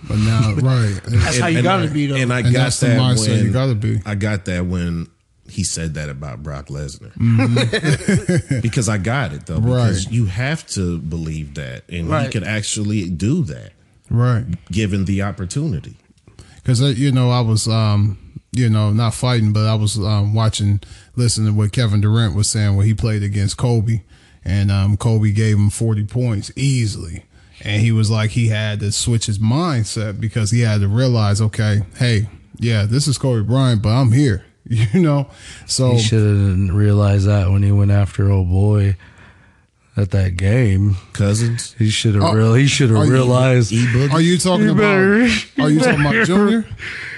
But 0.08 0.18
now, 0.18 0.52
right? 0.56 1.00
That's 1.04 1.38
how 1.38 1.48
you 1.48 1.62
gotta 1.62 1.84
I, 1.84 1.88
be, 1.88 2.06
though. 2.06 2.16
And 2.16 2.32
I 2.32 2.40
And 2.40 2.52
got 2.52 2.64
that's 2.64 2.80
the 2.80 2.86
that 2.88 3.00
mindset 3.00 3.28
when 3.28 3.44
you 3.44 3.52
gotta 3.52 3.74
be. 3.74 4.00
I 4.06 4.14
got 4.14 4.44
that 4.46 4.66
when 4.66 5.08
he 5.48 5.64
said 5.64 5.94
that 5.94 6.08
about 6.08 6.42
Brock 6.42 6.66
Lesnar. 6.68 7.12
Mm-hmm. 7.16 8.60
because 8.60 8.88
I 8.88 8.98
got 8.98 9.32
it 9.32 9.46
though. 9.46 9.60
Because 9.60 10.10
you 10.10 10.26
have 10.26 10.66
to 10.68 10.98
believe 10.98 11.54
that, 11.54 11.84
and 11.88 12.08
Right. 12.08 12.26
he 12.26 12.32
could 12.32 12.44
actually 12.44 13.08
do 13.10 13.42
that 13.44 13.72
Right. 14.10 14.44
given 14.70 15.04
the 15.04 15.22
opportunity. 15.22 15.96
because 16.56 16.80
you 16.98 17.12
know 17.12 17.30
I 17.30 17.40
was 17.40 17.66
um 17.68 18.18
you 18.52 18.68
know 18.68 18.90
not 18.92 19.14
fighting, 19.14 19.52
but 19.52 19.66
I 19.66 19.74
was 19.74 19.98
um, 19.98 20.32
watching, 20.34 20.80
listening 21.14 21.48
to 21.48 21.52
what 21.58 21.72
Kevin 21.72 22.00
Durant 22.00 22.34
was 22.34 22.48
saying 22.50 22.76
when 22.76 22.86
he 22.86 22.94
played 22.94 23.22
against 23.22 23.56
Kobe, 23.56 24.02
and 24.44 24.70
um, 24.70 24.96
Kobe 24.96 25.32
gave 25.32 25.56
him 25.56 25.68
forty 25.70 26.04
points 26.04 26.50
easily, 26.56 27.24
and 27.62 27.82
he 27.82 27.92
was 27.92 28.10
like 28.10 28.30
he 28.30 28.48
had 28.48 28.80
to 28.80 28.92
switch 28.92 29.26
his 29.26 29.38
mindset 29.38 30.20
because 30.20 30.50
he 30.52 30.60
had 30.60 30.80
to 30.80 30.88
realize, 30.88 31.40
okay, 31.42 31.82
hey, 31.98 32.28
yeah, 32.58 32.86
this 32.86 33.06
is 33.06 33.18
Kobe 33.18 33.46
Bryant, 33.46 33.82
but 33.82 33.90
I'm 33.90 34.12
here, 34.12 34.44
you 34.92 35.00
know, 35.00 35.28
so 35.66 35.92
He 35.92 35.98
should 36.02 36.22
have 36.22 36.74
realized 36.74 37.26
that 37.26 37.50
when 37.50 37.62
he 37.62 37.70
went 37.72 37.90
after 37.92 38.30
old 38.30 38.48
boy 38.50 38.96
at 39.96 40.10
that 40.10 40.36
game. 40.36 40.96
Cousins, 41.12 41.74
He 41.78 41.88
should 41.88 42.14
have 42.16 42.24
Oh, 42.24 42.32
real. 42.34 42.54
He 42.54 42.66
should 42.66 42.90
have 42.90 43.08
realized. 43.08 43.72
E 43.72 43.86
Boogie. 43.86 44.12
are 44.12 44.20
you 44.20 44.36
talking 44.38 44.66
You 44.66 44.72
about? 44.72 44.80
better- 44.80 45.62
are 45.62 45.70
you 45.70 45.80
talking 45.80 46.00
about 46.00 46.26
Junior? 46.26 46.66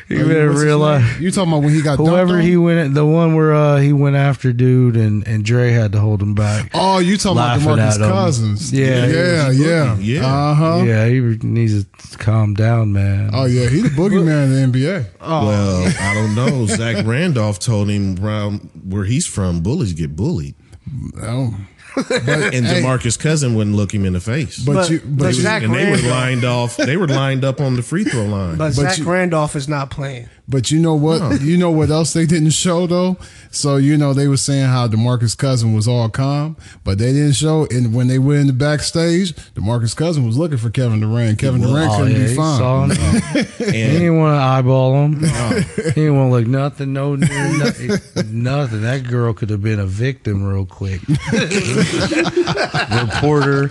You 0.09 0.25
Are 0.25 0.29
better 0.29 0.49
what's 0.49 0.63
realize. 0.63 1.21
You 1.21 1.31
talking 1.31 1.53
about 1.53 1.65
when 1.65 1.75
he 1.75 1.83
got 1.83 1.99
dunked 1.99 2.09
Whoever 2.09 2.37
on? 2.37 2.41
he 2.41 2.57
went, 2.57 2.95
the 2.95 3.05
one 3.05 3.35
where 3.35 3.53
uh, 3.53 3.77
he 3.77 3.93
went 3.93 4.17
after 4.17 4.55
dude, 4.55 4.97
and 4.97 5.27
and 5.27 5.45
Dre 5.45 5.71
had 5.71 5.93
to 5.93 6.01
hold 6.01 6.23
him 6.23 6.35
back. 6.35 6.71
Oh, 6.73 6.99
you 6.99 7.19
talking 7.19 7.33
about 7.39 7.59
Laughing 7.59 7.69
DeMarcus 7.69 7.95
at 7.95 8.01
him. 8.01 8.11
Cousins? 8.11 8.73
Yeah. 8.73 9.07
yeah, 9.07 9.51
yeah, 9.51 9.99
Yeah. 9.99 10.27
Uh 10.27 10.55
huh. 10.55 10.83
Yeah, 10.87 11.07
he 11.09 11.21
needs 11.21 11.85
to 11.85 12.19
calm 12.19 12.55
down, 12.55 12.93
man. 12.95 13.31
Oh 13.35 13.45
yeah, 13.45 13.69
he 13.69 13.83
the 13.83 13.91
boogeyman 13.91 14.45
in 14.65 14.73
the 14.73 14.79
NBA. 14.79 15.07
Oh. 15.21 15.47
Well, 15.47 15.95
I 16.01 16.15
don't 16.15 16.35
know. 16.35 16.65
Zach 16.67 17.05
Randolph 17.05 17.59
told 17.59 17.91
him 17.91 18.19
around 18.25 18.71
where 18.89 19.05
he's 19.05 19.27
from, 19.27 19.61
bullies 19.61 19.93
get 19.93 20.17
bullied, 20.17 20.55
Oh. 21.99 22.05
and 22.53 22.67
Hey. 22.67 22.83
Demarcus 22.83 23.19
Cousin 23.19 23.55
wouldn't 23.55 23.77
look 23.77 23.93
him 23.93 24.05
in 24.05 24.13
the 24.13 24.21
face. 24.21 24.59
But, 24.59 24.75
But- 24.75 24.91
you, 24.91 24.99
but 25.01 25.17
but, 25.19 25.27
you- 25.35 25.43
Zach 25.43 25.63
and 25.63 25.75
they 25.75 25.91
were 25.91 25.97
lined 26.09 26.45
off. 26.45 26.77
They 26.77 26.97
were 26.97 27.09
lined 27.09 27.45
up 27.45 27.61
on 27.61 27.77
the 27.77 27.83
free 27.83 28.05
throw 28.05 28.25
line. 28.27 28.57
But, 28.57 28.69
But 28.69 28.73
Zach 28.75 28.99
you- 28.99 29.05
Randolph 29.11 29.57
is 29.57 29.69
not 29.69 29.91
playing. 29.91 30.29
But 30.49 30.71
you 30.71 30.79
know 30.81 30.95
what? 30.95 31.41
You 31.43 31.57
know 31.59 31.71
what 31.71 31.91
else 31.91 32.13
they 32.13 32.25
didn't 32.27 32.51
show 32.51 32.87
though. 32.87 33.17
So 33.51 33.77
you 33.77 33.97
know 33.97 34.13
they 34.15 34.29
were 34.29 34.37
saying 34.37 34.67
how 34.67 34.89
Demarcus 34.89 35.37
Cousin 35.37 35.75
was 35.75 35.87
all 35.89 36.09
calm, 36.09 36.57
but 36.85 36.99
they 36.99 37.13
didn't 37.13 37.33
show. 37.33 37.67
And 37.71 37.95
when 37.95 38.09
they 38.09 38.19
went 38.19 38.41
in 38.43 38.47
the 38.47 38.53
backstage, 38.53 39.33
Demarcus 39.55 39.97
Cousin 39.97 40.27
was 40.27 40.37
looking 40.39 40.59
for 40.59 40.71
Kevin 40.71 41.01
Durant. 41.01 41.39
Kevin 41.39 41.61
was. 41.61 41.71
Durant 41.71 41.91
Oh, 41.93 41.97
couldn't 41.99 42.13
yeah, 42.13 42.19
be 42.25 42.29
he 42.29 42.35
saw 42.35 42.59
found. 42.59 42.93
him. 42.93 43.45
he 43.59 43.73
didn't 43.73 44.19
want 44.19 44.35
to 44.37 44.43
eyeball 44.43 44.95
him. 45.05 45.15
he 45.21 45.91
didn't 45.93 46.17
want 46.17 46.31
to 46.31 46.37
look 46.37 46.47
nothing. 46.47 46.93
No, 46.93 47.15
no, 47.17 47.27
nothing. 48.33 48.83
That 48.83 49.05
girl 49.09 49.33
could 49.33 49.51
have 49.51 49.63
been 49.63 49.79
a 49.81 49.87
victim 49.87 50.43
real 50.45 50.67
quick. 50.67 51.01
reporter, 53.03 53.71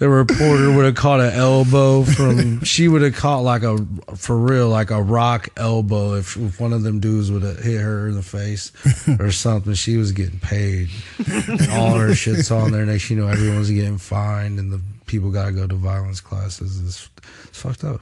the 0.00 0.08
reporter 0.08 0.72
would 0.72 0.86
have 0.86 0.94
caught 0.94 1.20
an 1.20 1.34
elbow 1.34 2.02
from. 2.04 2.64
She 2.64 2.88
would 2.88 3.02
have 3.02 3.14
caught 3.14 3.40
like 3.40 3.62
a 3.62 3.76
for 4.16 4.34
real, 4.36 4.70
like 4.70 4.90
a 4.90 5.00
rock 5.02 5.50
elbow 5.58 6.14
if, 6.14 6.38
if 6.38 6.58
one 6.58 6.72
of 6.72 6.82
them 6.82 7.00
dudes 7.00 7.30
would 7.30 7.42
have 7.42 7.58
hit 7.58 7.78
her 7.78 8.08
in 8.08 8.14
the 8.14 8.22
face 8.22 8.72
or 9.20 9.30
something. 9.30 9.74
She 9.74 9.98
was 9.98 10.12
getting 10.12 10.40
paid. 10.40 10.88
And 11.28 11.68
all 11.70 11.94
her 11.96 12.14
shit's 12.14 12.50
on 12.50 12.72
there. 12.72 12.86
Next, 12.86 13.10
you 13.10 13.16
know, 13.16 13.28
everyone's 13.28 13.70
getting 13.70 13.98
fined, 13.98 14.58
and 14.58 14.72
the 14.72 14.80
people 15.04 15.30
got 15.30 15.46
to 15.46 15.52
go 15.52 15.66
to 15.66 15.74
violence 15.74 16.22
classes. 16.22 16.80
It's, 16.80 17.10
it's 17.48 17.60
fucked 17.60 17.84
up. 17.84 18.00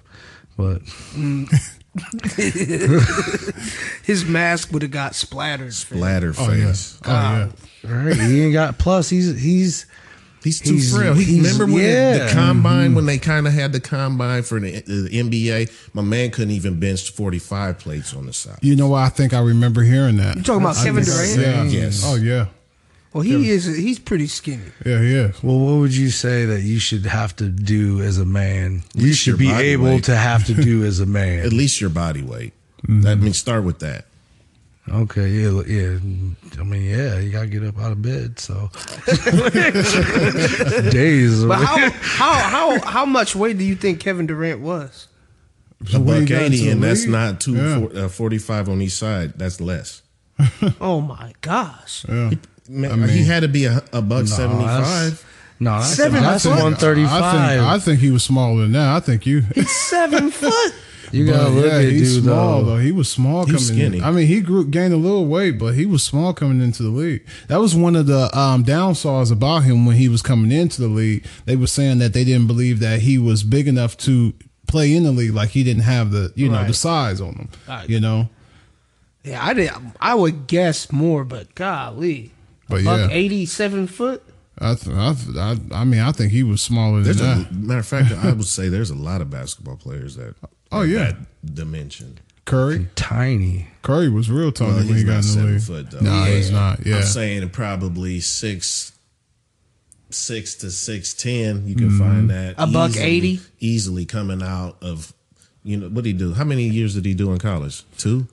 But 0.57 0.83
mm. 1.15 1.49
His 4.05 4.25
mask 4.25 4.73
would 4.73 4.83
have 4.83 4.93
got 4.93 5.17
splattered. 5.17 5.75
bladder 5.91 6.33
Oh 6.39 6.53
yeah. 6.53 6.67
face. 6.67 7.01
Oh 7.05 7.11
yeah. 7.11 7.49
right, 7.93 8.15
he 8.15 8.45
ain't 8.45 8.53
got. 8.53 8.79
Plus, 8.79 9.11
he's 9.11 9.37
he's 9.41 9.87
He's 10.49 10.61
too 10.61 10.75
He's- 10.75 10.95
frail. 10.95 11.15
He, 11.15 11.25
he's- 11.25 11.53
remember 11.53 11.67
when 11.75 11.85
yeah. 11.85 12.25
the 12.27 12.33
combine 12.33 12.95
when 12.95 13.05
they 13.07 13.19
kind 13.19 13.47
of 13.47 13.53
had 13.53 13.73
the 13.73 13.81
combine 13.81 14.43
for 14.43 14.59
the, 14.59 14.81
the 14.81 15.09
NBA? 15.11 15.71
My 15.95 16.03
man 16.03 16.31
couldn't 16.31 16.53
even 16.53 16.81
bench 16.81 17.11
forty 17.13 17.39
five 17.39 17.79
plates 17.79 18.15
on 18.15 18.27
the 18.27 18.33
side. 18.33 18.59
You 18.63 18.77
know 18.77 18.89
what? 18.89 19.01
I 19.03 19.09
think 19.11 19.35
I 19.35 19.41
remember 19.41 19.83
hearing 19.83 20.17
that. 20.17 20.37
You 20.37 20.43
talking 20.43 20.63
about 20.63 20.79
I 20.79 20.85
Kevin 20.85 21.05
think- 21.05 21.37
Durant? 21.39 21.71
Yeah. 21.71 21.81
Yes. 21.81 22.03
Oh 22.05 22.17
yeah. 22.17 22.47
Well, 23.13 23.23
he 23.23 23.49
is. 23.51 23.65
He's 23.65 23.99
pretty 23.99 24.27
skinny. 24.27 24.63
Yeah. 24.85 25.01
He 25.01 25.15
is. 25.15 25.43
Well, 25.43 25.59
what 25.59 25.75
would 25.81 25.97
you 25.97 26.11
say 26.11 26.45
that 26.45 26.61
you 26.61 26.79
should 26.79 27.07
have 27.07 27.35
to 27.37 27.49
do 27.49 28.03
as 28.03 28.19
a 28.19 28.25
man? 28.27 28.83
You 28.95 29.13
should 29.15 29.39
be 29.39 29.51
able 29.51 29.85
weight. 29.87 30.05
to 30.05 30.15
have 30.17 30.45
to 30.47 30.55
do 30.55 30.85
as 30.85 31.01
a 31.01 31.07
man. 31.07 31.39
At 31.47 31.53
least 31.53 31.81
your 31.81 31.91
body 31.91 32.23
weight. 32.23 32.53
Mm-hmm. 32.87 33.01
That 33.03 33.17
means 33.17 33.39
start 33.39 33.65
with 33.65 33.79
that. 33.81 34.05
Okay, 34.91 35.29
yeah, 35.29 35.63
yeah. 35.67 35.99
I 36.61 36.65
mean, 36.65 36.83
yeah, 36.83 37.19
you 37.19 37.31
gotta 37.31 37.47
get 37.47 37.63
up 37.65 37.79
out 37.79 37.93
of 37.93 38.01
bed. 38.03 38.39
So 38.39 38.71
days. 40.91 41.45
But 41.45 41.57
how 41.59 41.91
how 41.91 42.33
how 42.35 42.81
how 42.81 43.05
much 43.07 43.35
weight 43.37 43.59
do 43.59 43.65
you 43.65 43.75
think 43.75 44.01
Kevin 44.01 44.27
Durant 44.27 44.61
was? 44.61 45.09
A 45.95 45.99
buck 45.99 46.31
eighty, 46.31 46.69
and 46.71 46.83
that's 46.83 47.07
not 47.07 47.41
two 47.41 47.55
Yeah. 47.55 47.79
four, 47.79 47.97
uh, 47.97 48.09
forty 48.09 48.39
five 48.39 48.69
on 48.69 48.81
each 48.83 48.93
side. 48.93 49.35
That's 49.39 49.61
less. 49.61 50.03
Oh 50.81 51.01
my 51.01 51.33
gosh! 51.41 52.05
Yeah. 52.09 52.31
Man, 52.69 52.93
I 52.93 52.97
mean- 52.97 53.09
he 53.09 53.25
had 53.25 53.41
to 53.41 53.49
be 53.49 53.65
a, 53.65 53.83
a 53.93 54.03
buck 54.03 54.27
seventy 54.27 54.65
that's- 54.65 54.87
five. 55.19 55.25
no, 55.61 55.79
that's, 55.79 55.95
Seven 55.95 56.23
that's 56.23 56.45
foot? 56.45 56.63
one 56.63 56.75
thirty 56.77 57.05
I 57.05 57.09
think. 57.09 57.63
I 57.67 57.79
think 57.79 58.01
he 58.01 58.11
was 58.11 58.23
smaller 58.23 58.63
than 58.63 58.73
that. 58.73 58.97
I 58.97 59.01
think 59.01 59.27
you. 59.27 59.41
He's 59.55 59.71
seven 59.71 60.31
foot. 60.33 60.75
You 61.13 61.27
gotta 61.27 61.49
look 61.51 61.65
yeah, 61.67 61.79
at 61.79 61.85
he's 61.85 62.15
dude 62.17 62.25
small 62.25 62.63
though. 62.63 62.71
though. 62.73 62.79
He 62.79 62.93
was 62.93 63.09
small 63.11 63.41
He 63.47 63.47
coming. 63.47 63.55
was 63.55 63.69
skinny. 63.69 63.99
In. 63.99 64.05
I 64.05 64.11
mean, 64.11 64.27
he 64.27 64.41
grew 64.41 64.67
gained 64.67 64.93
a 64.93 64.97
little 64.99 65.27
weight, 65.27 65.59
but 65.59 65.75
he 65.75 65.87
was 65.87 66.03
small 66.03 66.35
coming 66.35 66.61
into 66.61 66.83
the 66.83 66.91
league. 66.91 67.25
That 67.49 67.61
was 67.61 67.75
one 67.75 67.97
of 67.97 68.07
the 68.07 68.37
um, 68.39 68.65
downsides 68.65 69.33
about 69.33 69.61
him 69.65 69.87
when 69.87 69.97
he 69.97 70.09
was 70.09 70.23
coming 70.23 70.53
into 70.53 70.81
the 70.81 70.89
league. 70.89 71.25
They 71.47 71.57
were 71.57 71.67
saying 71.67 71.99
that 71.99 72.13
they 72.13 72.25
didn't 72.25 72.47
believe 72.47 72.81
that 72.81 73.01
he 73.01 73.19
was 73.19 73.43
big 73.43 73.69
enough 73.69 73.97
to 73.99 74.35
play 74.67 74.95
in 74.95 75.05
the 75.05 75.13
league. 75.13 75.33
Like 75.35 75.51
he 75.51 75.65
didn't 75.65 75.85
have 75.85 76.11
the 76.11 76.33
you 76.37 76.49
know 76.49 76.57
Right. 76.59 76.67
the 76.69 76.75
size 76.75 77.21
on 77.21 77.35
him. 77.35 77.49
Right. 77.67 77.89
You 77.89 78.01
know. 78.01 78.29
Yeah, 79.25 79.45
I 79.45 79.53
did. 79.55 79.71
I 80.01 80.15
would 80.15 80.47
guess 80.47 80.91
more, 80.93 81.25
but 81.25 81.55
golly, 81.55 82.33
But 82.69 82.83
yeah. 82.83 83.09
eighty-seven 83.11 83.87
foot. 83.89 84.23
I, 84.61 84.75
th- 84.75 84.97
I, 84.97 85.15
th- 85.15 85.37
I 85.39 85.57
I 85.81 85.85
mean 85.85 86.01
I 86.01 86.11
think 86.13 86.33
he 86.33 86.43
was 86.43 86.61
smaller 86.63 87.01
than 87.03 87.13
a 87.13 87.45
that. 87.45 87.53
matter 87.55 87.81
of 87.81 87.87
fact, 87.87 88.11
I 88.13 88.33
would 88.33 88.45
say 88.47 88.69
there's 88.69 88.91
a 88.91 88.95
lot 88.95 89.21
of 89.21 89.31
basketball 89.31 89.77
players 89.77 90.17
that. 90.17 90.35
Oh, 90.71 90.83
yeah. 90.83 91.13
that 91.13 91.55
dimension. 91.55 92.19
Curry 92.45 92.87
Tiny. 92.95 93.69
Curry 93.83 94.09
was 94.09 94.31
real 94.31 94.51
tall 94.53 94.69
Well, 94.69 94.77
when 94.79 94.87
he 94.87 94.95
he's 94.95 95.05
got 95.05 95.11
not 95.13 95.17
in 95.17 95.23
the 95.23 95.29
seven 95.29 95.53
league. 95.53 95.63
foot, 95.63 95.91
though. 95.91 96.01
No, 96.01 96.25
he's 96.25 96.51
not. 96.51 96.85
Yeah. 96.87 96.97
I'm 96.97 97.03
saying 97.03 97.49
probably 97.51 98.21
six, 98.21 98.93
six 100.11 100.55
to 100.57 100.71
six 100.71 101.13
ten. 101.15 101.67
You 101.67 101.75
can 101.75 101.89
Mm-hmm. 101.91 101.99
find 101.99 102.31
that 102.31 102.55
A 102.59 102.67
buck 102.67 102.91
easily- 102.91 103.05
80? 103.07 103.41
easily 103.61 104.07
coming 104.07 104.43
out 104.43 104.77
of. 104.83 105.13
You 105.63 105.77
know 105.77 105.87
what 105.89 106.05
did 106.05 106.07
he 106.07 106.13
do? 106.15 106.33
How 106.33 106.45
many 106.45 106.65
years 106.69 106.95
did 106.95 107.05
he 107.05 107.13
do 107.15 107.33
in 107.33 107.39
college? 107.39 107.83
Two, 107.99 108.27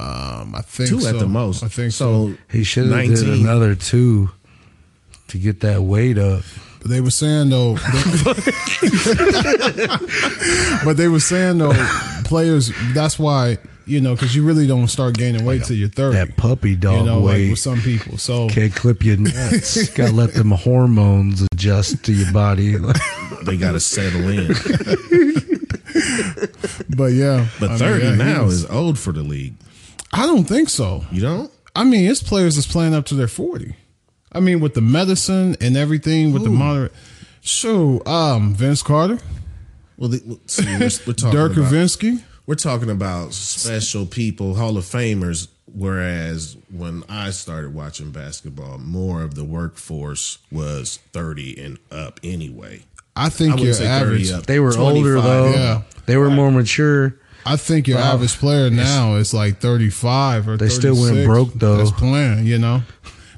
um, 0.00 0.54
I 0.54 0.62
think 0.64 0.88
two 0.88 1.00
so. 1.00 1.08
at 1.08 1.18
the 1.18 1.26
most. 1.26 1.62
I 1.62 1.68
think 1.68 1.92
so. 1.92 2.28
so. 2.30 2.38
He 2.50 2.64
should 2.64 2.90
have 2.90 3.06
did 3.06 3.28
another 3.28 3.74
two 3.74 4.30
to 5.28 5.38
get 5.38 5.60
that 5.60 5.82
weight 5.82 6.16
up. 6.16 6.44
But 6.82 6.90
they 6.90 7.00
were 7.00 7.10
saying 7.12 7.50
though, 7.50 7.74
but 10.84 10.94
they 10.96 11.08
were 11.08 11.20
saying 11.20 11.58
though, 11.58 11.72
players. 12.24 12.72
That's 12.92 13.18
why 13.18 13.58
you 13.86 14.00
know, 14.00 14.14
because 14.14 14.34
you 14.34 14.44
really 14.44 14.66
don't 14.66 14.88
start 14.88 15.14
gaining 15.16 15.44
weight 15.44 15.64
till 15.64 15.76
you're 15.76 15.88
thirty. 15.88 16.16
That 16.16 16.36
puppy 16.36 16.74
dog 16.76 17.00
you 17.00 17.06
know, 17.06 17.20
weight. 17.20 17.42
like 17.44 17.50
with 17.50 17.58
some 17.58 17.80
people. 17.80 18.18
So 18.18 18.48
Can't 18.48 18.74
clip 18.74 19.04
your 19.04 19.16
nuts. 19.16 19.88
Gotta 19.94 20.12
let 20.12 20.34
them 20.34 20.50
hormones 20.50 21.46
adjust 21.52 22.04
to 22.04 22.12
your 22.12 22.32
body. 22.32 22.76
They 23.44 23.56
got 23.56 23.72
to 23.72 23.80
settle 23.80 24.28
in. 24.28 24.46
but 26.96 27.06
yeah, 27.06 27.48
But 27.58 27.70
I 27.70 27.72
mean, 27.72 27.78
30 27.78 28.04
yeah, 28.04 28.14
now 28.14 28.44
was- 28.44 28.62
is 28.62 28.70
old 28.70 29.00
for 29.00 29.10
the 29.10 29.22
league. 29.22 29.54
I 30.12 30.26
don't 30.26 30.44
think 30.44 30.68
so. 30.68 31.04
You 31.10 31.22
don't? 31.22 31.50
I 31.74 31.82
mean, 31.82 32.08
it's 32.08 32.22
players 32.22 32.54
that's 32.54 32.70
playing 32.70 32.94
up 32.94 33.04
to 33.06 33.16
their 33.16 33.26
forty. 33.26 33.74
I 34.32 34.40
mean, 34.40 34.60
with 34.60 34.74
the 34.74 34.80
medicine 34.80 35.56
and 35.60 35.76
everything, 35.76 36.32
with 36.32 36.44
the 36.44 36.50
moderate. 36.50 36.92
Sure, 37.42 38.00
um, 38.08 38.54
Vince 38.54 38.82
Carter, 38.82 39.18
Well, 39.96 40.10
the, 40.10 40.22
well, 40.24 40.38
see, 40.46 40.64
we're, 40.64 40.88
we're 41.06 41.12
talking 41.12 41.30
Dirk 41.32 41.56
about, 41.56 41.72
Nowitzki. 41.72 42.22
we're 42.46 42.54
talking 42.54 42.88
about 42.90 43.34
special 43.34 44.06
people, 44.06 44.54
Hall 44.54 44.76
of 44.76 44.84
Famers. 44.84 45.48
Whereas 45.74 46.56
when 46.70 47.02
I 47.08 47.30
started 47.30 47.74
watching 47.74 48.10
basketball, 48.10 48.78
more 48.78 49.22
of 49.22 49.34
the 49.34 49.44
workforce 49.44 50.38
was 50.50 50.98
30 51.12 51.58
and 51.64 51.78
up 51.90 52.20
anyway. 52.22 52.84
I 53.16 53.26
I 53.26 53.28
think 53.30 53.56
wouldn't 53.56 53.78
your 53.78 53.88
average. 53.88 54.30
up. 54.30 54.46
they 54.46 54.60
were 54.60 54.76
older 54.76 55.20
though. 55.20 55.50
yeah. 55.50 55.82
They 56.06 56.16
were 56.16 56.30
more 56.30 56.50
mature. 56.52 57.16
I 57.44 57.56
think 57.56 57.88
your 57.88 57.98
average 57.98 58.38
player 58.38 58.70
now 58.70 59.16
is 59.16 59.34
like 59.34 59.58
35 59.58 60.48
or 60.48 60.56
They 60.56 60.68
still 60.68 60.94
went 61.00 61.24
broke, 61.26 61.52
though. 61.54 61.76
That's 61.78 61.90
playing, 61.90 62.46
you 62.46 62.58
know? 62.58 62.82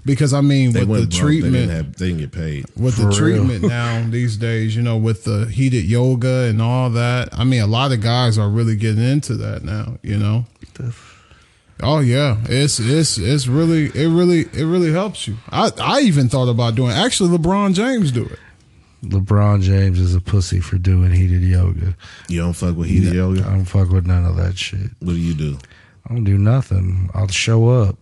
Because 0.06 0.34
I 0.34 0.42
mean, 0.42 0.72
They 0.72 0.84
with 0.84 1.00
the 1.00 1.06
broke. 1.06 1.30
They 1.30 1.40
didn't, 1.40 1.52
treatment, 1.52 1.70
have, 1.70 1.96
they 1.96 2.06
didn't 2.08 2.20
get 2.20 2.32
paid. 2.32 2.66
with 2.76 2.96
For 2.96 3.00
the 3.02 3.06
real. 3.08 3.16
treatment 3.46 3.62
now 3.62 4.04
these 4.10 4.36
days, 4.36 4.76
you 4.76 4.82
know, 4.82 4.98
with 4.98 5.24
the 5.24 5.46
heated 5.46 5.84
yoga 5.86 6.42
and 6.44 6.60
all 6.60 6.90
that. 6.90 7.30
I 7.32 7.44
mean, 7.44 7.62
a 7.62 7.66
lot 7.66 7.90
of 7.92 8.02
guys 8.02 8.36
are 8.36 8.48
really 8.50 8.76
getting 8.76 9.02
into 9.02 9.34
that 9.36 9.64
now, 9.64 9.96
you 10.02 10.18
know? 10.18 10.44
Oh 11.82 12.00
yeah, 12.00 12.36
it's 12.48 12.78
it's 12.78 13.18
it's 13.18 13.46
really 13.46 13.86
it 13.86 14.08
really 14.08 14.40
it 14.52 14.64
really 14.64 14.92
helps 14.92 15.26
you. 15.26 15.36
I 15.50 15.70
I 15.80 16.00
even 16.02 16.28
thought 16.28 16.48
about 16.48 16.74
doing. 16.76 16.92
Actually, 16.92 17.36
LeBron 17.36 17.74
James 17.74 18.12
do 18.12 18.24
it. 18.24 18.38
LeBron 19.02 19.60
James 19.62 19.98
is 19.98 20.14
a 20.14 20.20
pussy 20.20 20.60
for 20.60 20.78
doing 20.78 21.10
heated 21.12 21.42
yoga. 21.42 21.96
You 22.28 22.40
don't 22.40 22.52
fuck 22.54 22.76
with 22.76 22.88
heated 22.88 23.12
I 23.12 23.16
yoga? 23.16 23.40
I 23.46 23.50
don't 23.50 23.64
fuck 23.64 23.90
with 23.90 24.06
none 24.06 24.24
of 24.24 24.36
that 24.36 24.56
shit. 24.56 24.90
What 25.00 25.12
do 25.12 25.18
you 25.18 25.34
do? 25.34 25.58
I 26.08 26.14
don't 26.14 26.24
do 26.24 26.38
nothing. 26.38 27.10
I'll 27.12 27.28
show 27.28 27.68
up. 27.68 27.96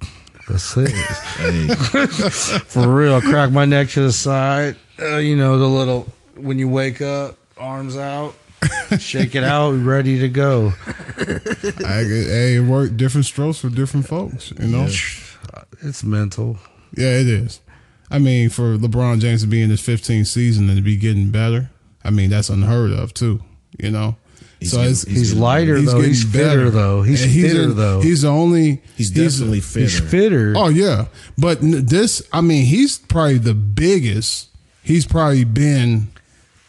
That's 0.48 0.76
it. 0.76 0.90
Hey, 0.90 1.68
For 2.66 2.88
real, 2.88 3.20
crack 3.20 3.50
my 3.52 3.64
neck 3.64 3.88
to 3.90 4.02
the 4.02 4.12
side. 4.12 4.76
Uh, 5.00 5.16
you 5.16 5.36
know 5.36 5.58
the 5.58 5.66
little 5.66 6.06
when 6.36 6.58
you 6.58 6.68
wake 6.68 7.00
up, 7.00 7.36
arms 7.56 7.96
out, 7.96 8.34
shake 8.98 9.34
it 9.34 9.44
out, 9.44 9.70
ready 9.84 10.18
to 10.20 10.28
go. 10.28 10.72
I, 11.18 12.04
hey, 12.04 12.56
it 12.56 12.64
work 12.68 12.96
different 12.96 13.26
strokes 13.26 13.58
for 13.58 13.68
different 13.68 14.06
folks. 14.06 14.52
You 14.58 14.68
know. 14.68 14.88
It's 15.84 16.04
mental. 16.04 16.58
Yeah, 16.96 17.18
it 17.18 17.28
is. 17.28 17.60
I 18.10 18.18
mean, 18.18 18.50
for 18.50 18.76
LeBron 18.76 19.20
James 19.20 19.42
to 19.42 19.48
be 19.48 19.62
in 19.62 19.70
his 19.70 19.80
15th 19.80 20.26
season 20.26 20.68
and 20.68 20.76
to 20.76 20.82
be 20.82 20.96
getting 20.96 21.30
better, 21.30 21.70
I 22.04 22.10
mean, 22.10 22.30
that's 22.30 22.50
unheard 22.50 22.92
of 22.92 23.14
too. 23.14 23.42
You 23.78 23.90
know, 23.90 24.16
He's 24.62 24.70
so 24.70 24.76
getting- 24.78 24.90
he's 24.90 25.02
He's, 25.04 25.28
getting 25.30 25.40
lighter 25.42 25.76
he's 25.76 25.92
though. 25.92 26.00
He's 26.00 26.24
fitter 26.24 26.44
better. 26.48 26.70
though. 26.70 27.02
He's 27.02 27.22
And 27.22 27.32
fitter 27.32 27.62
in- 27.64 27.76
though. 27.76 28.00
He's 28.00 28.22
the 28.22 28.28
only. 28.28 28.82
he's 28.96 29.10
definitely 29.10 29.60
fitter. 29.60 29.80
He's 29.86 30.00
fitter. 30.00 30.54
Oh 30.56 30.68
yeah, 30.68 31.06
but 31.38 31.58
this, 31.60 32.22
I 32.32 32.40
mean, 32.40 32.64
he's 32.66 32.98
probably 32.98 33.38
the 33.38 33.54
biggest 33.54 34.48
he's 34.82 35.06
probably 35.06 35.44
been 35.44 36.08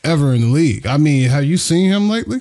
ever 0.04 0.34
in 0.34 0.42
the 0.42 0.48
league. 0.48 0.86
I 0.86 0.98
mean, 0.98 1.30
have 1.30 1.46
you 1.46 1.58
seen 1.58 1.90
him 1.92 2.10
lately? 2.10 2.40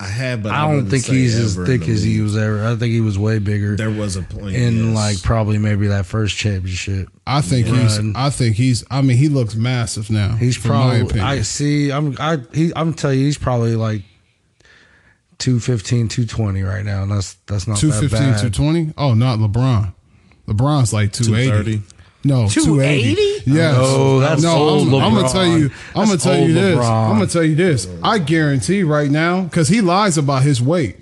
I 0.00 0.06
have, 0.08 0.42
but 0.42 0.50
I, 0.50 0.66
I 0.66 0.72
don't 0.72 0.86
think 0.90 1.04
he's 1.04 1.36
as 1.38 1.54
thick 1.54 1.88
as 1.88 2.02
he 2.02 2.20
was 2.20 2.36
ever. 2.36 2.64
I 2.66 2.74
think 2.74 2.92
he 2.92 3.00
was 3.00 3.16
way 3.16 3.38
bigger 3.38 3.76
There 3.76 3.88
was 3.88 4.16
a 4.16 4.22
point 4.22 4.56
in 4.56 4.86
yes. 4.88 4.94
like 4.96 5.22
probably 5.22 5.58
maybe 5.58 5.86
that 5.86 6.06
first 6.06 6.36
championship. 6.36 7.08
I 7.24 7.40
think 7.40 7.68
Yeah. 7.68 7.82
he's. 7.82 8.00
I 8.16 8.30
think 8.30 8.56
he's. 8.56 8.82
I 8.90 9.00
mean, 9.02 9.16
he 9.16 9.28
looks 9.28 9.54
massive 9.54 10.10
now. 10.10 10.34
He's 10.34 10.58
probably. 10.58 11.20
I 11.20 11.42
see. 11.42 11.92
I'm. 11.92 12.16
I. 12.18 12.38
He, 12.52 12.72
I'm 12.74 12.94
telling 12.94 13.20
you, 13.20 13.26
he's 13.26 13.38
probably 13.38 13.76
like 13.76 14.02
215, 15.42 16.06
220 16.08 16.62
right 16.62 16.84
now, 16.84 17.02
and 17.02 17.10
that's 17.10 17.34
that's 17.46 17.66
not 17.66 17.76
215, 17.76 18.10
that 18.10 18.32
bad. 18.34 18.52
220? 18.52 18.94
Oh, 18.96 19.14
not 19.14 19.40
LeBron. 19.40 19.92
LeBron's 20.46 20.92
like 20.92 21.12
280. 21.12 21.78
230. 21.78 22.02
No, 22.24 22.48
280? 22.48 23.14
280. 23.14 23.50
Yes. 23.50 23.76
No, 23.76 24.20
that's 24.20 24.44
old 24.44 24.88
I'm, 24.88 24.94
I'm 24.94 25.14
gonna 25.14 25.28
tell 25.28 25.46
you. 25.46 25.70
I'm 25.96 26.06
gonna 26.06 26.18
tell 26.18 26.38
you 26.38 26.54
this. 26.54 26.78
LeBron. 26.78 27.10
I'm 27.10 27.18
gonna 27.18 27.26
tell 27.26 27.42
you 27.42 27.56
this. 27.56 27.88
I 28.04 28.18
guarantee 28.18 28.84
right 28.84 29.10
now 29.10 29.42
because 29.42 29.66
he 29.66 29.80
lies 29.80 30.16
about 30.16 30.44
his 30.44 30.62
weight. 30.62 30.98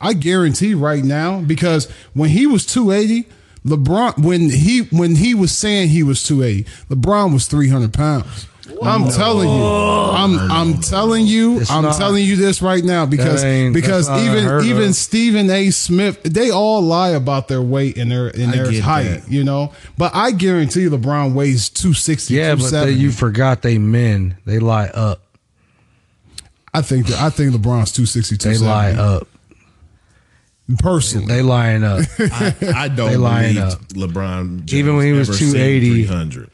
I 0.00 0.12
guarantee 0.12 0.74
right 0.74 1.04
now 1.04 1.40
because 1.40 1.88
when 2.12 2.30
he 2.30 2.48
was 2.48 2.66
280, 2.66 3.28
LeBron 3.64 4.18
when 4.18 4.50
he 4.50 4.80
when 4.90 5.14
he 5.14 5.34
was 5.34 5.56
saying 5.56 5.90
he 5.90 6.02
was 6.02 6.24
280, 6.24 6.68
LeBron 6.92 7.32
was 7.32 7.46
300 7.46 7.92
pounds. 7.92 8.48
I'm 8.82 9.08
telling 9.10 9.48
you. 9.48 9.62
I'm 9.64 10.38
I'm 10.50 10.80
telling 10.80 11.26
you. 11.26 11.60
It's 11.60 11.70
I'm 11.70 11.82
not- 11.82 11.96
telling 11.98 12.24
you 12.24 12.36
this 12.36 12.62
right 12.62 12.82
now 12.82 13.04
because 13.06 13.42
That 13.42 13.48
ain't- 13.48 13.74
because 13.74 14.06
that's 14.06 14.20
not 14.20 14.26
even 14.26 14.38
unheard 14.44 14.64
even 14.64 14.88
of. 14.90 14.94
Stephen 14.96 15.50
A. 15.50 15.70
Smith, 15.70 16.22
they 16.22 16.50
all 16.50 16.80
lie 16.80 17.10
about 17.10 17.48
their 17.48 17.60
weight 17.62 17.98
and 17.98 18.10
their 18.10 18.28
and 18.28 18.52
I 18.52 18.56
their 18.56 18.70
get 18.70 18.82
height, 18.82 19.04
that. 19.24 19.30
you 19.30 19.44
know. 19.44 19.72
But 19.98 20.14
I 20.14 20.30
guarantee 20.30 20.86
LeBron 20.86 21.34
weighs 21.34 21.68
260, 21.68 22.34
Yeah, 22.34 22.54
but 22.54 22.62
they, 22.64 22.70
270. 22.70 23.00
you 23.02 23.10
forgot 23.10 23.62
they 23.62 23.76
men. 23.78 24.36
They 24.46 24.58
lie 24.58 24.86
up. 24.88 25.20
I 26.72 26.82
think 26.82 27.06
that 27.08 27.20
I 27.20 27.30
think 27.30 27.52
LeBron's 27.54 27.92
260, 27.92 28.36
They 28.36 28.54
270. 28.56 28.66
lie 28.66 28.92
up. 28.92 29.28
Personally. 30.78 31.26
They 31.26 31.42
lying 31.42 31.84
up. 31.84 32.00
I, 32.18 32.54
I 32.74 32.88
don't 32.88 33.10
They 33.10 33.16
lying 33.18 33.54
believe 33.54 33.72
up. 33.72 33.80
LeBron 33.88 34.64
James 34.64 34.72
Even 34.74 34.96
when 34.96 35.04
he 35.06 35.12
was 35.12 35.28
280. 35.38 36.04
300. 36.06 36.50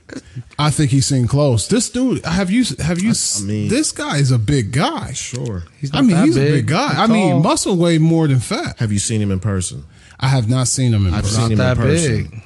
I 0.58 0.70
think 0.70 0.90
he's 0.90 1.06
seen 1.06 1.28
close. 1.28 1.68
This 1.68 1.88
dude, 1.90 2.24
have 2.24 2.50
you 2.50 2.64
have 2.80 3.00
you 3.00 3.12
I 3.12 3.42
mean- 3.44 3.68
this 3.68 3.92
guy 3.92 4.16
is 4.16 4.32
a 4.32 4.38
big 4.38 4.72
guy. 4.72 5.12
Sure. 5.12 5.62
He's 5.80 5.94
I 5.94 5.98
not 5.98 6.04
mean, 6.06 6.16
that 6.16 6.24
he's 6.26 6.36
a 6.36 6.40
big. 6.40 6.52
big 6.52 6.66
guy. 6.66 6.88
He's 6.88 6.98
I 6.98 7.06
mean, 7.06 7.30
tall. 7.30 7.40
muscle 7.42 7.76
weigh 7.76 7.98
more 7.98 8.26
than 8.26 8.40
fat. 8.40 8.80
Have 8.80 8.90
you 8.90 8.98
seen 8.98 9.22
him 9.22 9.30
in 9.30 9.38
person? 9.38 9.84
I 10.18 10.26
have 10.28 10.48
not 10.50 10.66
seen 10.66 10.92
him 10.92 11.06
in 11.06 11.14
I've 11.14 11.22
person. 11.22 11.48
seen 11.50 11.58
not 11.58 11.76
him 11.76 11.82
in 11.84 11.88
person. 11.88 12.22
big. 12.30 12.42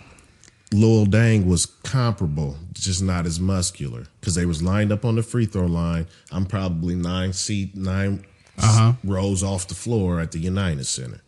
Luol 0.78 1.06
Deng 1.06 1.46
was 1.46 1.64
comparable, 1.66 2.56
just 2.74 3.00
not 3.02 3.24
as 3.26 3.40
muscular 3.40 4.04
because 4.20 4.34
they 4.34 4.44
was 4.44 4.62
lined 4.62 4.92
up 4.92 5.04
on 5.04 5.14
the 5.16 5.22
free 5.22 5.46
throw 5.46 5.66
line. 5.66 6.06
I'm 6.30 6.44
probably 6.46 6.94
nine 6.94 7.32
seat, 7.32 7.74
9 7.74 8.24
Uh-huh. 8.58 8.92
rows 9.02 9.42
off 9.42 9.66
the 9.68 9.74
floor 9.74 10.20
at 10.20 10.32
the 10.32 10.38
United 10.40 10.84
Center. 10.84 11.20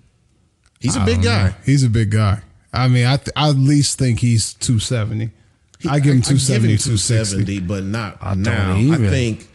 He's 0.81 0.97
a 0.97 1.05
big 1.05 1.23
guy. 1.23 1.55
He's 1.65 1.83
a 1.85 1.91
big 1.91 2.11
guy. 2.11 2.43
I 2.73 2.89
mean, 2.89 3.07
I, 3.07 3.17
th- 3.17 3.31
I 3.35 3.49
at 3.49 3.57
least 3.57 3.99
think 3.99 4.21
he's 4.21 4.53
270. 4.55 5.31
I 5.89 5.99
give 5.99 6.15
him 6.15 6.23
270, 6.23 6.77
260. 6.79 7.45
270, 7.45 7.61
but 7.61 7.85
not 7.85 8.19
I 8.21 8.35
don't 8.35 8.43
now. 8.43 8.75
I 8.77 8.97
think 9.09 9.49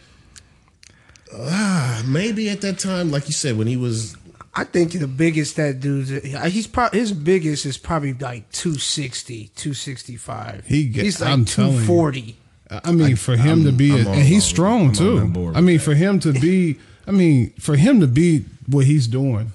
ah, 1.34 2.02
maybe 2.06 2.48
at 2.50 2.60
that 2.62 2.78
time, 2.78 3.10
like 3.10 3.26
you 3.26 3.32
said, 3.32 3.56
when 3.56 3.66
he 3.66 3.76
was 3.76 4.16
I 4.54 4.64
think 4.64 4.92
the 4.92 5.08
biggest 5.08 5.56
that 5.56 5.80
dude's 5.80 6.10
he's 6.10 6.66
probably 6.66 7.00
his 7.00 7.12
biggest 7.12 7.64
is 7.66 7.78
probably 7.78 8.12
like 8.14 8.50
260, 8.52 9.50
265. 9.54 10.66
He 10.66 10.84
get- 10.88 11.04
he's 11.04 11.20
like 11.20 11.30
I'm 11.30 11.44
telling 11.44 11.72
you. 11.72 11.86
240. 11.86 12.36
I 12.84 12.92
mean, 12.92 13.16
for 13.16 13.36
him 13.36 13.64
to 13.64 13.72
be, 13.72 13.90
a, 13.90 14.00
on- 14.00 14.14
and 14.14 14.22
he's 14.22 14.44
I'm 14.44 14.48
strong 14.48 14.92
too. 14.92 15.18
I 15.54 15.60
mean, 15.60 15.76
that. 15.76 15.82
for 15.82 15.94
him 15.94 16.20
to 16.20 16.32
be, 16.32 16.78
I 17.06 17.10
mean, 17.10 17.50
for 17.58 17.76
him 17.76 18.00
to 18.00 18.06
be 18.06 18.46
what 18.66 18.86
he's 18.86 19.06
doing 19.06 19.52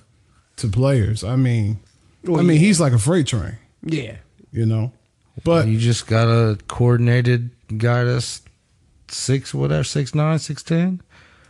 to 0.58 0.68
players. 0.68 1.24
I 1.24 1.36
mean, 1.36 1.80
Well, 2.24 2.40
I 2.40 2.44
mean, 2.44 2.60
yeah. 2.60 2.68
he's 2.68 2.80
like 2.80 2.94
a 2.94 2.98
freight 3.00 3.28
train, 3.28 3.58
Yeah. 3.84 4.18
you 4.52 4.66
know. 4.66 4.92
But 5.44 5.68
You 5.68 5.78
just 5.80 6.08
got 6.08 6.28
a 6.28 6.58
coordinated 6.68 7.52
guy 7.78 8.04
that's 8.04 8.42
six, 9.08 9.54
whatever, 9.54 9.84
six 9.84 10.16
nine, 10.16 10.40
six 10.40 10.64
ten, 10.64 11.02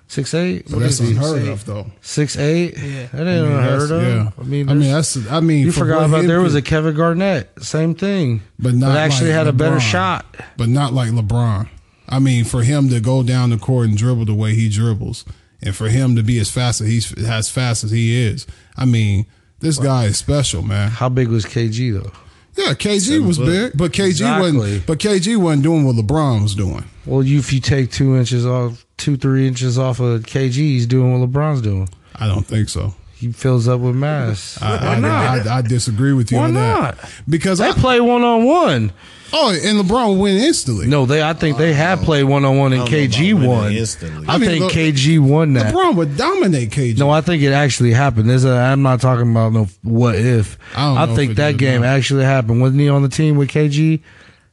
six 0.08 0.34
eight. 0.34 0.66
but 0.70 0.80
that's 0.80 1.00
unheard 1.00 1.48
of, 1.48 1.66
though. 1.66 1.88
Six 2.02 2.38
eight. 2.38 2.78
Yeah. 2.78 3.08
That 3.14 3.28
ain't 3.28 3.46
I 3.46 3.50
mean, 3.50 3.52
unheard 3.54 3.82
that's- 3.90 3.92
of. 3.92 4.02
yeah. 4.04 4.30
I 4.40 4.44
mean, 4.44 4.70
I 4.70 4.74
mean, 4.74 4.92
that's. 4.92 5.28
I 5.30 5.40
mean, 5.40 5.66
you 5.66 5.72
for 5.72 5.80
forgot 5.82 6.06
about 6.06 6.26
there 6.26 6.42
was 6.42 6.54
a 6.56 6.62
Kevin 6.62 6.96
Garnett, 6.96 7.50
same 7.64 7.96
thing, 7.96 8.42
but 8.60 8.74
not 8.76 8.98
actually 8.98 9.30
like 9.30 9.38
had 9.38 9.48
a 9.48 9.54
better 9.54 9.80
shot. 9.80 10.26
but 10.58 10.68
not 10.70 10.92
like 10.94 11.10
LeBron. 11.12 11.70
I 12.10 12.20
mean, 12.20 12.44
for 12.46 12.64
him 12.64 12.90
to 12.90 13.00
go 13.00 13.22
down 13.24 13.50
the 13.50 13.58
court 13.58 13.88
and 13.88 13.98
dribble 13.98 14.26
the 14.26 14.34
way 14.34 14.54
he 14.54 14.70
dribbles, 14.70 15.26
and 15.62 15.76
for 15.76 15.90
him 15.90 16.16
to 16.18 16.24
be 16.24 16.40
as 16.40 16.50
fast 16.52 16.82
as 16.82 16.88
he's 16.88 17.14
as 17.26 17.50
fast 17.50 17.84
as 17.86 17.92
he 17.92 18.16
is, 18.22 18.46
I 18.78 18.86
mean, 18.86 19.26
this 19.60 19.78
guy 19.80 20.06
is 20.06 20.18
special, 20.18 20.62
man. 20.62 20.90
How 20.92 21.10
big 21.10 21.28
was 21.30 21.46
KG 21.46 21.94
though? 21.94 22.12
Yeah, 22.56 22.74
KG 22.74 23.00
Seven 23.02 23.28
was 23.28 23.38
foot. 23.38 23.46
big, 23.46 23.72
but 23.78 23.92
KG 23.92 24.08
Exactly. 24.10 24.52
wasn't. 24.58 24.86
But 24.88 24.98
KG 25.00 25.38
wasn't 25.38 25.64
doing 25.64 25.84
what 25.86 25.96
LeBron 25.96 26.42
was 26.44 26.56
doing. 26.56 26.84
Well, 27.06 27.22
you 27.24 27.38
if 27.40 27.54
you 27.54 27.60
take 27.60 27.92
two 27.92 28.16
inches 28.16 28.46
off, 28.46 28.86
two 28.98 29.16
three 29.18 29.48
inches 29.48 29.78
off 29.78 30.00
of 30.00 30.24
KG, 30.24 30.54
he's 30.56 30.88
doing 30.88 31.20
what 31.20 31.30
LeBron's 31.30 31.62
doing. 31.62 31.88
I 32.16 32.28
don't 32.28 32.46
think 32.46 32.70
so. 32.70 32.96
He 33.16 33.32
fills 33.32 33.68
up 33.68 33.80
with 33.80 33.96
mass. 33.96 34.60
I, 34.62 34.78
Why 34.78 34.96
I, 34.96 35.00
not? 35.00 35.48
I, 35.48 35.58
I 35.58 35.62
disagree 35.64 36.14
with 36.14 36.32
you 36.32 36.38
Why 36.38 36.46
on 36.46 36.54
not? 36.54 36.98
that 36.98 37.12
because 37.28 37.58
they 37.60 37.70
I, 37.70 37.74
play 37.74 38.00
one 38.00 38.24
on 38.24 38.46
one. 38.46 38.92
Oh, 39.34 39.52
and 39.52 39.80
LeBron 39.80 40.10
would 40.16 40.22
win 40.22 40.38
instantly. 40.38 40.88
No, 40.88 41.06
they. 41.06 41.22
I 41.22 41.34
think 41.34 41.58
they 41.58 41.74
have 41.74 42.00
played 42.02 42.24
one 42.24 42.46
on 42.46 42.58
one, 42.58 42.72
and 42.74 42.82
I 42.84 42.86
don't 42.86 42.94
know 42.94 43.08
KG 43.08 43.32
about 43.36 43.48
won. 43.48 43.72
instantly. 43.74 44.28
I, 44.28 44.36
I 44.36 44.38
mean, 44.38 44.50
think 44.50 44.64
look, 44.64 44.72
KG 44.72 45.20
won 45.20 45.54
that. 45.54 45.74
LeBron 45.74 45.96
would 45.96 46.16
dominate 46.18 46.70
KG. 46.72 46.98
No, 46.98 47.10
I 47.10 47.22
think 47.22 47.44
it 47.44 47.52
actually 47.52 47.92
happened. 47.92 48.30
There's 48.30 48.46
a, 48.46 48.52
I'm 48.54 48.82
not 48.84 49.02
talking 49.02 49.30
about 49.30 49.52
no 49.54 49.68
what 49.84 50.16
if. 50.16 50.58
I 50.76 50.86
don't 50.86 50.96
know 50.96 51.12
if 51.12 51.18
think 51.18 51.32
it 51.32 51.36
that 51.36 51.58
game 51.58 51.82
no. 51.82 51.88
actually 51.88 52.24
happened. 52.24 52.62
Wasn't 52.62 52.80
he 52.80 52.88
on 52.90 53.02
the 53.04 53.10
team 53.10 53.36
with 53.38 53.50
KG? 53.50 54.02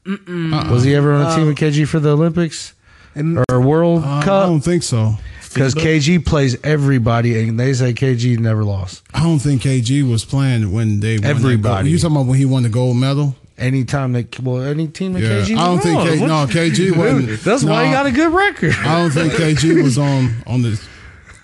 Was 0.06 0.84
he 0.84 0.94
ever 0.94 1.14
on 1.14 1.24
the 1.30 1.34
team 1.36 1.46
with 1.46 1.56
KG 1.56 1.86
for 1.88 1.98
the 2.00 2.10
Olympics 2.10 2.74
And- 3.14 3.38
or 3.50 3.60
World 3.60 4.02
Uh, 4.04 4.08
I 4.08 4.24
don't 4.24 4.60
think 4.60 4.82
so. 4.82 5.16
Because 5.54 5.72
KG 5.74 6.18
plays 6.26 6.56
everybody, 6.64 7.38
and 7.48 7.60
they 7.60 7.72
say 7.74 7.92
KG 7.94 8.36
never 8.40 8.64
lost. 8.64 9.02
I 9.14 9.22
don't 9.22 9.38
think 9.38 9.62
KG 9.62 10.02
was 10.08 10.24
playing 10.24 10.72
when 10.72 10.98
they 10.98 11.18
won 11.18 11.26
Everybody. 11.30 11.90
You 11.90 11.98
talking 11.98 12.16
about 12.16 12.26
when 12.26 12.38
he 12.38 12.44
won 12.44 12.64
the 12.64 12.68
gold 12.68 12.96
medal? 12.96 13.36
Anytime 13.56 14.12
they 14.12 14.26
well, 14.42 14.62
any 14.62 14.88
team 14.88 15.12
that 15.12 15.22
Yeah. 15.22 15.28
KG, 15.42 15.56
I 15.56 15.66
don't 15.66 15.78
think 15.80 15.96
won. 15.96 16.08
K- 16.08 16.26
no, 16.26 16.46
KG 16.46 16.96
wasn't- 16.96 17.26
Dude, 17.26 17.38
That's 17.40 17.62
why 17.62 17.86
he 17.86 17.92
got 17.92 18.06
a 18.06 18.10
good 18.10 18.32
record. 18.32 18.74
I 18.80 18.98
don't 18.98 19.10
think 19.12 19.32
KG 19.34 19.80
was 19.82 19.96
on 19.96 20.34
on 20.46 20.62
the 20.62 20.80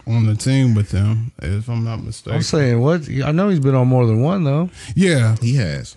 on 0.07 0.27
the 0.27 0.35
team 0.35 0.75
with 0.75 0.90
them, 0.90 1.31
if 1.40 1.68
I'm 1.68 1.85
not 1.85 2.03
mistaken. 2.03 2.35
I'm 2.37 2.42
saying 2.42 2.81
what? 2.81 3.09
I 3.25 3.31
know 3.31 3.49
he's 3.49 3.61
been 3.61 3.77
on 3.77 3.87
more 3.87 4.07
than 4.07 4.23
one 4.23 4.42
though. 4.44 4.70
yeah, 4.96 5.37
He 5.40 5.55
has. 5.57 5.94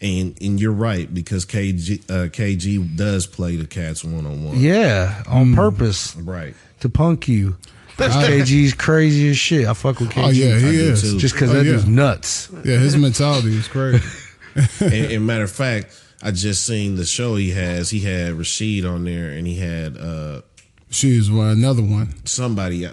And 0.00 0.34
and 0.40 0.58
you're 0.58 0.72
right 0.72 1.12
because 1.12 1.44
KG 1.44 2.00
uh, 2.10 2.28
KG 2.30 2.96
does 2.96 3.26
play 3.26 3.56
the 3.56 3.66
Cats 3.66 4.02
one 4.02 4.24
on 4.24 4.42
one. 4.44 4.58
Yeah, 4.58 5.22
on 5.28 5.54
purpose 5.54 6.16
Right. 6.16 6.54
to 6.80 6.88
punk 6.88 7.28
you. 7.28 7.56
That's 7.98 8.16
KG's 8.16 8.72
crazy 8.72 9.28
as 9.28 9.36
shit. 9.36 9.66
I 9.66 9.74
fuck 9.74 10.00
with 10.00 10.08
KG. 10.08 10.24
oh 10.24 10.30
yeah, 10.30 10.54
he 10.58 10.72
do 10.72 10.92
is. 10.92 11.02
too. 11.02 11.18
Just 11.18 11.34
because 11.34 11.50
Oh, 11.50 11.52
that 11.52 11.66
yeah. 11.66 11.72
dude's 11.72 11.86
nuts. 11.86 12.48
Yeah, 12.64 12.78
his 12.78 12.96
mentality 12.96 13.54
is 13.58 13.68
crazy. 13.68 14.02
and, 14.80 14.92
and 14.92 15.26
matter 15.26 15.44
of 15.44 15.50
fact, 15.50 15.98
I 16.22 16.30
just 16.30 16.66
seen 16.66 16.96
the 16.96 17.04
show 17.04 17.36
he 17.36 17.50
has. 17.50 17.90
He 17.90 18.00
had 18.00 18.34
Rashid 18.34 18.84
on 18.84 19.04
there, 19.04 19.30
and 19.30 19.46
he 19.46 19.56
had 19.56 19.96
uh, 19.96 20.42
She's 20.90 21.30
one 21.30 21.48
another 21.48 21.82
one. 21.82 22.14
somebody, 22.26 22.84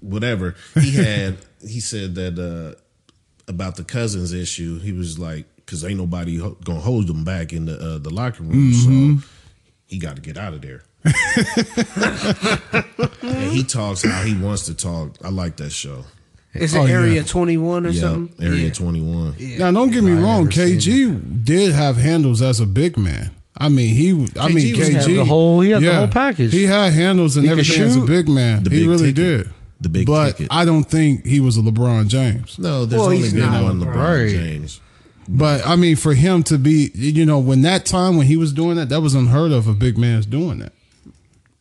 whatever. 0.00 0.54
He 0.74 0.92
had. 0.96 1.38
he 1.66 1.80
said 1.80 2.14
that 2.14 2.38
uh, 2.38 2.74
about 3.48 3.76
the 3.76 3.84
cousins 3.84 4.32
issue. 4.32 4.78
He 4.78 4.92
was 4.92 5.18
like, 5.18 5.46
because 5.56 5.84
ain't 5.84 5.98
nobody 5.98 6.38
gonna 6.64 6.80
hold 6.80 7.06
them 7.06 7.24
back 7.24 7.52
in 7.52 7.66
the 7.66 7.76
uh, 7.78 7.98
the 7.98 8.10
locker 8.10 8.42
room, 8.42 8.72
so 8.72 9.28
he 9.86 9.98
got 9.98 10.16
to 10.16 10.22
get 10.22 10.36
out 10.36 10.54
of 10.54 10.62
there. 10.62 10.82
and 13.22 13.50
he 13.52 13.64
talks 13.64 14.04
how 14.04 14.22
he 14.22 14.36
wants 14.36 14.66
to 14.66 14.74
talk. 14.74 15.16
I 15.24 15.28
like 15.30 15.56
that 15.56 15.70
show. 15.70 16.04
Is 16.54 16.74
it 16.74 16.78
Oh, 16.78 16.84
yeah. 16.84 16.92
Area 16.94 17.22
21 17.22 17.86
or 17.86 17.90
Yeah, 17.90 18.00
something? 18.00 18.44
Area 18.44 18.64
Yeah. 18.66 18.70
Twenty 18.72 19.00
One. 19.00 19.34
Now, 19.58 19.70
don't 19.70 19.90
get 19.90 20.02
me 20.02 20.12
I 20.12 20.20
wrong. 20.20 20.48
KG 20.48 21.44
did 21.44 21.72
have 21.72 21.96
handles 21.96 22.42
as 22.42 22.58
a 22.60 22.66
big 22.66 22.96
man. 22.98 23.30
I 23.56 23.68
mean, 23.68 23.94
he. 23.94 24.10
I 24.38 24.48
mean, 24.48 24.74
KG 24.74 24.78
was- 24.78 24.88
KG 24.88 24.92
had 24.94 25.04
the 25.04 25.24
whole- 25.24 25.60
he 25.60 25.70
had 25.70 25.82
the 25.82 25.94
whole 25.94 26.08
package. 26.08 26.52
He 26.52 26.64
had 26.64 26.92
handles 26.92 27.36
and 27.36 27.44
He 27.44 27.50
could 27.50 27.60
everything 27.60 27.82
as 27.84 27.96
a 27.96 28.00
shoot. 28.00 28.06
big 28.06 28.28
man. 28.28 28.64
The 28.64 28.70
he 28.70 28.80
big 28.80 28.88
really 28.88 29.12
ticket. 29.12 29.14
did. 29.46 29.48
The 29.82 29.88
big 29.88 30.06
but 30.06 30.32
ticket. 30.38 30.48
I 30.50 30.64
don't 30.64 30.84
think 30.84 31.24
he 31.26 31.40
was 31.40 31.56
a 31.56 31.60
LeBron 31.60 32.08
James. 32.08 32.56
No, 32.58 32.84
there's 32.84 33.00
Well, 33.00 33.10
only 33.10 33.30
been 33.30 33.50
one 33.62 33.80
LeBron 33.80 33.94
Right. 33.94 34.30
James. 34.30 34.80
But 35.28 35.64
I 35.66 35.76
mean, 35.76 35.94
for 35.96 36.14
him 36.14 36.42
to 36.44 36.58
be, 36.58 36.90
you 36.94 37.24
know, 37.24 37.38
when 37.38 37.62
that 37.62 37.86
time 37.86 38.16
when 38.16 38.26
he 38.26 38.36
was 38.36 38.52
doing 38.52 38.76
that, 38.76 38.88
that 38.88 39.00
was 39.02 39.14
unheard 39.14 39.52
of. 39.52 39.68
A 39.68 39.72
big 39.74 39.96
man's 39.96 40.26
doing 40.26 40.58
that. 40.58 40.72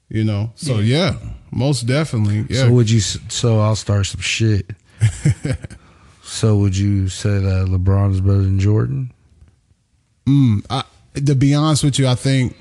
You 0.09 0.23
know, 0.23 0.51
so 0.55 0.79
yeah, 0.79 1.15
most 1.51 1.85
definitely. 1.85 2.45
Yeah, 2.49 2.63
So 2.63 2.71
would 2.71 2.89
you? 2.89 2.99
So 2.99 3.59
I'll 3.59 3.75
start 3.75 4.07
some 4.07 4.21
shit. 4.21 4.71
so 6.23 6.57
would 6.57 6.77
you 6.77 7.09
say 7.09 7.29
that 7.39 7.67
LeBron 7.69 8.11
is 8.11 8.21
better 8.21 8.41
than 8.41 8.59
Jordan? 8.59 9.11
Mm, 10.27 10.65
I, 10.69 10.83
to 11.25 11.35
be 11.35 11.53
honest 11.55 11.83
with 11.83 11.97
you, 11.99 12.07
I 12.07 12.15
think 12.15 12.55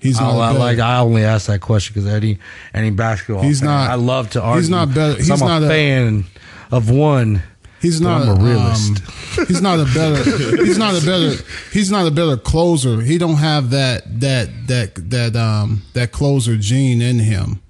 he's 0.00 0.20
not. 0.20 0.34
I 0.38 0.52
like. 0.52 0.78
I 0.78 0.98
only 0.98 1.24
ask 1.24 1.46
that 1.48 1.60
question 1.60 1.94
because 1.94 2.08
any 2.08 2.38
any 2.72 2.90
basketball. 2.90 3.42
He's 3.42 3.60
fan, 3.60 3.68
not- 3.68 3.90
I 3.90 3.94
love 3.94 4.30
to 4.30 4.42
argue. 4.42 4.60
he's 4.60 4.70
not 4.70 4.94
better- 4.94 5.16
he's 5.16 5.30
I'm 5.30 5.38
not 5.40 5.62
a 5.62 5.66
a- 5.66 5.68
fan 5.68 6.24
of 6.70 6.90
one. 6.90 7.42
He's 7.80 8.00
not 8.00 8.22
I'm 8.22 8.40
a 8.40 8.44
realist. 8.44 9.02
um, 9.38 9.46
he's 9.46 9.62
not 9.62 9.78
a 9.78 9.84
better. 9.84 10.24
He's 10.64 10.78
not 10.78 11.00
a 11.00 11.06
better. 11.06 11.40
He's 11.72 11.92
not 11.92 12.08
a 12.08 12.10
better 12.10 12.36
closer. 12.36 13.00
He 13.00 13.18
don't 13.18 13.36
have 13.36 13.70
that 13.70 14.02
that 14.20 14.48
that 14.66 15.10
that 15.10 15.36
um 15.36 15.82
that 15.92 16.10
closer 16.10 16.56
gene 16.56 17.00
in 17.00 17.20
him, 17.20 17.60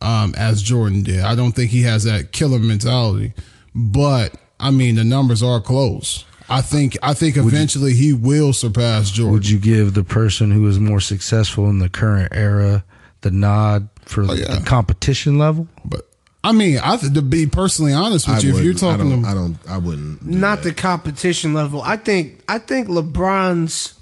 um 0.00 0.34
as 0.36 0.62
Jordan 0.62 1.02
did. 1.02 1.20
I 1.20 1.34
don't 1.34 1.52
think 1.52 1.70
he 1.70 1.82
has 1.82 2.04
that 2.04 2.32
killer 2.32 2.58
mentality. 2.58 3.32
But 3.74 4.34
I 4.60 4.70
mean, 4.70 4.94
the 4.96 5.04
numbers 5.04 5.42
are 5.42 5.60
close. 5.60 6.24
I 6.48 6.62
think 6.62 6.96
I 7.02 7.12
think 7.14 7.36
eventually 7.36 7.92
he 7.94 8.12
will 8.12 8.52
surpass 8.52 9.10
Jordan. 9.10 9.32
Would 9.34 9.48
you 9.48 9.58
give 9.58 9.94
the 9.94 10.04
person 10.04 10.50
who 10.50 10.66
is 10.66 10.78
more 10.78 11.00
successful 11.00 11.68
in 11.68 11.78
the 11.78 11.88
current 11.90 12.32
era 12.34 12.84
the 13.20 13.30
nod 13.30 13.88
for 14.06 14.22
Oh, 14.22 14.32
yeah. 14.32 14.54
the 14.58 14.64
competition 14.64 15.36
level? 15.38 15.68
But 15.84 16.08
I 16.42 16.52
mean, 16.52 16.78
I 16.82 16.96
th- 16.96 17.12
to 17.12 17.20
be 17.20 17.46
personally 17.46 17.92
honest 17.92 18.26
with 18.28 18.38
I 18.38 18.40
you, 18.40 18.56
if 18.56 18.64
you're 18.64 18.72
wouldn't- 18.72 18.82
I 18.82 18.96
talking, 18.96 19.10
don't, 19.10 19.22
to, 19.24 19.28
I 19.28 19.34
don't. 19.34 19.58
I 19.68 19.76
wouldn't. 19.78 20.24
do 20.24 20.38
Not 20.38 20.62
that. 20.62 20.68
the 20.70 20.74
competition 20.74 21.52
level. 21.52 21.82
I 21.82 21.96
think 21.96 22.40
I 22.48 22.58
think 22.58 22.88
LeBron's 22.88 23.94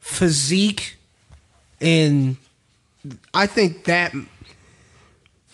physique 0.00 0.96
and 1.80 2.36
I 3.34 3.46
think 3.46 3.84
that 3.84 4.12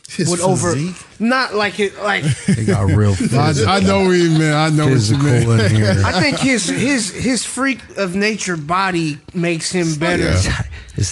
His 0.08 0.30
would 0.30 0.40
over 0.40 0.72
physique? 0.72 0.96
not 1.20 1.54
like 1.54 1.78
it 1.78 1.94
like 2.02 2.24
They 2.46 2.64
got 2.64 2.86
real 2.86 3.12
I, 3.12 3.14
physical, 3.16 3.70
I 3.70 3.80
know 3.80 4.04
what 4.04 4.12
you 4.12 4.30
mean. 4.30 4.52
I 4.52 4.70
know 4.70 4.84
what 4.84 4.90
you 4.92 4.94
physical 4.96 5.24
mean. 5.24 5.60
in 5.60 5.74
here. 5.76 6.02
I 6.04 6.18
think 6.20 6.38
his 6.38 6.66
his 6.66 7.10
his 7.12 7.44
freak 7.44 7.80
of 7.98 8.14
nature 8.14 8.56
body 8.56 9.18
makes 9.34 9.70
him 9.70 9.94
better 9.96 10.22
Yeah. 10.32 10.62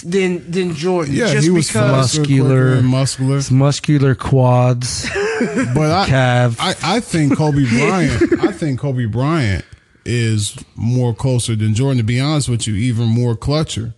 Than 0.03 0.49
than 0.51 0.73
Jordan. 0.73 1.13
Yeah, 1.13 1.31
just 1.31 1.43
he 1.45 1.49
was 1.51 1.67
because 1.67 1.91
faster, 1.91 2.19
Muscular. 2.21 2.73
and 2.73 2.87
muscular. 2.87 3.37
it's 3.37 3.51
muscular 3.51 4.15
quads, 4.15 5.07
But 5.75 5.91
I, 5.91 6.05
calf. 6.07 6.57
I, 6.59 6.73
I 6.83 6.99
think 6.99 7.37
Kobe 7.37 7.65
Bryant. 7.69 8.43
I 8.43 8.51
think 8.51 8.79
Kobe 8.79 9.05
Bryant 9.05 9.63
is 10.05 10.57
more 10.75 11.13
closer 11.13 11.55
than 11.55 11.73
Jordan. 11.75 11.97
To 11.99 12.03
be 12.03 12.19
honest 12.19 12.49
with 12.49 12.67
you, 12.67 12.73
even 12.75 13.05
more 13.07 13.35
clutcher. 13.35 13.93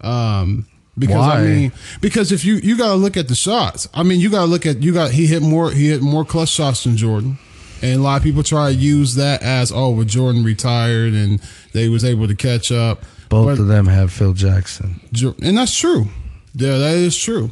Um, 0.00 0.66
because 0.98 1.34
I 1.34 1.42
mean, 1.42 1.72
because 2.00 2.32
if 2.32 2.44
you 2.44 2.56
you 2.56 2.76
got 2.76 2.88
to 2.88 2.94
look 2.94 3.16
at 3.16 3.28
the 3.28 3.34
shots. 3.34 3.88
I 3.92 4.02
mean, 4.02 4.20
you 4.20 4.30
got 4.30 4.40
to 4.40 4.46
look 4.46 4.66
at 4.66 4.82
you 4.82 4.92
got 4.92 5.10
he 5.10 5.26
hit 5.26 5.42
more 5.42 5.70
he 5.70 5.88
hit 5.88 6.02
more 6.02 6.24
clutch 6.24 6.50
shots 6.50 6.84
than 6.84 6.96
Jordan. 6.96 7.38
And 7.82 8.00
a 8.00 8.02
lot 8.02 8.16
of 8.16 8.22
people 8.22 8.42
try 8.42 8.72
to 8.72 8.78
use 8.78 9.16
that 9.16 9.42
as 9.42 9.70
oh, 9.70 9.90
well, 9.90 10.04
Jordan 10.04 10.44
retired 10.44 11.12
and 11.12 11.40
they 11.72 11.88
was 11.90 12.04
able 12.04 12.26
to 12.26 12.34
catch 12.34 12.72
up. 12.72 13.02
Both 13.28 13.46
But- 13.46 13.58
of 13.60 13.66
them 13.66 13.86
have 13.86 14.12
Phil 14.12 14.32
Jackson. 14.32 15.00
And 15.42 15.58
that's 15.58 15.76
true. 15.76 16.06
Yeah, 16.54 16.78
that 16.78 16.94
is 16.96 17.16
true. 17.16 17.50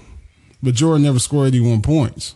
But 0.63 0.75
Jordan 0.75 1.03
never 1.03 1.19
scored 1.19 1.49
81 1.49 1.83
points. 1.83 2.35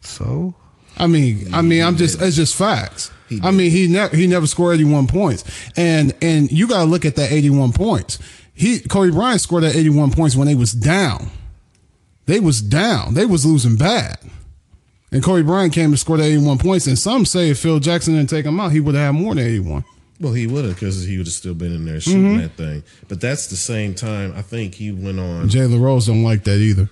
So 0.00 0.54
I 0.96 1.06
mean, 1.06 1.52
I 1.52 1.62
mean, 1.62 1.82
I'm 1.82 1.96
just 1.96 2.22
it's 2.22 2.36
just 2.36 2.54
facts. 2.54 3.10
I 3.42 3.50
mean, 3.50 3.72
he 3.72 3.88
never 3.88 4.16
he 4.16 4.26
never 4.28 4.46
scored 4.46 4.76
81 4.76 5.08
points, 5.08 5.44
and 5.76 6.14
and 6.22 6.50
you 6.50 6.68
got 6.68 6.84
to 6.84 6.84
look 6.84 7.04
at 7.04 7.16
that 7.16 7.32
81 7.32 7.72
points. 7.72 8.18
He 8.56 8.80
Kobe 8.80 9.12
Bryant 9.12 9.40
scored 9.40 9.62
that 9.62 9.76
81 9.76 10.10
points 10.12 10.34
when 10.34 10.46
they 10.48 10.54
was 10.54 10.72
down. 10.72 11.30
They 12.24 12.40
was 12.40 12.60
down. 12.60 13.14
They 13.14 13.26
was 13.26 13.44
losing 13.46 13.76
bad, 13.76 14.18
and 15.12 15.22
Kobe 15.22 15.42
Bryant 15.42 15.72
came 15.72 15.92
to 15.92 15.96
score 15.96 16.16
that 16.16 16.24
81 16.24 16.58
points. 16.58 16.86
And 16.88 16.98
some 16.98 17.24
say 17.24 17.50
if 17.50 17.58
Phil 17.60 17.78
Jackson 17.78 18.14
didn't 18.14 18.30
take 18.30 18.44
him 18.46 18.58
out, 18.58 18.72
he 18.72 18.80
would 18.80 18.94
have 18.96 19.14
had 19.14 19.20
more 19.22 19.34
than 19.34 19.44
81. 19.46 19.84
Well, 20.18 20.32
he 20.32 20.46
would 20.46 20.64
have 20.64 20.74
because 20.74 21.04
he 21.04 21.18
would 21.18 21.26
have 21.26 21.34
still 21.34 21.52
been 21.54 21.74
in 21.74 21.84
there 21.84 22.00
shooting 22.00 22.22
Mm-hmm. 22.24 22.38
that 22.40 22.52
thing. 22.56 22.82
But 23.06 23.20
that's 23.20 23.48
the 23.48 23.56
same 23.56 23.94
time. 23.94 24.32
I 24.34 24.40
think 24.40 24.74
he 24.74 24.90
went 24.90 25.20
on. 25.20 25.48
Jalen 25.50 25.78
Rose 25.80 26.06
don't 26.06 26.22
like 26.24 26.44
that 26.44 26.56
either. 26.56 26.88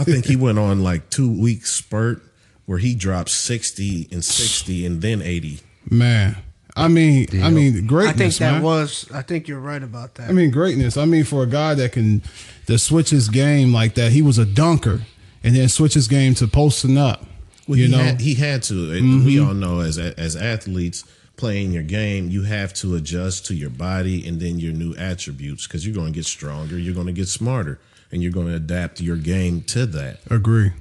I 0.00 0.04
think 0.04 0.24
he 0.24 0.36
went 0.36 0.58
on 0.58 0.82
like 0.82 1.10
two 1.10 1.30
week 1.30 1.66
spurt 1.66 2.22
where 2.64 2.78
he 2.78 2.94
dropped 2.94 3.28
sixty 3.28 4.08
and 4.10 4.24
sixty 4.24 4.86
and 4.86 5.02
then 5.02 5.20
eighty. 5.20 5.60
man, 5.90 6.38
I 6.76 6.88
mean, 6.88 7.26
I 7.42 7.50
mean, 7.50 7.86
greatness. 7.86 8.14
I 8.14 8.18
think 8.18 8.34
that 8.34 8.52
man. 8.54 8.62
was 8.62 9.10
I 9.12 9.22
think 9.22 9.48
you're 9.48 9.60
right 9.60 9.82
about 9.82 10.14
that. 10.16 10.28
I 10.30 10.32
mean, 10.32 10.50
greatness. 10.50 10.96
I 10.96 11.04
mean, 11.04 11.24
for 11.24 11.42
a 11.42 11.46
guy 11.46 11.74
that 11.74 11.92
can 11.92 12.22
that 12.66 12.78
switch 12.78 13.10
his 13.10 13.28
game 13.28 13.72
like 13.72 13.94
that, 13.94 14.12
he 14.12 14.22
was 14.22 14.38
a 14.38 14.44
dunker, 14.46 15.02
and 15.42 15.54
then 15.56 15.68
switch 15.68 15.94
his 15.94 16.08
game 16.08 16.34
to 16.34 16.46
posting 16.46 16.96
up. 16.98 17.26
Well, 17.68 17.78
you 17.78 17.86
he 17.86 17.90
know, 17.92 17.98
Mm-hmm. 17.98 18.06
had, 18.06 18.20
he 18.20 18.34
had 18.34 18.62
to. 18.64 18.92
And 18.92 19.24
We 19.24 19.40
all 19.40 19.54
know 19.54 19.80
as 19.80 19.98
as 19.98 20.36
athletes 20.36 21.04
playing 21.36 21.72
your 21.72 21.82
game, 21.82 22.28
you 22.30 22.42
have 22.42 22.74
to 22.74 22.94
adjust 22.96 23.46
to 23.46 23.54
your 23.54 23.70
body 23.70 24.26
and 24.28 24.40
then 24.40 24.58
your 24.58 24.72
new 24.72 24.94
attributes 24.96 25.66
because 25.66 25.86
you're 25.86 25.94
going 25.94 26.12
to 26.12 26.18
get 26.18 26.26
stronger, 26.26 26.78
you're 26.78 26.94
going 26.94 27.06
to 27.06 27.12
get 27.12 27.28
smarter, 27.28 27.80
and 28.12 28.22
you're 28.22 28.32
going 28.32 28.46
to 28.48 28.54
adapt 28.54 29.00
your 29.00 29.16
game 29.16 29.62
to 29.62 29.86
that. 29.86 30.18
agree. 30.30 30.72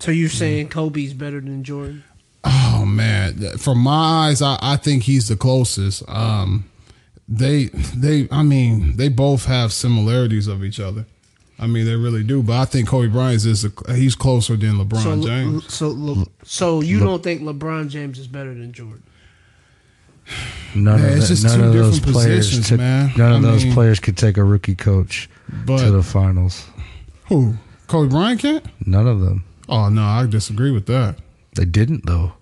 so 0.00 0.10
you're 0.10 0.28
saying 0.28 0.68
Kobe's 0.68 1.14
better 1.14 1.40
than 1.40 1.64
Jordan? 1.64 2.04
Oh 2.44 2.84
man, 2.86 3.56
from 3.58 3.78
my 3.78 4.28
eyes, 4.28 4.42
I, 4.42 4.58
I 4.60 4.76
think 4.76 5.04
he's 5.04 5.28
the 5.28 5.36
closest. 5.36 6.02
Um, 6.08 6.64
they 7.28 7.66
they, 7.94 8.28
I 8.32 8.42
mean, 8.42 8.96
they 8.96 9.08
both 9.08 9.44
have 9.46 9.72
similarities 9.72 10.48
of 10.48 10.64
each 10.64 10.80
other. 10.80 11.06
I 11.58 11.68
mean, 11.68 11.84
they 11.86 11.94
really 11.94 12.24
do. 12.24 12.42
But 12.42 12.54
I 12.60 12.64
think 12.64 12.88
Kobe 12.88 13.06
Bryant 13.06 13.44
is 13.44 13.64
a, 13.64 13.94
he's 13.94 14.16
closer 14.16 14.56
than 14.56 14.72
LeBron 14.78 15.02
so 15.02 15.22
James. 15.26 15.72
so 15.72 15.88
Le- 15.90 16.26
so 16.42 16.80
you 16.80 16.98
don't 16.98 17.22
think 17.22 17.42
LeBron 17.42 17.88
James 17.88 18.18
is 18.18 18.26
better 18.26 18.52
than 18.52 18.72
Jordan? 18.72 19.04
None 20.74 20.98
Yeah, 21.00 21.06
of 21.06 21.16
it's 21.16 21.28
the, 21.28 21.34
just 21.34 21.44
none 21.44 21.58
two 21.58 21.64
of 21.66 21.72
those 21.74 22.00
players 22.00 22.68
took, 22.68 22.78
man. 22.78 23.12
None 23.16 23.32
of 23.32 23.44
I 23.44 23.50
those 23.52 23.64
mean- 23.64 23.74
players 23.74 24.00
could 24.00 24.16
take 24.16 24.36
a 24.36 24.44
rookie 24.44 24.74
coach 24.74 25.28
But 25.66 25.78
to 25.78 25.90
the 25.90 26.02
finals. 26.02 26.66
who? 27.28 27.54
Kobe 27.86 28.10
Bryant 28.10 28.40
can't? 28.40 28.64
None 28.86 29.06
of 29.06 29.20
them. 29.20 29.44
Oh 29.68 29.88
no, 29.88 30.02
I 30.02 30.26
disagree 30.26 30.70
with 30.72 30.86
that. 30.86 31.16
They 31.54 31.64
didn't 31.64 32.06
though. 32.06 32.32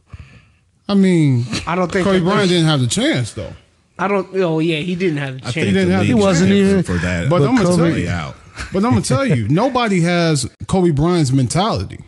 I 0.89 0.95
mean, 0.95 1.45
I 1.67 1.75
don't 1.75 1.91
think 1.91 2.05
Kobe 2.05 2.19
that- 2.19 2.25
Bryant 2.25 2.49
didn't 2.49 2.67
have 2.67 2.81
the 2.81 2.87
chance 2.87 3.33
though. 3.33 3.53
I 3.99 4.09
don't. 4.09 4.29
Oh 4.37 4.59
yeah, 4.61 4.79
he 4.79 4.95
didn't 4.95 5.19
have 5.19 5.35
a 5.35 5.39
I 5.39 5.41
chance. 5.41 5.55
think 5.55 5.67
didn't 5.75 5.89
the 5.89 5.95
have- 5.97 6.05
he 6.07 6.11
is 6.13 6.17
wasn't 6.17 6.51
different 6.51 6.71
even- 6.71 6.83
for 6.85 7.05
that. 7.07 7.29
But 7.29 7.43
I'm 7.43 7.57
gonna 7.57 7.61
to 7.61 7.65
tell 7.67 7.77
play 7.77 8.03
you- 8.03 8.09
out. 8.09 8.37
But 8.73 8.85
I'm 8.85 8.91
gonna 8.93 9.03
tell 9.03 9.27
you, 9.27 9.49
nobody 9.63 10.01
has 10.03 10.49
Kobe 10.67 10.91
Bryant's 10.91 11.33
mentality. 11.33 11.99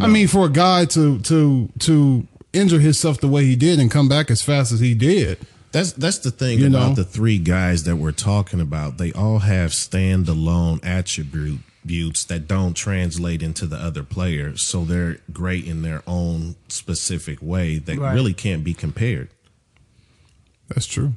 I 0.00 0.06
mean, 0.06 0.28
for 0.28 0.46
a 0.46 0.50
guy 0.50 0.84
to 0.86 1.18
to 1.20 1.68
to 1.80 2.26
injure 2.52 2.78
himself 2.80 3.20
the 3.20 3.28
way 3.28 3.44
he 3.44 3.56
did 3.56 3.78
and 3.78 3.90
come 3.90 4.08
back 4.08 4.30
as 4.30 4.42
fast 4.42 4.70
as 4.72 4.80
he 4.80 4.94
did, 4.94 5.38
That's 5.72 5.92
that's 5.92 6.18
the 6.18 6.30
thing 6.30 6.58
You 6.60 6.66
about 6.68 6.88
know? 6.90 6.94
the 6.94 7.04
three 7.04 7.38
guys 7.38 7.84
that 7.84 7.96
we're 7.96 8.12
talking 8.12 8.60
about. 8.60 8.98
They 8.98 9.12
all 9.12 9.40
have 9.40 9.70
standalone 9.70 10.80
attributes 11.88 12.24
that 12.24 12.46
don't 12.46 12.74
translate 12.74 13.42
into 13.42 13.66
the 13.66 13.76
other 13.76 14.02
players, 14.02 14.62
so 14.62 14.84
they're 14.84 15.16
great 15.32 15.64
in 15.66 15.80
their 15.82 16.02
own 16.06 16.54
specific 16.68 17.38
way 17.40 17.78
that 17.78 17.98
Right. 17.98 18.12
really 18.14 18.34
can't 18.34 18.62
be 18.64 18.74
compared. 18.74 19.28
that's 20.68 20.84
true. 20.86 21.14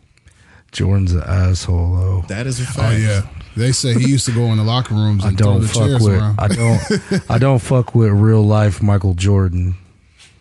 Jordan's 0.72 1.12
an 1.12 1.24
asshole 1.24 1.96
though. 1.98 2.26
That 2.30 2.48
is 2.48 2.62
a 2.62 2.64
Oh 2.64 2.66
fact. 2.68 3.00
yeah, 3.02 3.28
they 3.58 3.74
say 3.74 3.94
he 4.00 4.08
used 4.08 4.26
to 4.28 4.32
go 4.32 4.46
in 4.54 4.58
the 4.58 4.64
locker 4.64 4.94
rooms 4.96 5.26
and 5.26 5.38
throw 5.38 5.48
don't 5.56 5.62
the 5.64 5.68
fuck 5.68 5.88
chairs 5.88 6.02
with. 6.04 6.14
around. 6.14 6.40
I 6.40 6.48
don't. 6.48 6.82
I 7.30 7.38
don't 7.38 7.60
fuck 7.72 7.94
with 7.94 8.12
real 8.12 8.42
life 8.46 8.82
Michael 8.82 9.14
Jordan. 9.14 9.76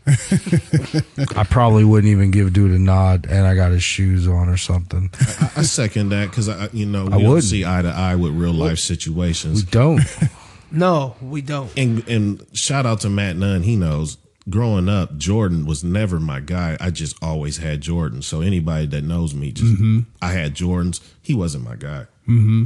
I 0.07 1.45
probably 1.49 1.85
wouldn't 1.85 2.11
even 2.11 2.31
give 2.31 2.53
dude 2.53 2.73
a 2.73 2.79
nod, 2.79 3.27
and 3.29 3.47
I 3.47 3.55
got 3.55 3.71
his 3.71 3.83
shoes 3.83 4.27
on 4.27 4.49
or 4.49 4.57
something. 4.57 5.11
I, 5.41 5.51
I 5.59 5.63
second 5.63 6.11
that 6.11 6.31
because 6.31 6.49
I, 6.49 6.69
you 6.73 6.87
know, 6.87 7.05
we 7.05 7.13
I 7.13 7.19
don't 7.19 7.29
wouldn't. 7.29 7.45
see 7.45 7.65
eye 7.65 7.83
to 7.83 7.89
eye 7.89 8.17
with 8.17 8.33
real 8.33 8.53
life 8.53 8.79
situations. 8.79 9.65
We 9.65 9.71
don't. 9.71 10.01
no, 10.71 11.17
we 11.21 11.43
don't. 11.43 11.71
And 11.77 12.07
and 12.09 12.47
shout 12.53 12.87
out 12.87 13.01
to 13.01 13.11
Matt 13.11 13.37
Nunn. 13.37 13.63
He 13.63 13.77
knows. 13.77 14.17
Growing 14.49 14.89
up, 14.89 15.17
Jordan 15.17 15.67
was 15.67 15.85
never 15.85 16.19
my 16.19 16.41
guy. 16.41 16.77
I 16.81 16.91
just 16.91 17.23
always 17.23 17.59
had 17.59 17.83
Jordan. 17.83 18.23
So 18.23 18.41
anybody 18.41 18.87
that 18.87 19.05
knows 19.05 19.35
me, 19.35 19.53
just 19.53 19.75
mm-hmm. 19.75 20.01
I 20.21 20.33
had 20.33 20.55
Jordans. 20.55 21.01
He 21.23 21.35
wasn't 21.35 21.65
my 21.65 21.77
guy. 21.77 22.07
Mm-hmm. 22.27 22.65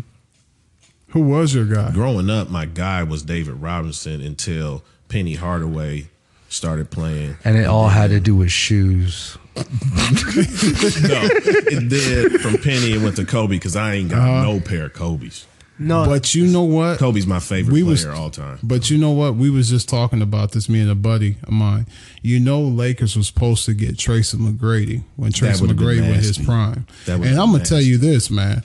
Who 1.09 1.21
was 1.21 1.55
your 1.55 1.67
guy? 1.67 1.91
Growing 1.93 2.31
up, 2.31 2.49
my 2.49 2.65
guy 2.65 3.03
was 3.03 3.23
David 3.23 3.55
Robinson 3.55 4.21
until 4.21 4.83
Penny 5.09 5.35
Hardaway 5.35 6.09
started 6.55 6.91
playing. 6.91 7.37
And 7.45 7.57
it 7.57 7.67
all 7.67 7.89
had 7.89 8.11
to 8.11 8.21
do 8.21 8.37
with 8.37 8.51
shoes. 8.51 9.39
no, 9.57 9.63
it 9.65 11.89
did 11.89 12.41
from 12.41 12.59
Penny. 12.59 12.95
It 12.95 13.03
went 13.03 13.17
to 13.17 13.25
Kobe 13.25 13.57
because 13.57 13.77
I 13.77 13.95
ain't 13.95 14.11
got 14.11 14.19
uh-huh. 14.19 14.53
no 14.53 14.61
pair 14.61 14.87
of 14.87 14.95
Kobe's. 14.95 15.47
No, 15.77 16.07
But 16.07 16.37
you 16.37 16.47
know 16.47 16.63
what? 16.63 16.99
Kobe's 16.99 17.27
my 17.27 17.41
favorite 17.41 17.73
We 17.73 17.83
player 17.83 17.91
was- 17.93 18.07
all 18.07 18.31
time. 18.31 18.59
But 18.63 18.91
you 18.91 18.99
know 18.99 19.11
what? 19.11 19.35
We 19.35 19.51
was 19.51 19.69
just 19.69 19.89
talking 19.89 20.23
about 20.23 20.53
this, 20.53 20.69
me 20.69 20.81
and 20.81 20.91
a 20.91 20.95
buddy 20.95 21.37
of 21.43 21.51
mine. 21.51 21.87
You 22.23 22.39
know, 22.39 22.63
Lakers 22.63 23.17
was 23.17 23.27
supposed 23.27 23.65
to 23.67 23.75
get 23.75 23.99
Tracy 23.99 24.37
McGrady 24.37 25.03
when 25.17 25.33
Tracy 25.33 25.67
McGrady 25.67 26.09
was 26.15 26.25
his 26.25 26.39
prime. 26.39 26.87
That 27.07 27.15
And 27.15 27.23
would've 27.23 27.39
I'm 27.39 27.51
gonna 27.53 27.65
tell 27.65 27.81
you 27.81 27.99
this, 27.99 28.31
man. 28.31 28.63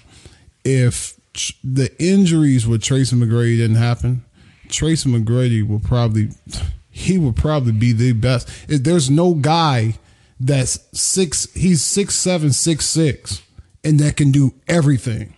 If 0.63 1.15
the 1.63 1.91
injuries 1.99 2.67
with 2.67 2.83
Tracy 2.83 3.15
McGrady 3.15 3.57
didn't 3.57 3.77
happen, 3.77 4.23
Tracy 4.67 5.09
McGrady 5.09 5.67
will 5.67 5.79
probably 5.79 6.29
he 6.89 7.17
would 7.17 7.35
probably 7.35 7.71
be 7.71 7.93
the 7.93 8.13
best. 8.13 8.49
There's 8.67 9.09
no 9.09 9.33
guy 9.33 9.95
that's 10.39 10.79
six. 10.99 11.51
He's 11.53 11.81
six 11.81 12.15
seven, 12.15 12.51
six 12.51 12.85
six, 12.85 13.41
and 13.83 13.99
that 13.99 14.17
can 14.17 14.31
do 14.31 14.53
everything 14.67 15.35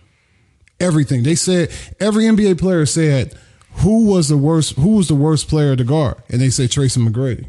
everything. 0.82 1.22
They 1.22 1.36
said 1.36 1.70
every 2.00 2.24
NBA 2.24 2.58
player 2.58 2.84
said 2.84 3.34
who 3.76 4.06
was 4.06 4.28
the 4.28 4.36
worst 4.36 4.76
who 4.76 4.96
was 4.96 5.08
the 5.08 5.14
worst 5.14 5.48
player 5.48 5.76
to 5.76 5.84
guard, 5.84 6.16
and 6.28 6.40
they 6.40 6.50
said 6.50 6.70
Tracy 6.70 7.00
McGrady 7.00 7.46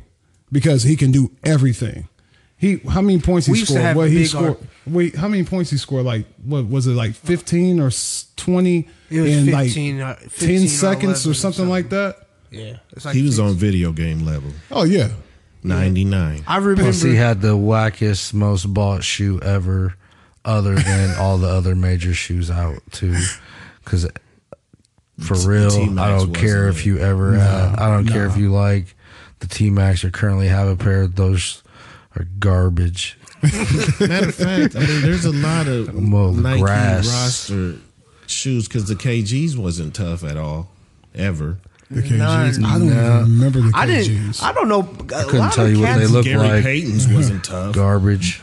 because 0.51 0.83
he 0.83 0.95
can 0.95 1.11
do 1.11 1.31
everything. 1.43 2.07
He 2.55 2.77
how 2.77 3.01
many 3.01 3.19
points 3.19 3.47
he 3.47 3.55
scored? 3.55 3.95
What 3.95 4.09
he 4.09 4.25
scored? 4.25 4.45
arc. 4.51 4.59
Wait, 4.85 5.15
how 5.15 5.27
many 5.27 5.43
points 5.43 5.71
he 5.71 5.77
scored? 5.77 6.05
Like 6.05 6.25
what 6.43 6.69
was 6.69 6.87
it? 6.87 6.91
Like 6.91 7.13
fifteen 7.15 7.81
or 7.81 7.91
twenty 8.37 8.87
It 9.09 9.21
was 9.21 9.31
in 9.31 9.45
15, 9.51 10.01
uh, 10.01 10.07
like 10.07 10.19
15 10.19 10.47
ten 10.47 10.65
or 10.65 10.69
seconds 10.69 11.03
11 11.03 11.27
or 11.27 11.31
or 11.31 11.33
something 11.33 11.33
something. 11.33 11.69
like 11.69 11.89
that. 11.89 12.22
Yeah, 12.53 12.77
it's 12.91 13.05
like 13.05 13.15
He 13.15 13.23
was 13.23 13.39
on 13.39 13.53
video 13.55 13.91
game 13.91 14.25
level, 14.25 14.51
Oh 14.71 14.83
yeah, 14.83 15.09
ninety 15.63 16.05
nine. 16.05 16.43
I 16.47 16.57
remember. 16.57 16.83
Plus, 16.83 17.01
he 17.01 17.15
had 17.15 17.41
the 17.41 17.55
wackest, 17.57 18.33
most 18.33 18.73
bought 18.73 19.03
shoe 19.03 19.39
ever, 19.41 19.95
other 20.45 20.75
than 20.75 21.15
all 21.19 21.37
the 21.37 21.47
other 21.49 21.75
major 21.75 22.13
shoes 22.13 22.49
out 22.51 22.79
too. 22.91 23.15
Because 23.83 24.07
for 25.19 25.35
T- 25.35 25.47
real, 25.47 25.69
T-Max 25.69 25.99
I 25.99 26.09
don't 26.17 26.33
care 26.33 26.67
if 26.69 26.85
you 26.85 26.97
ever. 26.99 27.33
had, 27.37 27.75
I 27.79 27.89
don't 27.89 28.07
care 28.07 28.25
if 28.25 28.37
you 28.37 28.51
like 28.51 28.95
the 29.39 29.47
T 29.47 29.69
Max 29.69 30.03
or 30.03 30.09
currently 30.11 30.47
have 30.47 30.67
a 30.67 30.75
pair 30.75 31.01
of 31.01 31.15
those. 31.15 31.61
Are 32.15 32.27
garbage. 32.37 33.17
Matter 33.41 34.29
of 34.29 34.35
fact, 34.35 34.75
I 34.75 34.79
mean, 34.85 35.01
there's 35.01 35.25
a 35.25 35.31
lot 35.31 35.67
of 35.67 35.87
Well, 36.11 36.31
the 36.31 36.41
Nike 36.43 36.61
grass. 36.61 37.07
roster 37.09 37.77
shoes 38.27 38.67
because 38.67 38.87
the 38.87 38.93
KGs 38.93 39.57
wasn't 39.57 39.95
tough 39.95 40.23
at 40.23 40.37
all, 40.37 40.69
ever. 41.15 41.57
The 41.93 42.01
None. 42.17 42.51
KGs. 42.51 42.63
I 42.65 42.77
don't 42.79 42.89
Nah. 42.89 42.93
even 43.21 43.31
remember 43.37 43.61
the 43.61 43.71
I 43.73 43.85
KGs. 43.85 44.05
didn't. 44.05 44.43
I 44.43 44.51
don't 44.53 44.67
know. 44.69 44.81
I 45.15 45.23
couldn't 45.23 45.51
tell 45.53 45.69
you 45.69 45.79
what 45.81 45.97
they 45.99 46.05
look 46.07 46.25
like. 46.25 46.25
Gary 46.25 46.37
like. 46.47 46.63
Payton's 46.63 47.07
wasn't 47.07 47.43
tough. 47.43 47.73
Garbage. 47.75 48.41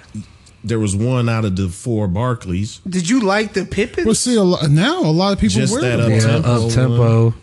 There 0.62 0.78
was 0.78 0.94
one 0.94 1.28
out 1.30 1.44
of 1.46 1.56
the 1.56 1.68
four 1.68 2.06
Barkleys. 2.06 2.80
Did 2.88 3.08
you 3.08 3.20
like 3.20 3.54
the 3.54 3.64
Pippen? 3.64 4.04
well, 4.04 4.14
see, 4.14 4.34
a 4.36 4.42
lot, 4.42 4.68
now 4.70 5.00
a 5.00 5.10
lot 5.10 5.32
of 5.32 5.38
people 5.40 5.54
Just 5.60 5.72
wear 5.72 5.80
that 5.82 5.96
them. 5.96 6.06
up 6.06 6.10
Yeah, 6.10 6.20
tempo 6.20 6.66
up 6.66 6.72
tempo. 6.72 7.34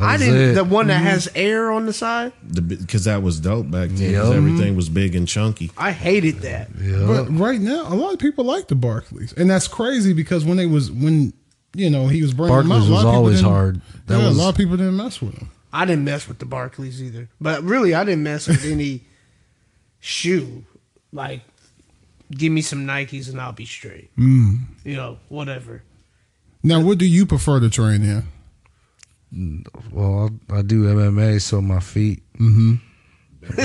I 0.00 0.16
didn't. 0.16 0.50
it. 0.50 0.52
The 0.54 0.62
one 0.64 0.88
that 0.88 0.98
has 1.02 1.26
mm-hmm. 1.26 1.38
air 1.38 1.70
on 1.72 1.86
the 1.86 1.92
side. 1.92 2.32
because 2.68 3.04
that 3.04 3.22
was 3.22 3.40
dope 3.40 3.70
back 3.70 3.88
then. 3.88 4.14
'cause 4.14 4.28
Yep. 4.28 4.36
Everything 4.36 4.76
was 4.76 4.88
big 4.88 5.16
and 5.16 5.26
chunky. 5.26 5.72
I 5.76 5.90
hated 5.92 6.40
that. 6.42 6.68
Yeah. 6.80 7.04
But 7.06 7.36
right 7.36 7.60
now, 7.60 7.92
a 7.92 7.96
lot 7.96 8.12
of 8.12 8.18
people 8.20 8.44
like 8.44 8.68
the 8.68 8.76
Barkleys, 8.76 9.34
and 9.36 9.50
that's 9.50 9.66
crazy 9.66 10.12
because 10.12 10.44
when 10.44 10.56
they 10.58 10.66
was 10.66 10.90
when 10.92 11.32
you 11.74 11.90
know 11.90 12.06
he 12.08 12.22
was 12.22 12.34
bringing 12.34 12.54
Barkleys 12.56 12.66
a 12.66 12.68
lot 12.68 12.78
was 12.78 12.90
of 12.90 12.96
people 12.98 13.10
always 13.10 13.36
didn't- 13.38 13.50
hard. 13.52 13.80
That 14.06 14.18
yeah, 14.18 14.28
was- 14.28 14.36
a 14.38 14.40
lot 14.40 14.48
of 14.50 14.56
people 14.56 14.76
didn't 14.76 14.96
mess 14.96 15.20
with 15.20 15.34
him. 15.34 15.50
I 15.72 15.84
didn't 15.84 16.04
mess 16.04 16.26
with 16.26 16.38
the 16.38 16.46
Barkleys 16.46 17.00
either. 17.00 17.28
But 17.40 17.62
really, 17.62 17.94
I 17.94 18.02
didn't 18.04 18.22
mess 18.22 18.48
with 18.48 18.64
any 18.64 19.02
shoe. 20.00 20.64
Like, 21.12 21.42
give 22.30 22.50
me 22.52 22.62
some 22.62 22.86
Nikes 22.86 23.28
and 23.28 23.38
I'll 23.40 23.52
be 23.52 23.66
straight. 23.66 24.10
Mm. 24.16 24.60
You 24.84 24.96
know, 24.96 25.18
whatever. 25.28 25.82
Now, 26.62 26.80
what 26.80 26.96
do 26.98 27.04
you 27.06 27.26
prefer 27.26 27.60
to 27.60 27.68
train 27.70 28.02
in? 29.30 29.64
Well, 29.92 30.30
I, 30.50 30.58
I 30.58 30.62
do 30.62 30.84
MMA, 30.84 31.40
so 31.42 31.60
my 31.60 31.80
feet. 31.80 32.22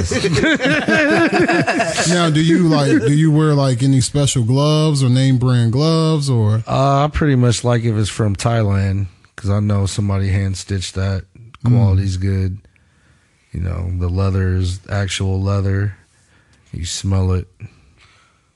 Now, 2.10 2.30
do 2.30 2.44
you 2.44 2.68
like 2.68 2.92
do 2.92 3.14
you 3.14 3.32
wear 3.32 3.54
like 3.54 3.82
any 3.82 4.02
special 4.02 4.44
gloves 4.44 5.04
or 5.04 5.10
name 5.10 5.38
brand 5.40 5.72
gloves 5.72 6.30
or? 6.30 6.64
Uh, 6.68 7.06
I 7.06 7.10
pretty 7.12 7.36
much 7.36 7.64
like 7.64 7.84
if 7.84 7.96
it's 7.96 8.10
from 8.10 8.36
Thailand 8.36 9.08
because 9.36 9.50
I 9.50 9.60
know 9.60 9.86
somebody 9.86 10.30
hand 10.30 10.58
stitched 10.58 10.96
that. 10.96 11.26
Quality's 11.66 12.18
good. 12.18 12.60
You 13.52 13.62
know, 13.62 13.90
the 13.98 14.10
leather 14.10 14.56
is 14.56 14.80
actual 14.90 15.42
leather. 15.42 15.96
You 16.72 16.86
smell 16.86 17.32
it. 17.34 17.48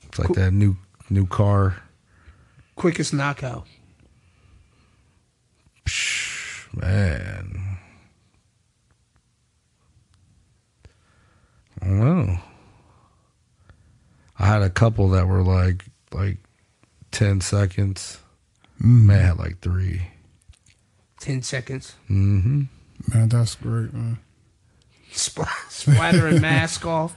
It's 0.03 0.20
like 0.20 0.34
that 0.34 0.51
new 0.51 0.78
new 1.09 1.26
car. 1.26 1.82
Quickest 2.76 3.13
knockout. 3.13 3.65
Man. 6.74 7.66
I 11.82 11.86
don't 11.86 12.00
know. 12.28 12.38
I 14.40 14.46
had 14.48 14.62
a 14.62 14.70
couple 14.70 15.10
that 15.10 15.28
were 15.28 15.44
like 15.44 15.86
like 16.14 16.38
ten 17.12 17.42
seconds. 17.42 18.20
Man, 18.80 19.18
I 19.20 19.22
had 19.28 19.38
like 19.40 19.60
three. 19.62 20.02
10 21.20 21.42
seconds. 21.42 21.96
Mm-hmm. 22.12 22.62
Man, 23.12 23.30
that's 23.30 23.56
great, 23.56 23.92
man. 23.92 24.20
Spl- 25.12 25.48
splattering 25.72 26.40
mask 26.42 26.86
off. 26.86 27.16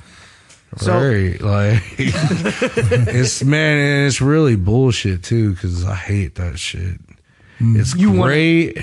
So, 0.79 0.95
right, 0.95 1.39
like 1.41 1.83
it's 1.99 3.45
man, 3.45 3.77
and 3.77 4.07
it's 4.07 4.21
really 4.23 4.57
bullshit 4.57 5.23
too 5.23 5.53
because 5.53 5.85
I 5.85 5.95
hate 5.97 6.37
that 6.37 6.59
shit. 6.59 6.99
It's 7.61 7.95
You 7.95 8.09
wanna- 8.13 8.23
great, 8.23 8.79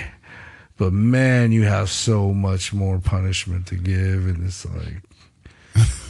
but 0.78 0.94
man, 0.94 1.52
you 1.52 1.64
have 1.64 1.90
so 1.90 2.32
much 2.32 2.72
more 2.74 3.00
punishment 3.00 3.66
to 3.68 3.76
give, 3.76 4.28
and 4.28 4.46
it's 4.46 4.66
like 4.68 5.02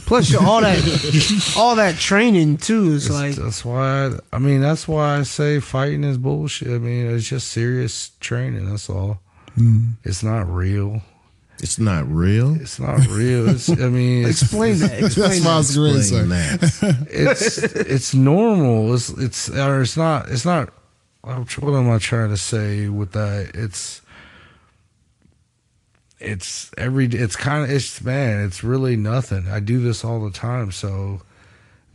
plus 0.08 0.34
all 0.34 0.60
that, 0.62 1.54
all 1.56 1.76
that 1.76 1.96
training 1.96 2.56
too 2.56 2.92
is 2.92 3.06
It's- 3.06 3.20
like, 3.20 3.34
that's 3.36 3.64
why 3.64 4.10
I 4.32 4.38
mean 4.38 4.60
that's 4.60 4.88
why 4.88 5.18
I 5.18 5.22
say 5.22 5.60
fighting 5.60 6.02
is 6.04 6.18
bullshit. 6.18 6.68
I 6.68 6.78
mean 6.78 7.06
it's 7.14 7.28
just 7.28 7.48
serious 7.48 8.10
training. 8.20 8.68
That's 8.68 8.88
all. 8.90 9.20
Hmm. 9.54 9.90
It's 10.04 10.22
not 10.22 10.48
real. 10.48 11.02
It's 11.60 11.78
not 11.78 12.06
real. 12.08 12.54
It's 12.60 12.78
not 12.78 13.04
real. 13.08 13.48
It's, 13.48 13.68
I 13.68 13.74
mean, 13.88 14.26
it's, 14.28 14.42
Explain 14.42 14.78
that. 14.78 15.02
Explain 15.02 15.02
That's 15.04 15.16
what 15.16 15.26
I 15.30 15.38
that. 15.40 15.56
was 15.56 15.76
going 15.76 15.92
to. 15.92 15.98
Explain 15.98 16.28
that. 16.28 17.06
it's 17.10 17.58
it's 17.58 18.14
normal. 18.14 18.94
It's 18.94 19.08
it's 19.10 19.50
or 19.50 19.82
it's 19.82 19.96
not. 19.96 20.28
It's 20.30 20.44
not. 20.44 20.72
What 21.22 21.74
am 21.74 21.90
I 21.90 21.98
trying 21.98 22.30
to 22.30 22.36
say 22.36 22.88
with 22.88 23.10
that? 23.12 23.50
It's 23.54 24.00
it's 26.20 26.70
every. 26.76 27.06
It's 27.06 27.36
kind 27.36 27.64
of. 27.64 27.70
It's 27.70 28.00
man. 28.02 28.44
It's 28.44 28.64
really 28.64 28.96
nothing. 28.96 29.48
I 29.48 29.60
do 29.60 29.80
this 29.80 30.04
all 30.04 30.24
the 30.24 30.30
time. 30.30 30.72
So 30.72 31.22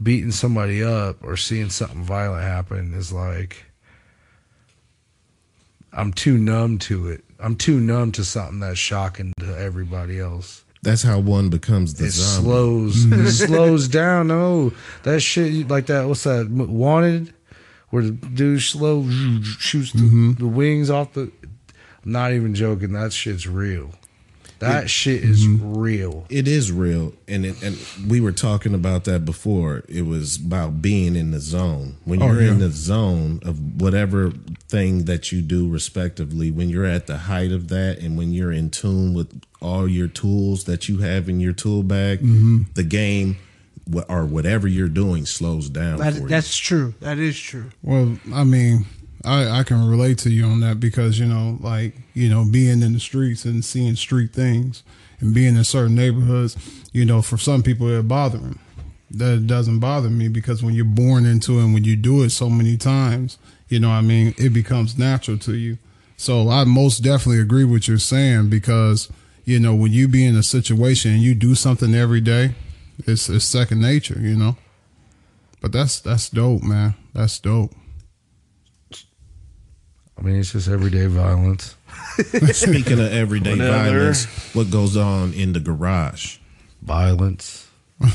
beating 0.02 0.32
somebody 0.32 0.84
up 0.84 1.24
or 1.24 1.38
seeing 1.38 1.70
something 1.70 2.04
violent 2.04 2.44
happen 2.44 2.94
is 2.94 3.14
like 3.14 3.66
I'm 5.92 6.12
too 6.12 6.38
numb 6.38 6.80
to 6.80 7.10
it. 7.10 7.24
I'm 7.40 7.56
too 7.56 7.80
numb 7.80 8.12
to 8.14 8.24
something 8.24 8.60
that's 8.60 8.80
shocking 8.80 9.34
to 9.40 9.58
everybody 9.58 10.20
else. 10.20 10.64
That's 10.82 11.04
how 11.04 11.20
one 11.20 11.50
becomes 11.50 11.94
the 11.94 12.06
It 12.06 12.12
zombie. 12.12 12.46
slows 12.46 13.06
it 13.06 13.32
slows 13.48 13.88
down. 13.88 14.28
No, 14.28 14.74
that 15.04 15.22
shit 15.22 15.70
like 15.70 15.86
that. 15.86 16.08
What's 16.08 16.24
that? 16.24 16.50
Wanted, 16.50 17.34
where 17.90 18.04
the 18.04 18.12
dude 18.12 18.62
slow 18.62 19.08
shoots 19.42 19.94
the, 19.94 20.00
mm-hmm. 20.00 20.32
the 20.34 20.48
wings 20.48 20.90
off 20.90 21.14
the. 21.14 21.32
I'm 22.06 22.12
not 22.12 22.34
even 22.34 22.54
joking. 22.54 22.92
That 22.94 23.14
shit's 23.14 23.48
real. 23.48 23.92
That 24.68 24.90
shit 24.90 25.24
is 25.24 25.48
real. 25.48 26.26
It 26.30 26.48
is 26.48 26.72
real, 26.72 27.14
and 27.28 27.46
it, 27.46 27.62
and 27.64 27.78
we 28.10 28.20
were 28.20 28.32
talking 28.32 28.74
about 28.74 29.04
that 29.06 29.26
before. 29.26 29.84
It 29.88 30.04
was 30.06 30.38
about 30.38 30.82
being 30.82 31.16
in 31.16 31.32
the 31.32 31.40
zone. 31.40 31.98
When 32.06 32.22
Oh, 32.22 32.28
you're 32.28 32.42
in 32.42 32.60
yeah. 32.60 32.68
the 32.68 32.72
zone 32.72 33.40
of 33.44 33.82
whatever 33.82 34.32
thing 34.70 35.06
that 35.06 35.32
you 35.32 35.42
do, 35.42 35.70
respectively, 35.70 36.52
when 36.52 36.70
you're 36.70 36.86
at 36.86 37.08
the 37.08 37.18
height 37.18 37.52
of 37.52 37.68
that, 37.70 38.00
and 38.00 38.18
when 38.18 38.32
you're 38.34 38.52
in 38.52 38.70
tune 38.70 39.14
with 39.14 39.42
all 39.62 39.88
your 39.88 40.08
tools 40.08 40.66
that 40.66 40.90
you 40.90 40.98
have 41.00 41.30
in 41.30 41.40
your 41.40 41.54
tool 41.54 41.84
bag, 41.84 42.20
Mm-hmm. 42.20 42.64
the 42.74 42.84
game 42.84 43.38
or 44.08 44.26
whatever 44.26 44.66
you're 44.68 44.88
doing 44.88 45.26
slows 45.26 45.68
down. 45.70 45.98
for 45.98 46.04
That, 46.06 46.14
you. 46.22 46.28
that's 46.28 46.56
true. 46.58 46.94
That 47.02 47.18
is 47.20 47.38
true. 47.38 47.66
Well, 47.82 48.18
I 48.34 48.44
mean, 48.46 48.86
I, 49.26 49.60
I 49.60 49.64
can 49.64 49.88
relate 49.88 50.18
to 50.20 50.30
you 50.30 50.46
on 50.46 50.60
that 50.62 50.80
because, 50.80 51.20
you 51.20 51.26
know, 51.26 51.58
like, 51.62 51.96
you 52.14 52.30
know, 52.30 52.46
being 52.46 52.82
in 52.82 52.94
the 52.94 53.00
streets 53.00 53.46
and 53.46 53.64
seeing 53.64 53.96
street 53.96 54.32
things 54.34 54.84
and 55.20 55.34
being 55.34 55.56
in 55.56 55.64
certain 55.64 55.96
neighborhoods, 55.96 56.58
you 56.92 57.06
know, 57.06 57.22
for 57.22 57.38
some 57.38 57.64
people 57.64 57.88
it 57.90 58.08
bother 58.08 58.38
them. 58.38 58.60
That 59.12 59.46
doesn't 59.48 59.80
bother 59.80 60.10
me 60.10 60.28
because 60.28 60.64
when 60.64 60.74
you're 60.74 60.86
born 60.86 61.26
into 61.26 61.60
it 61.60 61.64
and 61.64 61.74
when 61.74 61.84
you 61.84 61.96
do 61.96 62.24
it 62.24 62.32
so 62.32 62.50
many 62.50 62.78
times, 62.78 63.38
you 63.70 63.80
know, 63.80 63.92
I 63.92 64.02
mean, 64.02 64.34
it 64.38 64.50
becomes 64.50 64.98
natural 64.98 65.38
to 65.40 65.56
you. 65.56 65.78
So 66.18 66.50
I 66.50 66.64
most 66.64 67.00
definitely 67.00 67.40
agree 67.40 67.64
with 67.64 67.88
you're 67.88 68.00
saying 68.00 68.50
because, 68.50 69.12
you 69.46 69.60
know, 69.60 69.76
when 69.76 69.92
you 69.92 70.08
be 70.08 70.26
in 70.26 70.36
a 70.36 70.44
situation 70.44 71.12
and 71.12 71.22
you 71.22 71.36
do 71.36 71.54
something 71.54 71.94
every 71.94 72.22
day, 72.22 72.56
it's, 73.06 73.30
it's 73.30 73.46
second 73.46 73.82
nature, 73.82 74.20
you 74.20 74.36
know. 74.36 74.58
But 75.62 75.72
that's 75.72 76.02
that's 76.02 76.30
dope, 76.30 76.62
man. 76.62 76.96
That's 77.14 77.40
dope. 77.40 77.74
I 80.18 80.22
mean, 80.22 80.36
it's 80.38 80.52
just 80.52 80.68
everyday 80.68 81.08
violence. 81.08 81.76
Speaking 82.52 83.00
of 83.00 83.12
everyday 83.12 83.52
Whatever. 83.52 83.90
violence, 83.90 84.26
what 84.56 84.70
goes 84.72 84.96
on 84.96 85.34
in 85.34 85.54
the 85.54 85.60
garage? 85.60 86.38
Violence. 86.82 87.68
A 88.02 88.12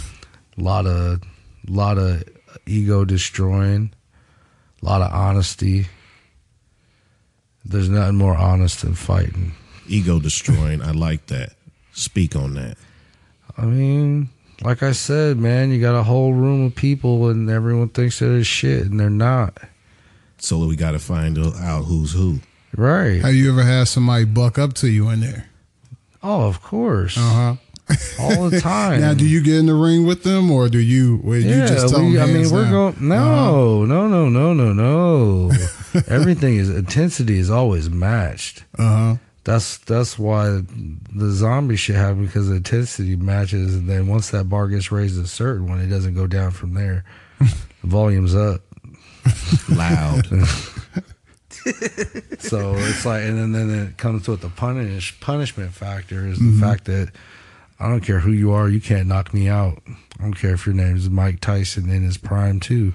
lot 0.57 0.86
of, 0.86 1.22
lot 1.68 1.99
of 1.99 2.22
ego 2.66 3.05
destroying. 3.05 3.92
A 4.82 4.84
lot 4.84 5.03
of 5.03 5.12
honesty. 5.12 5.86
There's 7.64 7.88
nothing 7.88 8.16
more 8.16 8.36
honest 8.36 8.82
than 8.82 8.94
fighting. 8.94 9.53
Ego 9.88 10.20
destroying. 10.20 10.80
I 10.82 10.92
like 10.92 11.26
that. 11.26 11.55
Speak 11.92 12.36
on 12.36 12.55
that. 12.55 12.78
I 13.57 13.64
mean, 13.64 14.28
like 14.62 14.82
I 14.82 14.92
said, 14.92 15.36
man, 15.38 15.70
you 15.70 15.80
got 15.80 15.99
a 15.99 16.03
whole 16.05 16.32
room 16.32 16.66
of 16.66 16.74
people 16.74 17.28
and 17.28 17.51
everyone 17.51 17.88
thinks 17.88 18.20
they're 18.20 18.44
shit 18.44 18.86
and 18.86 19.01
they're 19.01 19.11
not. 19.11 19.59
So 20.39 20.64
we 20.66 20.76
got 20.76 20.93
to 20.93 20.99
find 20.99 21.39
out 21.39 21.84
who's 21.84 22.12
who. 22.12 22.41
Right. 22.76 23.20
Have 23.22 23.34
you 23.34 23.51
ever 23.51 23.62
had 23.62 23.89
somebody 23.89 24.24
buck 24.24 24.59
up 24.59 24.74
to 24.74 24.89
you 24.89 25.09
in 25.11 25.20
there? 25.20 25.49
Oh, 26.22 26.47
of 26.49 26.62
course. 26.62 27.16
Uh 27.16 27.20
huh. 27.20 27.57
All 28.20 28.51
the 28.51 28.61
time. 28.62 29.01
Now, 29.01 29.14
do 29.14 29.26
you 29.26 29.43
get 29.43 29.57
in 29.57 29.66
the 29.66 29.74
ring 29.74 30.07
with 30.07 30.22
them, 30.22 30.51
or 30.51 30.68
do 30.68 30.78
you? 30.78 31.18
Where 31.18 31.39
you 31.39 31.49
yeah, 31.49 31.66
just 31.66 31.89
tell 31.89 32.05
we, 32.05 32.14
them 32.14 32.28
I 32.28 32.32
mean, 32.32 32.51
we're 32.51 32.64
down? 32.64 32.72
going. 32.72 33.09
No, 33.09 33.84
no, 33.84 34.07
no, 34.07 34.28
no, 34.28 34.53
no, 34.53 34.72
no. 34.72 35.51
Everything 36.07 36.57
is 36.57 36.68
intensity 36.68 37.39
is 37.39 37.51
always 37.51 37.89
matched. 37.89 38.64
Uh 38.78 38.82
huh. 38.82 39.16
That's 39.45 39.78
that's 39.78 40.18
why 40.18 40.61
the 41.14 41.30
zombie 41.30 41.76
shit 41.76 41.97
happened 41.97 42.26
because 42.26 42.49
the 42.51 42.57
intensity 42.57 43.16
matches, 43.16 43.74
and 43.74 43.89
then 43.89 44.07
once 44.07 44.30
that 44.30 44.45
bar 44.51 44.68
gets 44.68 44.93
raised 44.93 45.18
a 45.18 45.26
certain 45.26 45.66
one, 45.66 45.80
it 45.80 45.86
doesn't 45.86 46.14
go 46.14 46.26
down 46.26 46.51
from 46.51 46.74
there. 46.74 47.05
the 47.39 47.55
volume's 47.84 48.34
up. 48.34 48.61
Loud. 49.68 50.26
So 52.39 52.74
it's 52.76 53.05
like, 53.05 53.24
and 53.24 53.37
then, 53.39 53.53
then 53.53 53.87
it 53.89 53.97
comes 53.99 54.26
with 54.29 54.41
the 54.41 54.49
punish 54.49 55.18
punishment 55.20 55.72
factor 55.72 56.26
is 56.26 56.39
the 56.39 56.45
Mm-hmm. 56.45 56.61
fact 56.61 56.85
that 56.87 57.11
I 57.81 57.89
don't 57.89 58.01
care 58.01 58.20
who 58.20 58.33
you 58.33 58.53
are, 58.53 58.68
you 58.68 58.81
can't 58.81 59.07
knock 59.07 59.35
me 59.35 59.49
out. 59.49 59.83
I 60.18 60.22
don't 60.22 60.35
care 60.35 60.55
if 60.55 60.64
your 60.66 60.74
name 60.74 60.97
is 60.97 61.11
Mike 61.11 61.41
Tyson 61.41 61.91
in 61.91 62.03
his 62.05 62.16
prime 62.16 62.59
too. 62.61 62.95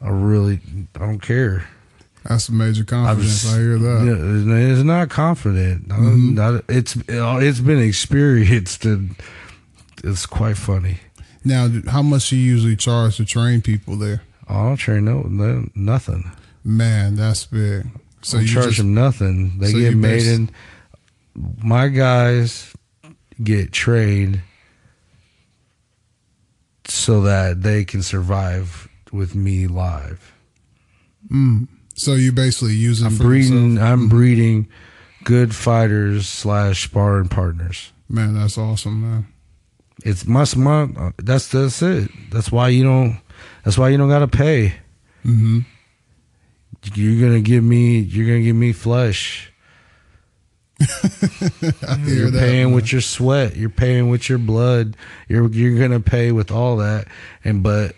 I 0.00 0.08
really, 0.08 0.60
I 0.96 0.98
don't 1.00 1.20
care. 1.20 1.68
That's 2.24 2.48
a 2.48 2.52
major 2.52 2.84
confidence. 2.84 3.46
I, 3.52 3.58
hear 3.58 3.78
that. 3.78 4.04
Yeah, 4.46 4.72
it's 4.72 4.82
not 4.82 5.10
confident. 5.10 5.88
Mm-hmm. 5.88 6.34
not- 6.34 6.64
it's 6.68 6.96
it's 7.08 7.60
been 7.60 7.80
experienced 7.80 8.84
and 8.86 9.14
it's 10.02 10.26
quite 10.26 10.56
funny. 10.56 10.98
Now, 11.44 11.68
how 11.88 12.02
much 12.02 12.30
do 12.30 12.36
you 12.36 12.42
usually 12.54 12.76
charge 12.76 13.18
to 13.18 13.24
train 13.24 13.60
people 13.62 13.96
there? 13.96 14.22
I 14.48 14.54
don't 14.54 14.76
train 14.76 15.04
no, 15.04 15.22
no 15.22 15.68
nothing. 15.74 16.30
Man, 16.64 17.16
that's 17.16 17.46
big. 17.46 17.86
So 18.22 18.38
you 18.38 18.48
charge 18.48 18.66
just, 18.66 18.78
them 18.78 18.94
nothing. 18.94 19.58
They 19.58 19.72
so 19.72 19.78
get 19.78 19.96
made 19.96 20.26
in. 20.26 20.50
My 21.62 21.88
guys 21.88 22.72
get 23.42 23.72
trained 23.72 24.40
so 26.86 27.22
that 27.22 27.62
they 27.62 27.84
can 27.84 28.02
survive 28.02 28.88
with 29.12 29.34
me 29.34 29.66
live. 29.66 30.32
Mm. 31.30 31.68
so 31.94 32.12
you 32.12 32.32
basically 32.32 32.74
use 32.74 33.00
it 33.00 33.06
I'm 33.06 33.16
breeding. 33.16 33.72
yourself? 33.72 33.88
I'm 33.88 33.98
mm-hmm. 34.00 34.08
breeding 34.08 34.68
good 35.24 35.54
fighters 35.54 36.28
slash 36.28 36.84
sparring 36.84 37.28
partners. 37.28 37.92
Man, 38.08 38.34
that's 38.34 38.58
awesome, 38.58 39.00
man. 39.00 39.26
It's 40.04 40.26
must 40.26 40.56
month. 40.56 40.98
That's 41.16 41.48
that's 41.48 41.80
it. 41.82 42.10
That's 42.30 42.52
why 42.52 42.68
you 42.68 42.84
don't. 42.84 43.20
That's 43.64 43.78
why 43.78 43.88
you 43.88 43.96
don't 43.96 44.08
gotta 44.10 44.28
pay. 44.28 44.74
hmm 45.22 45.60
You're 46.94 47.20
gonna 47.28 47.40
give 47.40 47.64
me. 47.64 47.98
You're 48.00 48.26
gonna 48.26 48.42
give 48.42 48.56
me 48.56 48.72
flesh. 48.72 49.50
You're 52.04 52.32
paying 52.32 52.72
with 52.72 52.92
your 52.92 53.00
sweat. 53.00 53.56
You're 53.56 53.70
paying 53.70 54.10
with 54.10 54.28
your 54.28 54.38
blood. 54.38 54.96
You're 55.28 55.48
you're 55.50 55.78
gonna 55.78 56.00
pay 56.00 56.32
with 56.32 56.50
all 56.50 56.76
that, 56.78 57.06
and 57.44 57.62
but 57.62 57.94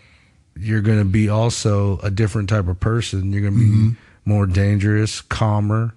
you're 0.58 0.82
gonna 0.82 1.04
be 1.04 1.28
also 1.28 1.98
a 1.98 2.10
different 2.10 2.48
type 2.48 2.68
of 2.68 2.78
person. 2.80 3.32
You're 3.32 3.42
gonna 3.42 3.56
be 3.56 3.64
Mm-hmm. 3.66 3.88
more 4.24 4.46
dangerous, 4.46 5.20
calmer, 5.20 5.94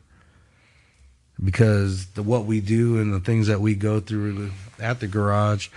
because 1.43 2.07
the 2.07 2.23
what 2.23 2.45
we 2.45 2.59
do 2.61 2.97
and 2.99 3.13
the 3.13 3.19
things 3.19 3.47
that 3.47 3.61
we 3.61 3.75
go 3.75 3.99
through 3.99 4.51
at 4.79 4.99
the 4.99 5.07
garage, 5.07 5.67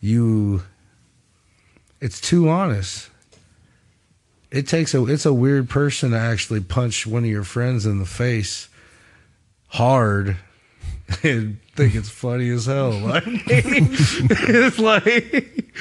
you, 0.00 0.62
it's 2.00 2.20
too 2.20 2.48
honest. 2.48 3.10
It 4.50 4.66
takes 4.66 4.94
a 4.94 5.04
it's 5.06 5.26
a 5.26 5.32
weird 5.32 5.68
person 5.68 6.12
to 6.12 6.18
actually 6.18 6.60
punch 6.60 7.06
one 7.06 7.24
of 7.24 7.30
your 7.30 7.44
friends 7.44 7.84
in 7.84 7.98
the 7.98 8.06
face 8.06 8.68
hard 9.68 10.36
and 11.22 11.58
think 11.76 11.94
it's 11.94 12.08
funny 12.10 12.50
as 12.50 12.66
hell. 12.66 12.92
Like 12.98 13.24
it's 13.26 14.78
like 14.78 15.74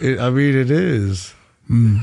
it, 0.00 0.20
I 0.20 0.30
mean 0.30 0.56
it 0.56 0.70
is. 0.70 1.34
Hmm. 1.66 1.98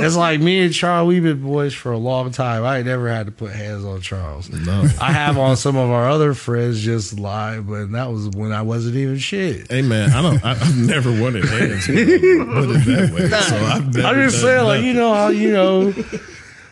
It's 0.00 0.16
like 0.16 0.40
me 0.40 0.60
and 0.60 0.72
Charles, 0.72 1.08
we've 1.08 1.22
been 1.22 1.42
boys 1.42 1.74
for 1.74 1.92
a 1.92 1.98
long 1.98 2.30
time. 2.30 2.64
I 2.64 2.82
never 2.82 3.08
had 3.08 3.26
to 3.26 3.32
put 3.32 3.52
hands 3.52 3.84
on 3.84 4.00
Charles. 4.00 4.50
No. 4.50 4.82
I 5.00 5.12
have 5.12 5.38
on 5.38 5.56
some 5.56 5.76
of 5.76 5.90
our 5.90 6.08
other 6.08 6.34
friends 6.34 6.80
just 6.80 7.18
live, 7.18 7.66
but 7.68 7.92
that 7.92 8.10
was 8.10 8.28
when 8.30 8.52
I 8.52 8.62
wasn't 8.62 8.96
even 8.96 9.18
shit. 9.18 9.70
Hey 9.70 9.82
man, 9.82 10.10
I 10.10 10.22
don't. 10.22 10.44
I, 10.44 10.52
I've 10.52 10.76
never 10.76 11.10
wanted 11.10 11.44
hands. 11.44 11.86
Put 11.86 11.96
it 11.96 12.84
that 12.86 13.10
way. 13.14 13.28
So 13.28 13.56
I've 13.56 13.94
never 13.94 14.08
I'm 14.08 14.28
just 14.28 14.40
saying, 14.40 14.64
like 14.64 14.82
you 14.82 14.92
know 14.94 15.12
how 15.14 15.28
you 15.28 15.52
know, 15.52 15.92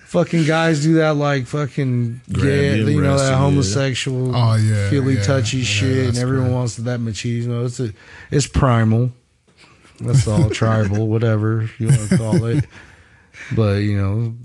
fucking 0.07 0.45
guys 0.45 0.83
do 0.83 0.95
that, 0.95 1.17
like 1.17 1.47
fucking 1.47 2.21
you, 2.29 2.45
you 2.45 3.01
know 3.01 3.19
that 3.19 3.35
homosexual, 3.37 4.35
Oh, 4.35 4.55
yeah, 4.57 4.89
feely 4.91 5.15
yeah, 5.17 5.23
touchy 5.23 5.59
yeah, 5.59 5.65
shit, 5.65 6.09
and 6.09 6.19
everyone 6.19 6.49
great. 6.49 6.55
wants 6.55 6.77
that 6.77 7.01
machismo. 7.01 7.67
It's 7.67 7.81
a, 7.81 7.93
it's 8.31 8.47
primal. 8.47 9.11
That's 10.01 10.29
all 10.29 10.51
tribal, 10.51 11.09
whatever 11.09 11.71
you 11.79 11.89
want 11.89 12.09
to 12.11 12.17
call 12.19 12.45
it. 12.45 12.65
But 13.55 13.83
you 13.83 13.97
know, 13.97 14.37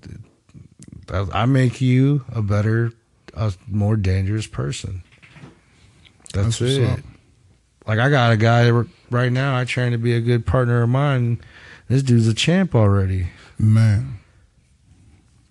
I 1.12 1.44
I 1.44 1.46
make 1.46 1.82
you 1.82 2.24
a 2.34 2.42
better, 2.42 2.92
a 3.34 3.54
more 3.68 3.96
dangerous 3.96 4.48
person. 4.48 5.04
That's, 6.34 6.60
That's 6.60 6.62
what's 6.62 6.74
it. 6.74 6.90
up. 6.90 7.00
Like 7.88 8.00
I 8.00 8.10
got 8.10 8.32
a 8.32 8.38
guy 8.38 8.70
right 9.10 9.32
now. 9.32 9.58
I 9.58 9.66
train 9.66 9.92
to 9.92 9.98
be 9.98 10.14
a 10.14 10.22
good 10.22 10.46
partner 10.46 10.82
of 10.82 10.90
mine. 10.90 11.42
This 11.88 12.04
dude's 12.04 12.28
a 12.28 12.34
champ 12.34 12.74
already. 12.76 13.28
Man. 13.58 14.20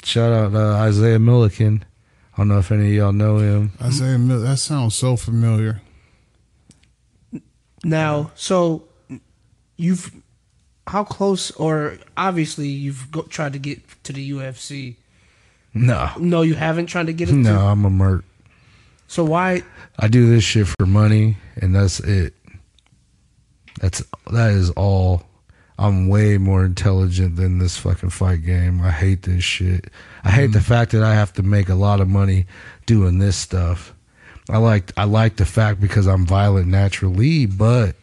Shout 0.02 0.32
out 0.32 0.54
uh, 0.54 0.76
Isaiah 0.76 1.18
Milliken. 1.18 1.84
I 2.32 2.38
don't 2.38 2.48
know 2.48 2.58
if 2.58 2.72
any 2.72 2.86
of 2.88 2.92
y'all 2.94 3.12
know 3.12 3.38
him. 3.38 3.72
Isaiah 3.82 4.18
Miller, 4.18 4.40
that 4.40 4.56
sounds 4.56 4.94
so 4.94 5.16
familiar. 5.16 5.82
Now, 7.84 8.30
so 8.34 8.84
you've 9.76 10.19
how 10.90 11.04
close, 11.04 11.50
or 11.52 11.98
obviously 12.16 12.68
you've 12.68 13.10
go, 13.10 13.22
tried 13.22 13.52
to 13.52 13.58
get 13.58 13.80
to 14.04 14.12
the 14.12 14.30
UFC. 14.32 14.96
No, 15.72 16.10
No, 16.18 16.42
you 16.42 16.54
haven't 16.54 16.86
tried 16.86 17.06
to 17.06 17.12
get 17.12 17.28
it. 17.28 17.34
no, 17.34 17.54
To, 17.54 17.58
I'm 17.58 17.84
a 17.84 17.90
merc. 17.90 18.24
so 19.06 19.24
why? 19.24 19.62
I 19.98 20.08
do 20.08 20.28
this 20.28 20.42
shit 20.42 20.66
for 20.66 20.86
money, 20.86 21.36
and 21.56 21.74
that's 21.74 22.00
it. 22.00 22.34
That's 23.80 24.02
that 24.30 24.50
is 24.50 24.70
all. 24.70 25.22
I'm 25.78 26.08
way 26.08 26.36
more 26.36 26.64
intelligent 26.64 27.36
than 27.36 27.58
this 27.58 27.78
fucking 27.78 28.10
fight 28.10 28.44
game. 28.44 28.82
I 28.82 28.90
hate 28.90 29.22
this 29.22 29.42
shit. 29.42 29.86
I 30.24 30.30
hate 30.30 30.52
the 30.52 30.58
mm. 30.58 30.64
fact 30.64 30.90
that 30.92 31.02
I 31.02 31.14
have 31.14 31.32
to 31.34 31.42
make 31.42 31.70
a 31.70 31.74
lot 31.74 32.00
of 32.00 32.08
money 32.08 32.44
doing 32.84 33.18
this 33.18 33.36
stuff. 33.36 33.94
I 34.50 34.58
like 34.58 34.92
I 34.96 35.04
like 35.04 35.36
the 35.36 35.46
fact 35.46 35.80
because 35.80 36.06
I'm 36.06 36.26
violent 36.26 36.66
naturally, 36.66 37.46
but 37.46 37.94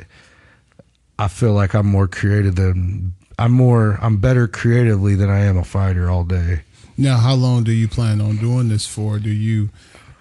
I 1.19 1.27
feel 1.27 1.53
like 1.53 1.73
I'm 1.73 1.87
more 1.87 2.07
creative 2.07 2.55
than 2.55 3.13
I'm 3.39 3.51
more 3.51 3.97
I'm 4.01 4.17
better 4.17 4.47
creatively 4.47 5.15
than 5.15 5.29
I 5.29 5.39
am 5.39 5.57
a 5.57 5.63
fighter 5.63 6.09
all 6.09 6.23
day. 6.23 6.61
Now, 6.97 7.17
how 7.17 7.33
long 7.35 7.63
do 7.63 7.71
you 7.71 7.87
plan 7.87 8.21
on 8.21 8.37
doing 8.37 8.69
this 8.69 8.87
for? 8.87 9.19
Do 9.19 9.29
you, 9.29 9.69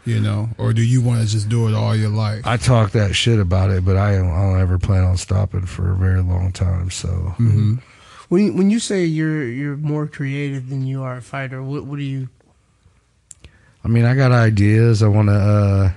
you 0.04 0.20
know, 0.20 0.50
or 0.58 0.72
do 0.74 0.82
you 0.82 1.00
want 1.00 1.22
to 1.22 1.26
just 1.26 1.48
do 1.48 1.68
it 1.68 1.74
all 1.74 1.96
your 1.96 2.10
life? 2.10 2.46
I 2.46 2.58
talk 2.58 2.90
that 2.92 3.14
shit 3.14 3.38
about 3.40 3.70
it, 3.70 3.82
but 3.84 3.96
I 3.96 4.12
don't, 4.16 4.30
I 4.30 4.42
don't 4.42 4.60
ever 4.60 4.78
plan 4.78 5.02
on 5.04 5.16
stopping 5.16 5.64
for 5.66 5.90
a 5.90 5.96
very 5.96 6.20
long 6.22 6.52
time. 6.52 6.90
So 6.90 7.08
hmm 7.38 7.76
When 8.28 8.44
you- 8.46 8.52
when 8.52 8.70
you 8.70 8.78
say 8.80 9.04
you're 9.04 9.44
you're 9.44 9.76
more 9.76 10.06
creative 10.06 10.68
than 10.68 10.86
you 10.86 11.02
are 11.02 11.16
a 11.18 11.22
fighter, 11.22 11.62
what 11.62 11.84
what 11.84 11.96
do 11.98 12.04
you? 12.04 12.28
I 13.84 13.88
mean, 13.88 14.04
I 14.04 14.14
got 14.14 14.32
ideas. 14.32 15.02
I 15.02 15.08
want 15.08 15.28
to 15.28 15.34
uh, 15.34 15.92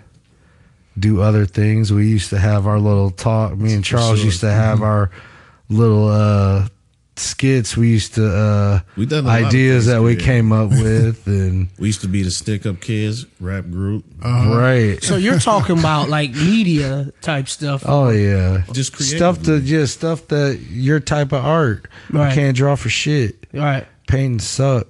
do 0.99 1.21
other 1.21 1.45
things. 1.45 1.91
We 1.91 2.07
used 2.07 2.29
to 2.31 2.37
have 2.39 2.67
our 2.67 2.79
little 2.79 3.11
talk. 3.11 3.57
Me 3.57 3.73
and 3.73 3.83
Charles 3.83 4.17
sure. 4.19 4.25
used 4.25 4.41
to 4.41 4.51
have 4.51 4.81
our 4.81 5.11
little 5.69 6.07
uh, 6.09 6.67
skits. 7.15 7.75
We 7.77 7.89
used 7.89 8.15
to 8.15 8.27
uh, 8.27 8.79
We 8.95 9.05
done 9.05 9.25
a 9.25 9.27
lot 9.27 9.41
of 9.41 9.47
ideas 9.47 9.85
that 9.87 10.01
we 10.01 10.15
came 10.15 10.51
up 10.51 10.69
with, 10.69 11.27
and 11.27 11.69
We 11.77 11.87
used 11.87 12.01
to 12.01 12.07
be 12.07 12.23
the 12.23 12.31
Stick 12.31 12.65
Up 12.65 12.79
Kids 12.81 13.25
rap 13.39 13.65
group. 13.69 14.05
Uh-huh. 14.21 14.57
right. 14.57 15.03
So 15.03 15.15
you're 15.17 15.39
talking 15.39 15.77
about 15.79 16.09
like 16.09 16.31
media 16.31 17.11
type 17.21 17.47
stuff. 17.47 17.83
Oh 17.85 18.09
yeah, 18.09 18.63
Just 18.71 18.95
stuff 19.01 19.37
that 19.39 19.45
creatively. 19.45 19.69
just 19.69 19.93
stuff 19.95 20.27
that 20.27 20.59
your 20.69 20.99
type 20.99 21.31
of 21.31 21.45
art. 21.45 21.87
Right. 22.09 22.31
I 22.31 22.35
can't 22.35 22.55
draw 22.55 22.75
for 22.75 22.89
shit. 22.89 23.47
All 23.53 23.59
right. 23.61 23.87
Painting 24.07 24.39
suck. 24.39 24.87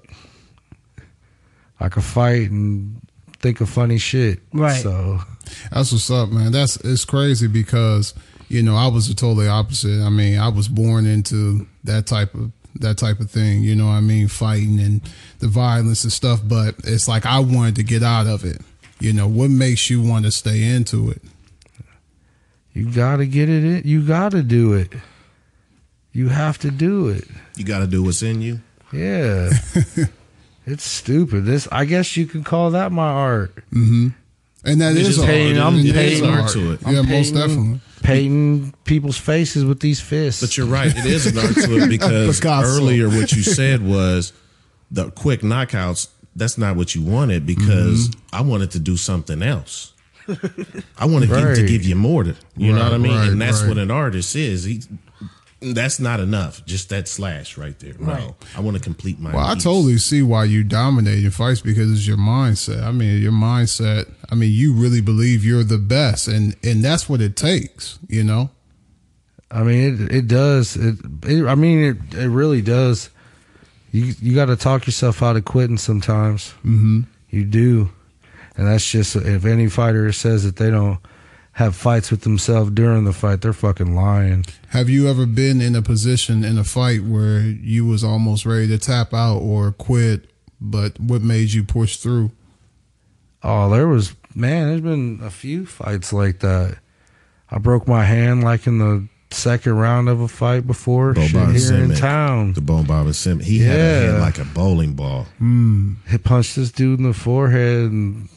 I 1.80 1.89
can 1.89 2.01
fight 2.01 2.49
and 2.51 3.01
think 3.39 3.62
of 3.62 3.70
funny 3.70 3.97
shit. 3.97 4.39
Right. 4.53 4.82
So 4.82 5.20
That's 5.72 5.91
what's 5.91 6.10
up, 6.10 6.30
man. 6.30 6.52
That's 6.52 6.78
it's 6.78 7.06
crazy 7.06 7.47
because 7.47 8.14
you 8.47 8.64
know 8.64 8.76
I 8.76 8.88
was 8.88 9.08
the 9.08 9.14
totally 9.14 9.47
opposite. 9.47 10.02
I 10.02 10.10
mean, 10.10 10.39
I 10.39 10.50
was 10.50 10.68
born 10.68 11.06
into 11.06 11.68
that 11.84 12.08
type 12.08 12.34
of 12.34 12.52
that 12.76 12.97
type 12.97 13.20
of 13.20 13.30
thing. 13.30 13.64
You 13.64 13.76
know, 13.76 13.88
what 13.88 13.93
I 13.93 14.02
mean, 14.02 14.28
fighting 14.28 14.80
and 14.80 15.02
the 15.39 15.47
violence 15.47 16.04
and 16.04 16.14
stuff. 16.14 16.41
But 16.43 16.76
it's 16.84 17.08
like 17.08 17.26
I 17.26 17.39
wanted 17.39 17.76
to 17.76 17.84
get 17.84 18.04
out 18.04 18.28
of 18.28 18.45
it. 18.45 18.62
You 19.00 19.14
know, 19.14 19.28
what 19.28 19.50
makes 19.50 19.89
you 19.89 20.02
want 20.02 20.26
to 20.26 20.32
stay 20.32 20.64
into 20.64 21.12
it? 21.12 21.22
you 22.74 22.89
gotta 22.91 23.26
get 23.26 23.50
it 23.50 23.64
in. 23.64 23.82
You 23.86 24.06
gotta 24.06 24.43
do 24.43 24.74
it. 24.74 24.93
You 26.12 26.30
have 26.30 26.58
to 26.60 26.72
do 26.72 27.08
it. 27.08 27.26
You 27.56 27.64
got 27.66 27.80
to 27.80 27.88
do 27.88 28.04
what's 28.04 28.22
in 28.24 28.41
you. 28.41 28.60
Yeah. 28.91 29.52
it's 30.66 30.84
stupid. 30.84 31.45
This 31.45 31.68
I 31.72 31.86
guess 31.86 32.18
you 32.18 32.26
can 32.26 32.43
call 32.43 32.72
that 32.72 32.91
my 32.91 33.08
art. 33.08 33.56
Mm-hmm. 33.72 34.10
And 34.66 34.82
that 34.82 34.93
is 34.93 34.99
It's 34.99 35.10
is 35.10 35.16
just 35.16 35.20
art. 35.28 35.30
painting- 35.30 35.62
I'm 35.62 35.76
It 35.80 35.86
is 35.86 35.93
painting 35.93 36.30
art. 36.30 36.51
to 36.51 36.72
it. 36.74 36.80
I'm 36.86 36.95
Yeah, 36.95 37.01
most 37.01 37.10
painting- 37.10 37.36
definitely. 37.36 37.80
Painting 38.01 38.74
people's 38.86 39.18
faces 39.18 39.66
with 39.66 39.82
these 39.82 39.99
fists. 39.99 40.41
But 40.41 40.57
you're 40.57 40.66
right. 40.68 40.88
It 40.95 41.05
is 41.05 41.28
an 41.28 41.38
art 41.38 41.55
to 41.55 41.78
it 41.84 41.89
because 41.89 42.41
earlier 42.45 43.10
what 43.10 43.32
you 43.34 43.41
said 43.43 43.86
was 43.86 44.32
the 44.89 45.12
quick 45.12 45.41
knockouts. 45.41 46.07
That's 46.36 46.57
not 46.57 46.78
what 46.78 46.95
you 46.95 47.01
wanted 47.01 47.45
because 47.45 48.07
mm-hmm. 48.07 48.36
I 48.36 48.41
wanted 48.41 48.72
to 48.72 48.80
do 48.80 48.95
something 48.95 49.43
else. 49.43 49.93
I 50.97 51.05
wanted 51.05 51.30
to 51.55 51.66
give 51.66 51.84
you 51.84 51.95
more. 51.95 52.24
To, 52.24 52.36
you 52.55 52.72
know 52.72 52.84
what 52.84 52.93
I 52.93 52.97
mean? 52.97 53.18
right, 53.18 53.30
and 53.30 53.41
that's 53.41 53.62
right. 53.62 53.70
what 53.70 53.78
an 53.78 53.91
artist 53.91 54.36
is. 54.36 54.64
He, 54.64 54.82
that's 55.62 55.99
not 55.99 56.20
enough. 56.20 56.66
Just 56.66 56.89
that 56.89 57.07
slash 57.07 57.57
right 57.57 57.78
there. 57.80 57.93
No, 57.99 58.14
Right. 58.14 58.34
I 58.55 58.62
want 58.62 58.78
to 58.78 58.84
complete 58.84 59.20
my. 59.20 59.34
Well, 59.34 59.45
I 59.45 59.55
totally 59.55 59.97
see 59.97 60.22
why 60.22 60.45
you 60.45 60.64
dominate 60.64 61.20
your 61.20 61.32
fights 61.32 61.62
because 61.62 61.91
it's 61.91 62.07
your 62.07 62.18
mindset. 62.18 62.84
I 62.84 62.91
mean, 62.91 63.22
your 63.22 63.32
mindset. 63.32 64.10
I 64.30 64.36
mean, 64.36 64.51
you 64.51 64.74
really 64.74 65.01
believe 65.01 65.43
you're 65.43 65.64
the 65.64 65.78
best, 65.78 66.28
and 66.28 66.55
and 66.64 66.84
that's 66.84 67.10
what 67.10 67.22
it 67.22 67.36
takes. 67.36 67.99
You 68.07 68.24
know. 68.24 68.51
I 69.51 69.64
mean, 69.64 70.05
it 70.05 70.12
it 70.14 70.28
does. 70.28 70.76
It, 70.76 70.97
it 71.24 71.45
I 71.45 71.55
mean, 71.55 71.80
it 71.80 72.18
it 72.18 72.30
really 72.30 72.62
does. 72.62 73.10
You 73.91 74.14
you 74.22 74.36
got 74.36 74.45
to 74.45 74.55
talk 74.55 74.86
yourself 74.86 75.22
out 75.22 75.36
of 75.36 75.45
quitting 75.45 75.78
sometimes. 75.78 76.53
Mm-hmm. 76.60 77.01
You 77.30 77.43
do, 77.43 77.89
and 78.55 78.68
that's 78.68 78.89
just 78.89 79.16
if 79.16 79.45
any 79.45 79.68
fighter 79.68 80.12
says 80.14 80.43
that 80.45 80.55
they 80.55 80.70
don't 80.70 80.99
have 81.60 81.76
fights 81.76 82.10
with 82.10 82.22
themselves 82.22 82.72
during 82.72 83.03
the 83.03 83.12
fight, 83.12 83.41
they're 83.41 83.51
fucking 83.51 83.93
lying. 83.93 84.45
Have 84.70 84.89
you 84.89 85.10
ever 85.10 85.26
been 85.26 85.60
in 85.60 85.76
a 85.76 85.82
position 85.82 86.45
in 86.45 86.57
a 86.57 86.64
fight 86.64 87.03
where 87.03 87.41
you 87.41 87.86
was 87.86 88.01
almost 88.01 88.45
ready 88.45 88.66
to 88.70 88.78
tap 88.78 89.14
out 89.14 89.39
or 89.39 89.74
quit, 89.74 90.30
but 90.62 90.97
what 91.01 91.22
made 91.22 91.51
you 91.51 91.66
push 91.66 91.97
through? 91.97 92.32
Oh, 93.43 93.70
there 93.70 93.89
was 93.89 94.16
man. 94.34 94.70
There's 94.70 94.80
been 94.80 95.20
a 95.22 95.30
few 95.30 95.66
fights 95.66 96.14
like 96.14 96.39
that. 96.39 96.78
I 97.51 97.57
broke 97.57 97.89
my 97.89 98.05
hand 98.05 98.41
like 98.41 98.66
in 98.66 98.78
the 98.80 99.07
second 99.32 99.74
round 99.74 100.07
of 100.07 100.22
a 100.22 100.30
fight 100.30 100.66
before 100.66 101.12
Bo 101.14 101.24
shit, 101.26 101.34
Bobby 101.34 101.60
here 101.60 101.84
in 101.84 101.93
town. 101.93 102.53
The 102.53 102.62
Bone 102.62 102.86
Bobby 102.86 103.12
Sim. 103.12 103.41
He 103.41 103.60
had 103.60 103.76
a 103.76 103.80
Yeah. 103.80 104.01
hand 104.12 104.22
like 104.22 104.39
a 104.39 104.45
bowling 104.45 104.93
ball. 104.93 105.28
Hmm. 105.39 105.95
He 106.10 106.18
punched 106.18 106.55
this 106.55 106.72
dude 106.72 106.99
in 106.99 107.05
the 107.05 107.14
forehead 107.14 107.91
and 107.91 108.30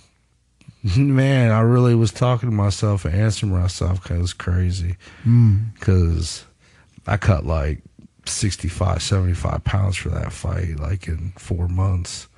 man, 0.97 1.51
I 1.53 1.61
really 1.61 1.95
was 1.95 2.13
talking 2.13 2.51
to 2.51 2.55
myself 2.55 3.05
and 3.05 3.15
answering 3.15 3.53
myself 3.53 4.03
because 4.03 4.19
it 4.19 4.23
was 4.23 4.33
crazy. 4.33 4.97
Mm. 5.25 5.75
Because 5.75 6.45
I 7.07 7.17
cut 7.17 7.45
like 7.45 7.83
65, 8.27 9.03
75 9.03 9.65
pounds 9.65 9.97
for 9.97 10.09
that 10.11 10.33
fight, 10.33 10.79
like 10.79 11.07
in 11.07 11.33
four 11.39 11.69
months. 11.69 12.29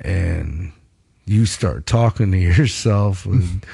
And 0.00 0.72
you 1.24 1.46
start 1.46 1.86
talking 1.86 2.32
to 2.32 2.38
yourself 2.38 3.26
and 3.26 3.64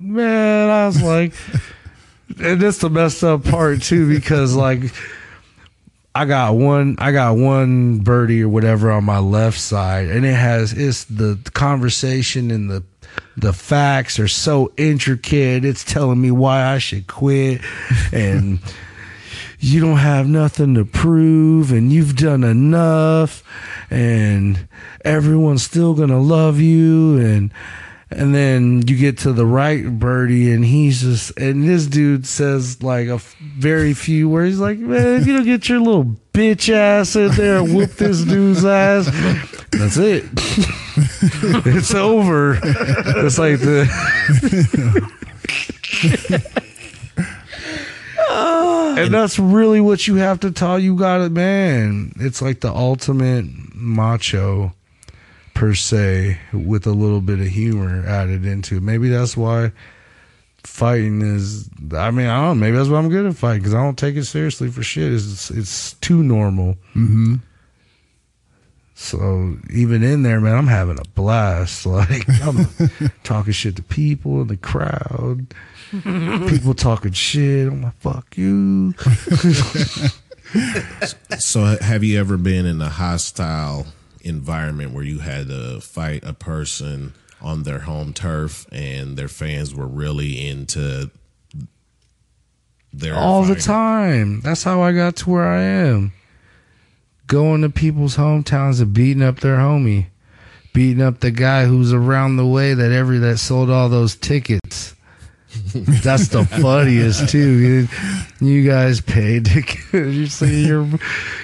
man, 0.00 0.70
I 0.70 0.86
was 0.86 1.02
like, 1.02 1.34
and 2.42 2.60
that's 2.60 2.78
the 2.78 2.90
messed 2.90 3.22
up 3.22 3.44
part 3.44 3.82
too, 3.82 4.08
because 4.08 4.54
like 4.54 4.82
I 6.20 6.26
got 6.26 6.54
one 6.54 6.96
I 6.98 7.12
got 7.12 7.38
one 7.38 8.00
birdie 8.00 8.42
or 8.42 8.48
whatever 8.50 8.90
on 8.90 9.04
my 9.04 9.20
left 9.20 9.58
side 9.58 10.08
and 10.08 10.26
it 10.26 10.34
has 10.34 10.74
it's 10.74 11.04
the 11.04 11.38
conversation 11.54 12.50
and 12.50 12.70
the 12.70 12.82
the 13.38 13.54
facts 13.54 14.18
are 14.18 14.28
so 14.28 14.70
intricate. 14.76 15.64
It's 15.64 15.82
telling 15.82 16.20
me 16.20 16.30
why 16.30 16.74
I 16.74 16.76
should 16.76 17.06
quit 17.06 17.62
and 18.12 18.58
you 19.60 19.80
don't 19.80 19.96
have 19.96 20.28
nothing 20.28 20.74
to 20.74 20.84
prove 20.84 21.72
and 21.72 21.90
you've 21.90 22.16
done 22.16 22.44
enough 22.44 23.42
and 23.88 24.68
everyone's 25.02 25.62
still 25.62 25.94
going 25.94 26.10
to 26.10 26.18
love 26.18 26.60
you 26.60 27.16
and 27.16 27.50
and 28.10 28.34
then 28.34 28.82
you 28.86 28.96
get 28.96 29.18
to 29.18 29.32
the 29.32 29.46
right 29.46 29.86
birdie, 29.98 30.52
and 30.52 30.64
he's 30.64 31.00
just, 31.02 31.38
and 31.38 31.68
this 31.68 31.86
dude 31.86 32.26
says 32.26 32.82
like 32.82 33.08
a 33.08 33.14
f- 33.14 33.36
very 33.38 33.94
few 33.94 34.36
he's 34.40 34.58
like, 34.58 34.78
man, 34.78 35.20
if 35.20 35.26
you 35.26 35.34
don't 35.34 35.44
get 35.44 35.68
your 35.68 35.78
little 35.78 36.16
bitch 36.32 36.72
ass 36.72 37.14
in 37.14 37.30
there 37.32 37.58
and 37.58 37.74
whoop 37.74 37.92
this 37.92 38.22
dude's 38.22 38.64
ass, 38.64 39.06
that's 39.70 39.96
it. 39.96 40.24
it's 41.66 41.94
over. 41.94 42.58
It's 42.62 43.38
like 43.38 43.60
the. 43.60 43.86
and 48.98 49.12
that's 49.14 49.38
really 49.38 49.80
what 49.80 50.06
you 50.06 50.16
have 50.16 50.40
to 50.40 50.50
tell 50.50 50.78
you 50.78 50.94
got 50.96 51.20
it 51.20 51.32
man 51.32 52.12
it's 52.16 52.40
like 52.42 52.60
the 52.60 52.72
ultimate 52.72 53.44
macho 53.74 54.72
per 55.60 55.74
se 55.74 56.38
with 56.54 56.86
a 56.86 56.92
little 56.92 57.20
bit 57.20 57.38
of 57.38 57.46
humor 57.46 58.02
added 58.06 58.46
into 58.46 58.78
it. 58.78 58.82
Maybe 58.82 59.10
that's 59.10 59.36
why 59.36 59.72
fighting 60.64 61.20
is 61.20 61.68
I 61.92 62.10
mean, 62.10 62.28
I 62.28 62.40
don't 62.40 62.58
know, 62.58 62.64
maybe 62.64 62.78
that's 62.78 62.88
why 62.88 62.96
I'm 62.96 63.10
good 63.10 63.26
at 63.26 63.36
fighting 63.36 63.64
cuz 63.64 63.74
I 63.74 63.82
don't 63.82 63.98
take 63.98 64.16
it 64.16 64.24
seriously 64.24 64.70
for 64.70 64.82
shit. 64.82 65.12
It's 65.12 65.50
it's 65.50 65.92
too 66.00 66.22
normal. 66.22 66.78
Mm-hmm. 66.96 67.34
So 68.94 69.58
even 69.68 70.02
in 70.02 70.22
there, 70.22 70.40
man, 70.40 70.56
I'm 70.56 70.66
having 70.66 70.98
a 70.98 71.08
blast. 71.14 71.84
Like 71.86 72.26
I'm 72.42 72.66
talking 73.22 73.52
shit 73.52 73.76
to 73.76 73.82
people 73.82 74.40
in 74.40 74.48
the 74.48 74.56
crowd. 74.56 75.54
people 75.92 76.72
talking 76.72 77.12
shit. 77.12 77.68
I'm 77.68 77.82
like, 77.82 78.00
fuck 78.00 78.38
you. 78.38 78.94
So, 81.38 81.78
have 81.80 82.02
you 82.02 82.18
ever 82.18 82.36
been 82.36 82.66
in 82.66 82.80
a 82.82 82.88
hostile 82.88 83.86
environment 84.22 84.92
where 84.92 85.04
you 85.04 85.20
had 85.20 85.48
to 85.48 85.80
fight 85.80 86.24
a 86.24 86.32
person 86.32 87.14
on 87.40 87.62
their 87.62 87.80
home 87.80 88.12
turf 88.12 88.66
and 88.70 89.16
their 89.16 89.28
fans 89.28 89.74
were 89.74 89.86
really 89.86 90.46
into 90.46 91.10
their 92.92 93.14
all 93.14 93.44
the 93.44 93.54
time. 93.54 94.40
That's 94.40 94.62
how 94.62 94.82
I 94.82 94.92
got 94.92 95.16
to 95.16 95.30
where 95.30 95.48
I 95.48 95.62
am. 95.62 96.12
Going 97.26 97.62
to 97.62 97.70
people's 97.70 98.16
hometowns 98.16 98.80
and 98.80 98.92
beating 98.92 99.22
up 99.22 99.40
their 99.40 99.56
homie, 99.56 100.06
beating 100.72 101.02
up 101.02 101.20
the 101.20 101.30
guy 101.30 101.66
who's 101.66 101.92
around 101.92 102.36
the 102.36 102.46
way 102.46 102.74
that 102.74 102.90
every 102.92 103.18
that 103.18 103.38
sold 103.38 103.70
all 103.70 103.88
those 103.88 104.16
tickets. 104.16 104.94
That's 105.74 106.28
the 106.28 106.44
funniest 106.44 107.28
too. 107.28 107.86
dude. 107.86 107.90
You 108.40 108.68
guys 108.68 109.00
paid 109.00 109.46
to 109.46 109.62
you 110.10 110.26
see 110.28 110.66
your 110.66 110.86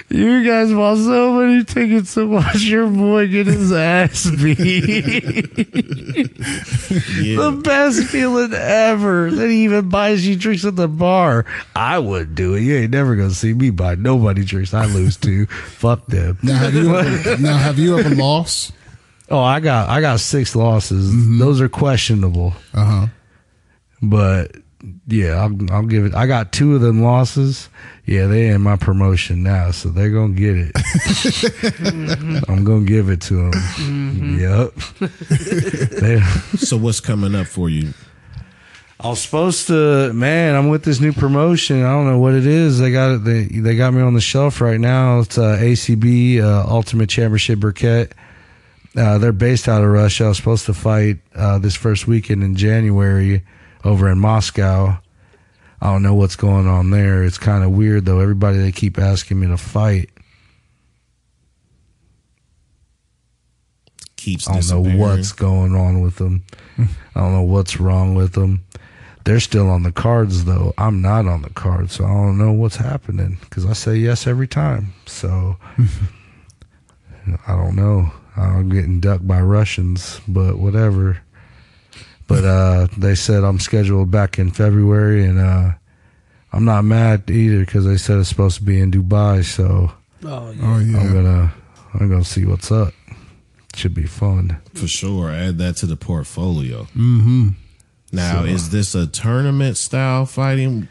you 0.09 0.45
guys 0.45 0.71
bought 0.71 0.97
so 0.97 1.33
many 1.33 1.63
tickets 1.65 2.13
to 2.13 2.25
watch 2.27 2.61
your 2.61 2.87
boy 2.87 3.27
get 3.27 3.47
his 3.47 3.71
ass 3.73 4.29
beat. 4.31 4.85
Yeah. 7.19 7.41
the 7.41 7.61
best 7.63 8.03
feeling 8.05 8.53
ever. 8.53 9.29
Then 9.31 9.49
he 9.49 9.63
even 9.65 9.89
buys 9.89 10.25
you 10.27 10.35
drinks 10.35 10.63
at 10.65 10.75
the 10.77 10.87
bar. 10.87 11.45
I 11.75 11.99
wouldn't 11.99 12.35
do 12.35 12.55
it. 12.55 12.61
You 12.61 12.77
ain't 12.77 12.91
never 12.91 13.15
gonna 13.15 13.31
see 13.31 13.53
me 13.53 13.69
buy 13.71 13.95
nobody 13.95 14.43
drinks. 14.45 14.73
I 14.73 14.85
lose 14.85 15.17
too. 15.17 15.45
Fuck 15.47 16.05
them. 16.07 16.37
Now 16.43 16.57
have 16.57 16.73
you 16.73 16.95
ever, 16.95 17.37
now 17.41 17.57
have 17.57 17.77
you 17.79 17.97
ever 17.99 18.15
lost? 18.15 18.71
Oh, 19.29 19.39
I 19.39 19.59
got 19.59 19.89
I 19.89 19.99
got 19.99 20.21
six 20.21 20.55
losses. 20.55 21.11
Those 21.39 21.59
are 21.59 21.67
questionable, 21.69 22.53
Uh 22.73 22.85
huh. 22.85 23.07
But 24.01 24.55
yeah, 25.07 25.35
I'll, 25.35 25.71
I'll 25.71 25.85
give 25.85 26.05
it. 26.05 26.13
I 26.13 26.27
got 26.27 26.51
two 26.51 26.75
of 26.75 26.81
them 26.81 27.01
losses. 27.01 27.69
Yeah, 28.05 28.27
they 28.27 28.47
in 28.47 28.61
my 28.61 28.75
promotion 28.77 29.43
now, 29.43 29.71
so 29.71 29.89
they're 29.89 30.11
gonna 30.11 30.33
get 30.33 30.55
it. 30.55 30.71
I'm 32.49 32.63
gonna 32.63 32.85
give 32.85 33.09
it 33.09 33.21
to 33.23 33.51
them. 33.51 34.39
Yep. 34.39 34.73
So, 36.59 36.77
what's 36.77 36.99
coming 36.99 37.35
up 37.35 37.47
for 37.47 37.69
you? 37.69 37.93
I 38.99 39.09
was 39.09 39.21
supposed 39.21 39.67
to, 39.67 40.11
man. 40.13 40.55
I'm 40.55 40.69
with 40.69 40.83
this 40.83 40.99
new 40.99 41.13
promotion. 41.13 41.83
I 41.83 41.91
don't 41.91 42.07
know 42.07 42.19
what 42.19 42.33
it 42.33 42.47
is. 42.47 42.79
They 42.79 42.91
got 42.91 43.15
it. 43.15 43.23
They 43.25 43.43
they 43.45 43.75
got 43.75 43.93
me 43.93 44.01
on 44.01 44.13
the 44.13 44.21
shelf 44.21 44.61
right 44.61 44.79
now. 44.79 45.19
It's 45.19 45.37
uh, 45.37 45.57
ACB 45.59 46.41
uh, 46.41 46.65
Ultimate 46.67 47.09
Championship 47.09 47.59
Berkut. 47.59 48.11
Uh, 48.95 49.17
they're 49.17 49.31
based 49.33 49.67
out 49.67 49.83
of 49.83 49.89
Russia. 49.89 50.25
I 50.25 50.27
was 50.29 50.37
supposed 50.37 50.65
to 50.67 50.73
fight 50.73 51.17
uh, 51.35 51.59
this 51.59 51.75
first 51.75 52.07
weekend 52.07 52.43
in 52.43 52.55
January 52.55 53.43
over 53.87 54.09
in 54.09 54.19
Moscow. 54.19 54.97
I 55.81 55.85
don't 55.85 56.03
know 56.03 56.13
what's 56.13 56.35
going 56.35 56.67
on 56.67 56.89
there. 56.89 57.23
It's 57.23 57.37
kind 57.37 57.63
of 57.63 57.71
weird 57.71 58.05
though. 58.05 58.19
Everybody 58.19 58.57
they 58.57 58.71
keep 58.71 58.99
asking 58.99 59.39
me 59.39 59.47
to 59.47 59.57
fight. 59.57 60.09
Keeps 64.17 64.49
I 64.49 64.59
don't 64.59 64.83
know 64.83 64.97
what's 64.97 65.31
going 65.31 65.75
on 65.75 66.01
with 66.01 66.15
them. 66.17 66.43
I 66.77 67.19
don't 67.19 67.33
know 67.33 67.43
what's 67.43 67.79
wrong 67.79 68.15
with 68.15 68.33
them. 68.33 68.65
They're 69.23 69.39
still 69.39 69.69
on 69.69 69.83
the 69.83 69.91
cards 69.91 70.45
though. 70.45 70.73
I'm 70.77 71.01
not 71.01 71.25
on 71.27 71.43
the 71.43 71.49
cards, 71.49 71.93
so 71.93 72.05
I 72.05 72.09
don't 72.09 72.37
know 72.37 72.51
what's 72.51 72.77
happening 72.77 73.37
because 73.41 73.65
I 73.65 73.73
say 73.73 73.95
yes 73.95 74.25
every 74.25 74.47
time. 74.47 74.93
So 75.05 75.57
I 77.47 77.55
don't 77.55 77.75
know. 77.75 78.11
I'm 78.35 78.69
getting 78.69 78.99
ducked 78.99 79.27
by 79.27 79.41
Russians, 79.41 80.21
but 80.27 80.57
whatever. 80.57 81.21
But 82.27 82.43
uh, 82.43 82.87
they 82.97 83.15
said 83.15 83.43
I'm 83.43 83.59
scheduled 83.59 84.11
back 84.11 84.37
in 84.37 84.51
February, 84.51 85.25
and 85.25 85.39
uh, 85.39 85.71
I'm 86.51 86.65
not 86.65 86.83
mad 86.83 87.29
either 87.29 87.59
because 87.59 87.85
they 87.85 87.97
said 87.97 88.17
it's 88.17 88.29
supposed 88.29 88.57
to 88.57 88.63
be 88.63 88.79
in 88.79 88.91
Dubai. 88.91 89.43
So 89.43 89.91
Oh 90.23 90.51
yeah. 90.51 90.61
Oh 90.63 90.79
yeah. 90.79 90.99
I'm 90.99 91.13
gonna 91.13 91.53
I'm 91.93 92.09
gonna 92.09 92.23
see 92.23 92.45
what's 92.45 92.71
up. 92.71 92.93
Should 93.75 93.93
be 93.93 94.07
fun. 94.07 94.59
For 94.73 94.87
sure. 94.87 95.29
Add 95.29 95.59
that 95.59 95.77
to 95.77 95.85
the 95.85 95.97
portfolio. 95.97 96.83
Mm-hmm. 96.95 97.49
Now, 98.11 98.43
is 98.43 98.69
this 98.69 98.95
a 98.95 99.05
tournament 99.05 99.77
style 99.77 100.25
fighting? 100.25 100.87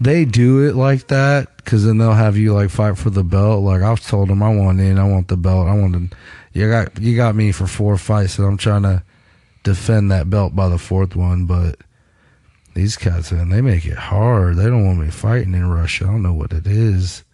They 0.00 0.24
do 0.24 0.68
it 0.68 0.76
like 0.76 1.08
that 1.08 1.56
because 1.56 1.86
then 1.86 1.98
they'll 1.98 2.12
have 2.12 2.36
you 2.36 2.52
like 2.52 2.70
fight 2.70 2.98
for 2.98 3.10
the 3.10 3.24
belt. 3.24 3.64
Like 3.64 3.82
I've 3.82 4.06
told 4.06 4.28
them, 4.28 4.42
I 4.42 4.54
want 4.54 4.80
in, 4.80 4.98
I 4.98 5.08
want 5.08 5.28
the 5.28 5.36
belt, 5.36 5.66
I 5.66 5.74
want 5.74 5.94
to. 5.94 6.16
You 6.52 6.70
got 6.70 7.00
you 7.00 7.16
got 7.16 7.34
me 7.34 7.50
for 7.50 7.66
four 7.66 7.96
fights, 7.96 8.38
and 8.38 8.46
I'm 8.46 8.58
trying 8.58 8.82
to 8.82 9.02
defend 9.64 10.12
that 10.12 10.30
belt 10.30 10.54
by 10.54 10.68
the 10.68 10.78
fourth 10.78 11.16
one. 11.16 11.46
But 11.46 11.78
these 12.74 12.96
cats, 12.96 13.32
man, 13.32 13.48
they 13.48 13.60
make 13.60 13.84
it 13.84 13.98
hard. 13.98 14.56
They 14.56 14.64
don't 14.64 14.86
want 14.86 15.00
me 15.00 15.10
fighting 15.10 15.54
in 15.54 15.68
Russia. 15.68 16.04
I 16.04 16.08
don't 16.08 16.22
know 16.22 16.32
what 16.32 16.52
it 16.52 16.68
is, 16.68 17.24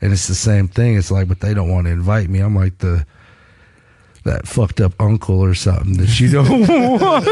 and 0.00 0.12
it's 0.12 0.28
the 0.28 0.34
same 0.34 0.68
thing. 0.68 0.96
It's 0.96 1.10
like, 1.10 1.28
but 1.28 1.40
they 1.40 1.52
don't 1.52 1.70
want 1.70 1.86
to 1.86 1.92
invite 1.92 2.30
me. 2.30 2.40
I'm 2.40 2.56
like 2.56 2.78
the 2.78 3.04
that 4.24 4.46
fucked 4.46 4.80
up 4.80 4.92
uncle 5.00 5.40
or 5.40 5.54
something 5.54 5.96
that 5.96 6.20
you 6.20 6.30
don't 6.30 6.48
want. 7.00 7.24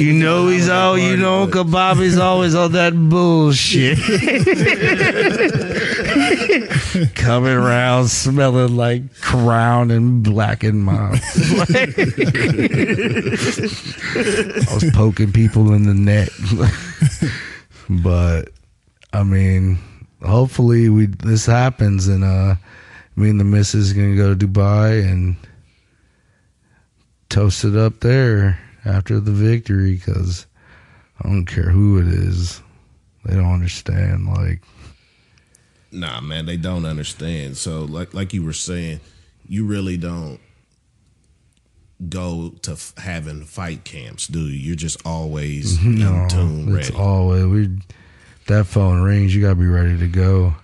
you 0.00 0.12
know 0.12 0.48
he's 0.48 0.68
all 0.68 0.98
you 0.98 1.16
know 1.16 1.42
Uncle 1.42 1.64
Bobby's 1.64 2.18
always 2.18 2.54
on 2.54 2.72
that 2.72 2.94
bullshit. 3.08 3.98
Coming 7.14 7.52
around 7.52 8.08
smelling 8.08 8.76
like 8.76 9.14
crown 9.20 9.90
and 9.90 10.22
blackened 10.22 10.84
mouth. 10.84 11.20
I 14.68 14.74
was 14.74 14.90
poking 14.94 15.32
people 15.32 15.72
in 15.72 15.84
the 15.84 15.94
neck. 15.94 16.28
but 18.02 18.50
I 19.12 19.22
mean, 19.22 19.78
hopefully 20.24 20.88
we 20.88 21.06
this 21.06 21.46
happens 21.46 22.08
and 22.08 22.24
uh 22.24 22.56
me 23.16 23.30
and 23.30 23.40
the 23.40 23.44
missus 23.44 23.92
gonna 23.92 24.16
go 24.16 24.34
to 24.34 24.46
Dubai 24.46 25.02
and 25.10 25.36
toast 27.28 27.64
it 27.64 27.76
up 27.76 28.00
there 28.00 28.58
after 28.84 29.20
the 29.20 29.32
victory 29.32 29.94
because 29.94 30.46
I 31.20 31.28
don't 31.28 31.46
care 31.46 31.70
who 31.70 31.98
it 31.98 32.08
is. 32.08 32.60
They 33.24 33.34
don't 33.34 33.52
understand. 33.52 34.26
Like, 34.26 34.62
Nah, 35.92 36.20
man, 36.20 36.46
they 36.46 36.56
don't 36.56 36.86
understand. 36.86 37.56
So, 37.56 37.84
like 37.84 38.14
like 38.14 38.32
you 38.32 38.42
were 38.42 38.52
saying, 38.52 39.00
you 39.46 39.66
really 39.66 39.96
don't 39.96 40.40
go 42.08 42.54
to 42.62 42.72
f- 42.72 42.94
having 42.96 43.44
fight 43.44 43.84
camps, 43.84 44.26
do 44.26 44.40
you? 44.40 44.58
You're 44.58 44.76
just 44.76 45.04
always 45.06 45.78
mm-hmm. 45.78 46.02
in 46.02 46.28
tune, 46.28 46.76
it's 46.76 46.90
ready. 46.90 47.02
always 47.02 47.46
we 47.46 47.78
that 48.46 48.66
phone 48.66 49.02
rings. 49.02 49.34
You 49.34 49.42
gotta 49.42 49.54
be 49.54 49.66
ready 49.66 49.98
to 49.98 50.08
go. 50.08 50.54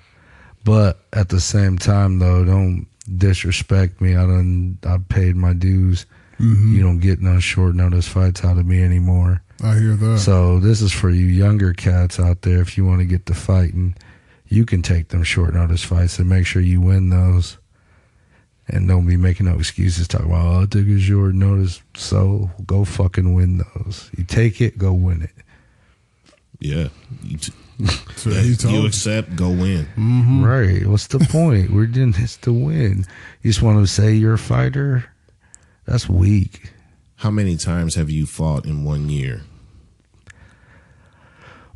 But 0.65 0.99
at 1.13 1.29
the 1.29 1.41
same 1.41 1.79
time, 1.79 2.19
though, 2.19 2.45
don't 2.45 2.87
disrespect 3.17 4.01
me. 4.01 4.17
I 4.17 4.27
done 4.27 4.79
I 4.85 4.99
paid 5.09 5.37
my 5.37 5.53
dues. 5.53 6.07
Mm-hmm. 6.39 6.75
You 6.75 6.83
don't 6.83 7.01
get 7.01 7.21
no 7.21 7.41
short 7.41 7.75
notice 7.75 8.07
fights 8.07 8.45
out 8.45 8.59
of 8.59 8.67
me 8.67 8.83
anymore. 8.83 9.43
I 9.63 9.75
hear 9.75 9.97
that. 9.97 10.19
So 10.21 10.61
this 10.61 10.81
is 10.81 10.93
for 10.93 11.11
you 11.11 11.27
younger 11.27 11.73
cats 11.73 12.21
out 12.21 12.43
there. 12.43 12.61
If 12.61 12.77
you 12.77 12.85
want 12.85 13.01
to 13.01 13.07
get 13.07 13.27
to 13.27 13.35
fighting, 13.35 13.97
you 14.49 14.65
can 14.67 14.83
take 14.83 15.09
them 15.09 15.23
short 15.23 15.55
notice 15.55 15.85
fights 15.85 16.19
and 16.19 16.29
make 16.29 16.47
sure 16.47 16.63
you 16.63 16.81
win 16.81 17.11
those. 17.11 17.59
And 18.71 18.87
don't 18.87 19.07
be 19.07 19.17
making 19.17 19.47
no 19.47 19.55
excuses 19.59 20.07
talking 20.09 20.27
about 20.27 20.45
oh 20.47 20.61
I 20.63 20.67
took 20.67 20.87
a 20.87 20.99
short 21.01 21.35
notice. 21.35 21.83
So 21.95 22.51
go 22.67 22.85
fucking 22.85 23.33
win 23.35 23.59
those. 23.75 24.11
You 24.17 24.25
take 24.25 24.61
it, 24.61 24.77
go 24.77 24.93
win 24.93 25.23
it. 25.23 25.31
yeah. 26.61 26.89
You, 27.23 27.39
t- 27.39 27.53
So 28.17 28.31
you 28.31 28.55
told 28.57 28.75
you. 28.75 28.87
accept, 28.87 29.37
go 29.37 29.49
win. 29.51 29.89
Right. 30.45 30.87
What's 30.87 31.07
the 31.07 31.19
point? 31.31 31.71
We're 31.71 31.87
doing 31.87 32.13
this 32.13 32.37
to 32.39 32.53
win. 32.53 33.07
You 33.43 33.51
just 33.51 33.63
want 33.63 33.79
to 33.79 33.87
say 33.87 34.13
you're 34.13 34.35
a 34.35 34.39
fighter? 34.39 35.11
That's 35.87 36.07
weak. 36.09 36.71
How 37.17 37.31
many 37.31 37.57
times 37.57 37.95
have 37.95 38.11
you 38.11 38.27
fought 38.27 38.67
in 38.67 38.85
one 38.85 39.09
year? 39.09 39.43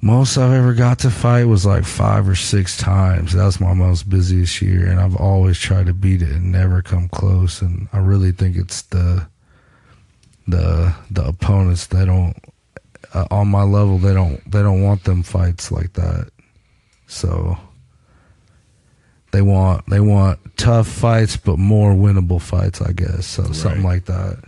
Most 0.04 0.36
I've 0.36 0.52
ever 0.52 0.74
got 0.74 0.98
to 1.00 1.10
fight 1.10 1.44
was 1.44 1.64
like 1.64 1.84
five 1.84 2.28
or 2.28 2.34
six 2.34 2.76
times. 2.76 3.34
That 3.34 3.44
was 3.44 3.60
my 3.60 3.72
most 3.72 4.10
busiest 4.10 4.60
year, 4.60 4.88
and 4.88 4.98
I've 4.98 5.14
always 5.14 5.58
tried 5.60 5.86
to 5.86 5.94
beat 5.94 6.22
it 6.22 6.30
and 6.30 6.50
never 6.50 6.82
come 6.82 7.08
close. 7.08 7.62
And 7.62 7.88
I 7.92 7.98
really 7.98 8.32
think 8.32 8.56
it's 8.56 8.82
the 8.82 9.28
the 10.48 10.92
the 11.08 11.24
opponents 11.24 11.86
they 11.86 12.04
don't 12.04 12.34
uh, 13.14 13.26
on 13.30 13.46
my 13.46 13.62
level 13.62 13.98
they 13.98 14.12
don't 14.12 14.42
they 14.50 14.60
don't 14.60 14.82
want 14.82 15.04
them 15.04 15.22
fights 15.22 15.70
like 15.70 15.92
that. 15.92 16.30
So 17.06 17.56
they 19.30 19.40
want 19.40 19.88
they 19.88 20.00
want 20.00 20.40
tough 20.56 20.88
fights, 20.88 21.36
but 21.36 21.60
more 21.60 21.92
winnable 21.92 22.42
fights, 22.42 22.82
I 22.82 22.90
guess. 22.90 23.24
So 23.24 23.52
something 23.52 23.84
like 23.84 24.06
that. 24.06 24.42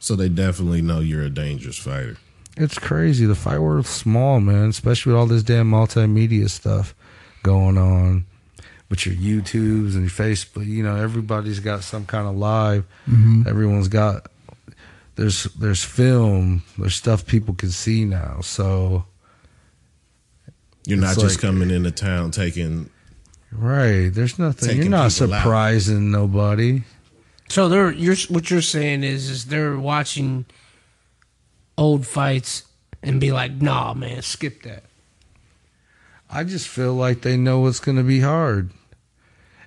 So 0.00 0.16
they 0.16 0.28
definitely 0.28 0.82
know 0.82 0.98
you're 0.98 1.22
a 1.22 1.30
dangerous 1.30 1.78
fighter. 1.78 2.16
It's 2.56 2.78
crazy. 2.78 3.26
The 3.26 3.34
fight 3.34 3.58
world's 3.58 3.88
small, 3.90 4.40
man, 4.40 4.68
especially 4.70 5.12
with 5.12 5.20
all 5.20 5.26
this 5.26 5.42
damn 5.42 5.70
multimedia 5.70 6.48
stuff 6.48 6.94
going 7.42 7.76
on. 7.78 8.24
With 8.88 9.04
your 9.04 9.16
YouTubes 9.16 9.94
and 9.94 10.02
your 10.02 10.10
Facebook, 10.10 10.64
you 10.66 10.82
know, 10.84 10.94
everybody's 10.94 11.58
got 11.58 11.82
some 11.82 12.06
kind 12.06 12.28
of 12.28 12.36
live. 12.36 12.84
Mm-hmm. 13.08 13.42
Everyone's 13.48 13.88
got 13.88 14.28
there's 15.16 15.44
there's 15.54 15.82
film, 15.82 16.62
there's 16.78 16.94
stuff 16.94 17.26
people 17.26 17.54
can 17.54 17.70
see 17.70 18.04
now. 18.04 18.40
So 18.42 19.04
You're 20.86 20.98
not 20.98 21.14
It's 21.14 21.22
just 21.22 21.36
like- 21.36 21.42
coming 21.52 21.70
into 21.70 21.90
town 21.90 22.30
taking. 22.30 22.90
right, 23.50 24.08
there's 24.08 24.38
nothing. 24.38 24.76
You're 24.76 24.88
not 24.88 25.10
people 25.12 25.34
out. 25.34 25.40
surprising 25.42 26.10
nobody. 26.12 26.82
So 27.48 27.68
they're 27.68 27.90
you're 27.90 28.16
what 28.28 28.50
you're 28.50 28.62
saying 28.62 29.02
is 29.02 29.28
is 29.30 29.46
they're 29.46 29.76
watching 29.76 30.46
old 31.78 32.06
fights 32.06 32.64
and 33.02 33.20
be 33.20 33.32
like, 33.32 33.52
nah, 33.52 33.94
man, 33.94 34.22
skip 34.22 34.62
that. 34.62 34.84
I 36.30 36.44
just 36.44 36.66
feel 36.68 36.94
like 36.94 37.22
they 37.22 37.36
know 37.36 37.66
it's 37.66 37.80
going 37.80 37.98
to 37.98 38.02
be 38.02 38.20
hard. 38.20 38.70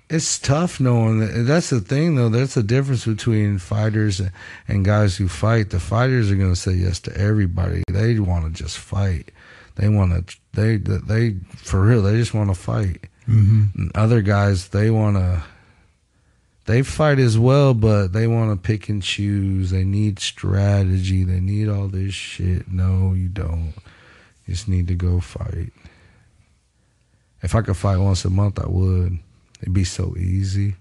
It's 0.10 0.40
tough 0.40 0.80
knowing 0.80 1.20
that. 1.20 1.44
That's 1.46 1.70
the 1.70 1.80
thing, 1.82 2.16
though. 2.16 2.30
That's 2.30 2.56
the 2.56 2.64
difference 2.64 3.06
between 3.06 3.60
fighters 3.60 4.20
and, 4.20 4.32
and 4.68 4.84
guys 4.84 5.16
who 5.16 5.28
fight. 5.28 5.70
The 5.70 5.80
fighters 5.80 6.32
are 6.32 6.36
going 6.36 6.52
to 6.52 6.60
say 6.60 6.74
yes 6.74 7.00
to 7.02 7.16
everybody. 7.16 7.84
They 7.92 8.20
want 8.20 8.46
to 8.46 8.64
just 8.64 8.78
fight. 8.80 9.32
They 9.76 9.88
want 9.88 10.28
to. 10.28 10.38
They 10.54 10.78
they 10.78 11.36
for 11.58 11.80
real. 11.82 12.02
They 12.02 12.18
just 12.18 12.34
want 12.34 12.50
to 12.50 12.56
fight. 12.60 13.06
And 13.28 13.92
other 13.96 14.22
guys, 14.24 14.70
they 14.70 14.90
want 14.90 15.16
to. 15.18 15.44
They 16.70 16.84
fight 16.84 17.18
as 17.18 17.36
well, 17.36 17.74
but 17.74 18.10
they 18.10 18.28
want 18.28 18.52
to 18.52 18.68
pick 18.68 18.90
and 18.90 19.02
choose. 19.02 19.72
They 19.72 19.84
need 19.84 20.20
strategy. 20.20 21.24
They 21.24 21.40
need 21.40 21.68
all 21.68 21.88
this 21.88 22.14
shit. 22.14 22.72
No, 22.72 23.14
you 23.14 23.28
don't. 23.28 23.74
You 24.46 24.54
just 24.54 24.68
need 24.68 24.88
to 24.90 24.94
go 24.94 25.20
fight. 25.20 25.74
If 27.42 27.56
I 27.56 27.64
could 27.64 27.76
fight 27.76 27.98
once 27.98 28.24
a 28.24 28.30
month, 28.30 28.60
I 28.60 28.68
would. 28.68 29.18
It'd 29.64 29.74
be 29.74 29.84
so 29.84 30.16
easy. 30.16 30.76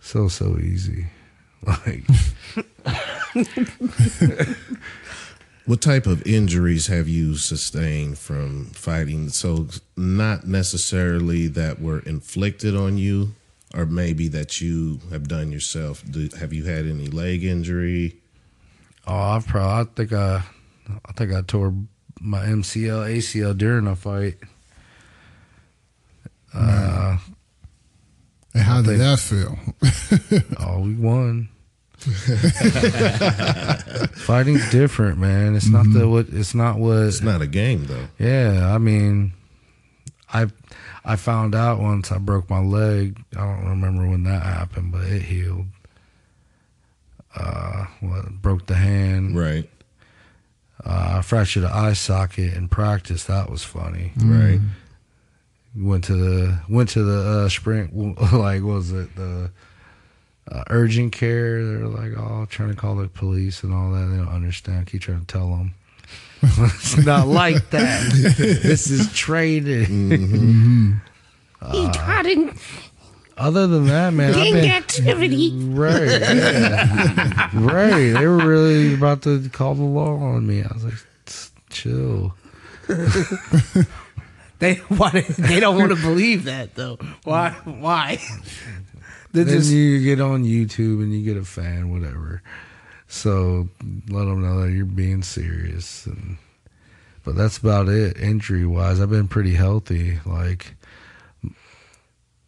So, 0.00 0.26
so 0.26 0.58
easy. 0.58 1.06
Like, 1.64 2.02
What 5.66 5.82
type 5.82 6.08
of 6.08 6.26
injuries 6.26 6.88
have 6.88 7.06
you 7.06 7.36
sustained 7.36 8.18
from 8.18 8.64
fighting? 8.70 9.28
So, 9.28 9.68
not 9.96 10.48
necessarily 10.48 11.46
that 11.46 11.80
were 11.80 12.00
inflicted 12.00 12.74
on 12.74 12.98
you, 12.98 13.36
or 13.74 13.86
maybe 13.86 14.28
that 14.28 14.60
you 14.60 15.00
have 15.10 15.28
done 15.28 15.52
yourself. 15.52 16.02
Do, 16.10 16.28
have 16.38 16.52
you 16.52 16.64
had 16.64 16.86
any 16.86 17.06
leg 17.06 17.44
injury? 17.44 18.16
oh, 19.06 19.14
I've 19.16 19.46
probably, 19.46 19.90
I 19.90 19.94
think 19.96 20.12
I, 20.12 20.42
I 21.06 21.12
think 21.12 21.32
I 21.32 21.40
tore 21.42 21.74
my 22.20 22.44
MCL, 22.44 23.16
ACL 23.16 23.56
during 23.56 23.86
a 23.86 23.96
fight. 23.96 24.36
Uh, 26.52 27.16
And 28.54 28.62
how 28.64 28.78
I 28.78 28.82
did 28.82 28.98
think- 28.98 28.98
that 28.98 29.18
feel? 29.20 29.58
oh, 30.58 30.80
we 30.80 30.94
won. 30.94 31.48
Fighting's 34.16 34.68
different, 34.70 35.18
man. 35.18 35.54
It's 35.54 35.68
not 35.68 35.86
the 35.92 36.08
what. 36.08 36.26
It's 36.30 36.54
not 36.54 36.78
what. 36.78 36.96
It's 37.06 37.20
not 37.22 37.42
a 37.42 37.46
game, 37.46 37.84
though. 37.86 38.06
Yeah, 38.18 38.72
I 38.74 38.78
mean, 38.78 39.32
I 40.32 40.46
I 41.04 41.16
found 41.16 41.54
out 41.54 41.80
once 41.80 42.12
I 42.12 42.18
broke 42.18 42.50
my 42.50 42.60
leg. 42.60 43.18
I 43.36 43.40
don't 43.40 43.68
remember 43.70 44.06
when 44.08 44.24
that 44.24 44.42
happened, 44.42 44.92
but 44.92 45.02
it 45.04 45.22
healed. 45.22 45.66
Uh, 47.34 47.86
what 48.00 48.28
broke 48.42 48.66
the 48.66 48.74
hand? 48.74 49.38
Right, 49.38 49.68
Uh, 50.84 51.16
I 51.18 51.22
fractured 51.22 51.62
an 51.64 51.70
eye 51.72 51.92
socket 51.92 52.54
in 52.54 52.68
practice. 52.68 53.24
That 53.24 53.50
was 53.50 53.62
funny. 53.62 54.12
right. 54.16 54.60
Went 55.76 56.02
to 56.04 56.16
the 56.16 56.58
went 56.68 56.88
to 56.90 57.04
the 57.04 57.44
uh, 57.44 57.48
sprint. 57.48 57.94
Like, 58.32 58.62
what 58.62 58.74
was 58.74 58.90
it 58.92 59.14
the 59.14 59.50
uh, 60.50 60.64
urgent 60.68 61.12
care? 61.12 61.64
They're 61.64 61.86
like, 61.86 62.12
oh, 62.18 62.46
trying 62.50 62.70
to 62.70 62.74
call 62.74 62.96
the 62.96 63.06
police 63.06 63.62
and 63.62 63.72
all 63.72 63.92
that. 63.92 64.06
They 64.06 64.16
don't 64.16 64.28
understand. 64.28 64.80
I 64.80 64.90
keep 64.90 65.02
trying 65.02 65.20
to 65.20 65.26
tell 65.26 65.48
them. 65.50 65.74
it's 66.42 66.96
not 67.04 67.26
like 67.28 67.70
that. 67.70 68.10
this 68.12 68.90
is 68.90 69.12
training. 69.12 69.86
Mm-hmm. 69.86 71.72
he 71.72 71.90
tried 71.90 72.26
in 72.26 72.48
uh, 72.50 72.54
Other 73.36 73.66
than 73.66 73.86
that, 73.86 74.12
man, 74.12 74.30
I've 74.30 74.36
gang 74.36 74.52
been 74.54 74.70
activity. 74.70 75.52
right, 75.54 76.20
yeah. 76.20 77.50
right. 77.54 78.12
They 78.12 78.26
were 78.26 78.46
really 78.46 78.94
about 78.94 79.22
to 79.22 79.48
call 79.50 79.74
the 79.74 79.82
law 79.82 80.16
on 80.16 80.46
me. 80.46 80.62
I 80.62 80.72
was 80.72 80.84
like, 80.84 80.94
chill. 81.70 82.34
They 84.60 84.74
why 84.74 85.10
they, 85.10 85.22
they 85.22 85.58
don't 85.58 85.76
want 85.78 85.90
to 85.90 85.96
believe 85.96 86.44
that 86.44 86.74
though. 86.74 86.98
Why? 87.24 87.50
Why? 87.64 88.18
They 89.32 89.44
then 89.44 89.58
just 89.58 89.70
you 89.70 90.02
get 90.02 90.20
on 90.20 90.44
YouTube 90.44 91.02
and 91.02 91.14
you 91.14 91.24
get 91.24 91.40
a 91.40 91.44
fan, 91.44 91.90
whatever. 91.90 92.42
So 93.10 93.68
let 94.08 94.24
them 94.24 94.40
know 94.40 94.60
that 94.62 94.72
you're 94.72 94.86
being 94.86 95.22
serious. 95.24 96.06
And 96.06 96.38
but 97.24 97.34
that's 97.34 97.58
about 97.58 97.88
it. 97.88 98.16
Injury 98.16 98.64
wise, 98.64 99.00
I've 99.00 99.10
been 99.10 99.28
pretty 99.28 99.54
healthy. 99.54 100.20
Like 100.24 100.76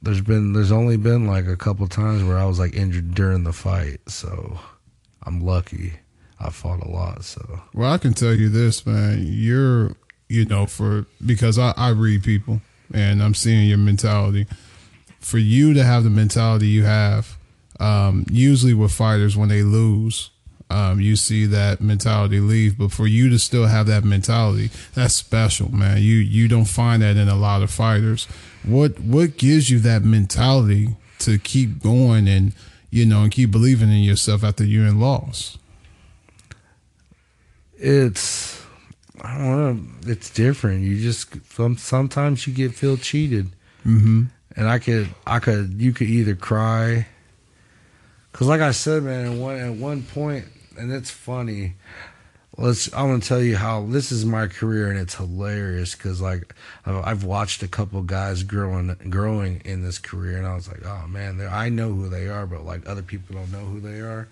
there's 0.01 0.21
been 0.21 0.53
there's 0.53 0.73
only 0.73 0.97
been 0.97 1.27
like 1.27 1.47
a 1.47 1.57
couple 1.57 1.87
times 1.89 2.23
where 2.23 2.39
I 2.39 2.45
was 2.45 2.61
like 2.61 2.75
injured 2.75 3.13
during 3.13 3.43
the 3.43 3.53
fight. 3.53 4.01
So 4.07 4.61
I'm 5.25 5.41
lucky. 5.41 5.95
I 6.39 6.51
fought 6.51 6.81
a 6.81 6.89
lot. 6.89 7.25
So 7.25 7.61
Well, 7.75 7.93
I 7.93 7.99
can 7.99 8.15
tell 8.15 8.33
you 8.33 8.49
this, 8.49 8.87
man. 8.87 9.25
You're, 9.27 9.97
you 10.29 10.45
know, 10.45 10.67
for 10.67 11.07
because 11.27 11.59
I, 11.59 11.75
I 11.77 11.89
read 11.91 12.23
people 12.23 12.61
and 12.95 13.21
I'm 13.21 13.35
seeing 13.35 13.69
your 13.69 13.79
mentality. 13.79 14.47
For 15.19 15.39
you 15.39 15.75
to 15.75 15.83
have 15.83 16.05
the 16.05 16.11
mentality 16.11 16.67
you 16.67 16.85
have, 16.85 17.37
um, 17.81 18.27
usually 18.31 18.75
with 18.75 18.93
fighters 18.93 19.37
when 19.37 19.49
they 19.49 19.63
lose, 19.63 20.31
um, 20.73 21.01
you 21.01 21.17
see 21.17 21.47
that 21.47 21.81
mentality 21.81 22.41
leave. 22.41 22.79
But 22.79 22.93
for 22.93 23.07
you 23.07 23.29
to 23.31 23.39
still 23.39 23.67
have 23.67 23.87
that 23.87 24.05
mentality, 24.05 24.71
that's 24.95 25.15
special, 25.15 25.71
man. 25.71 25.99
You 25.99 26.17
you 26.17 26.49
don't 26.49 26.65
find 26.67 27.03
that 27.03 27.17
in 27.17 27.29
a 27.29 27.37
lot 27.37 27.63
of 27.63 27.71
fighters. 27.71 28.27
What 28.65 28.99
what 29.01 29.37
gives 29.37 29.71
you 29.71 29.79
that 29.81 30.03
mentality 30.03 30.97
to 31.21 31.39
keep 31.39 31.83
going 31.83 32.27
and 32.29 32.53
you 32.91 33.05
know 33.07 33.23
and 33.23 33.31
keep 33.33 33.51
believing 33.51 33.91
in 33.91 34.03
yourself 34.03 34.43
after 34.45 34.65
you're 34.65 34.87
in 34.87 34.99
loss? 35.01 35.59
it's 37.77 38.63
I 39.21 39.39
don't 39.39 39.57
know. 40.07 40.11
It's 40.13 40.31
different. 40.31 40.83
You 40.83 41.01
just 41.01 41.29
some 41.53 41.77
sometimes 41.77 42.47
you 42.47 42.53
get 42.55 42.75
feel 42.75 42.97
cheated, 42.97 43.49
Mm-hmm. 43.87 44.25
and 44.57 44.69
I 44.69 44.79
could 44.79 45.09
I 45.27 45.39
could 45.39 45.75
you 45.81 45.93
could 45.93 46.09
either 46.09 46.35
cry, 46.35 47.07
because 48.31 48.47
like 48.49 48.61
I 48.61 48.71
said, 48.73 49.03
man, 49.03 49.33
at 49.33 49.39
one 49.39 49.57
at 49.59 49.73
one 49.75 50.03
point, 50.03 50.45
and 50.77 50.93
it's 50.93 51.11
funny. 51.11 51.75
Let's. 52.59 52.93
I'm 52.93 53.09
gonna 53.09 53.21
tell 53.21 53.41
you 53.41 53.57
how 53.57 53.87
this 53.87 54.13
is 54.13 54.25
my 54.25 54.47
career, 54.47 54.91
and 54.91 54.99
it's 54.99 55.15
hilarious 55.15 55.95
because 55.95 56.21
like 56.21 56.55
I've 56.85 56.97
I've 57.05 57.25
watched 57.25 57.63
a 57.63 57.69
couple 57.69 58.03
guys 58.03 58.43
growing 58.43 58.95
growing 59.09 59.63
in 59.65 59.83
this 59.83 59.99
career, 59.99 60.37
and 60.37 60.47
I 60.47 60.55
was 60.55 60.69
like, 60.69 60.85
oh 60.85 61.07
man, 61.07 61.41
I 61.51 61.71
know 61.71 61.93
who 61.93 62.09
they 62.09 62.29
are, 62.29 62.47
but 62.47 62.65
like 62.65 62.87
other 62.89 63.03
people 63.03 63.37
don't 63.37 63.53
know 63.53 63.65
who 63.65 63.81
they 63.81 64.01
are. 64.01 64.29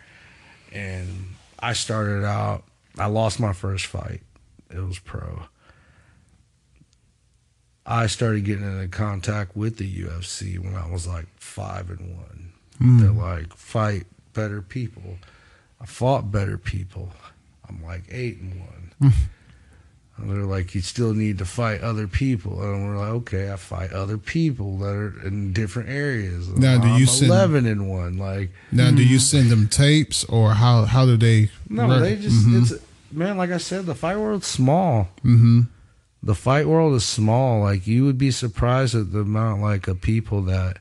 And 0.72 1.08
I 1.58 1.72
started 1.72 2.24
out. 2.24 2.64
I 2.98 3.06
lost 3.06 3.40
my 3.40 3.52
first 3.52 3.86
fight. 3.86 4.20
It 4.70 4.80
was 4.80 4.98
pro. 4.98 5.44
I 7.86 8.06
started 8.06 8.44
getting 8.44 8.64
into 8.64 8.88
contact 8.88 9.56
with 9.56 9.78
the 9.78 10.02
UFC 10.04 10.58
when 10.58 10.76
I 10.76 10.88
was 10.88 11.06
like 11.06 11.26
five 11.36 11.90
and 11.90 12.16
one. 12.16 12.52
Hmm. 12.78 13.00
They're 13.00 13.10
like, 13.10 13.54
fight 13.54 14.06
better 14.32 14.62
people. 14.62 15.16
I 15.80 15.86
fought 15.86 16.30
better 16.30 16.58
people. 16.58 17.10
I'm 17.68 17.82
like 17.84 18.04
eight 18.10 18.38
and 18.38 18.60
one. 18.60 18.92
and 20.18 20.30
they're 20.30 20.44
like, 20.44 20.74
you 20.74 20.80
still 20.82 21.14
need 21.14 21.38
to 21.38 21.44
fight 21.44 21.80
other 21.80 22.06
people. 22.06 22.60
And 22.62 22.86
we're 22.86 22.98
like, 22.98 23.08
okay, 23.22 23.50
I 23.52 23.56
fight 23.56 23.92
other 23.92 24.18
people 24.18 24.76
that 24.78 24.94
are 24.94 25.26
in 25.26 25.52
different 25.52 25.88
areas. 25.88 26.48
Now, 26.50 26.78
do 26.78 26.88
you 26.88 26.94
I'm 26.94 27.06
send- 27.06 27.30
eleven 27.30 27.66
and 27.66 27.88
one? 27.90 28.18
Like, 28.18 28.50
Now, 28.70 28.90
do 28.90 29.02
you 29.02 29.18
send 29.18 29.50
them 29.50 29.68
tapes 29.68 30.24
or 30.24 30.52
how 30.54 30.84
how 30.84 31.06
do 31.06 31.16
they? 31.16 31.50
no, 31.68 31.98
they 32.00 32.16
just 32.16 32.44
it's 32.48 32.74
man. 33.10 33.36
Like 33.38 33.50
I 33.50 33.58
said, 33.58 33.86
the 33.86 33.94
fight 33.94 34.18
world's 34.18 34.46
small. 34.46 35.08
Mm-hmm. 35.24 35.60
the 36.22 36.34
fight 36.34 36.66
world 36.66 36.94
is 36.94 37.04
small. 37.06 37.60
Like 37.62 37.86
you 37.86 38.04
would 38.04 38.18
be 38.18 38.30
surprised 38.30 38.94
at 38.94 39.12
the 39.12 39.20
amount 39.20 39.62
like 39.62 39.88
of 39.88 40.00
people 40.02 40.42
that 40.42 40.76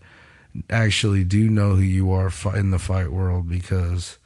actually 0.69 1.23
do 1.23 1.49
know 1.49 1.75
who 1.75 1.81
you 1.81 2.11
are 2.11 2.29
in 2.55 2.71
the 2.71 2.79
fight 2.79 3.11
world 3.11 3.47
because 3.47 4.17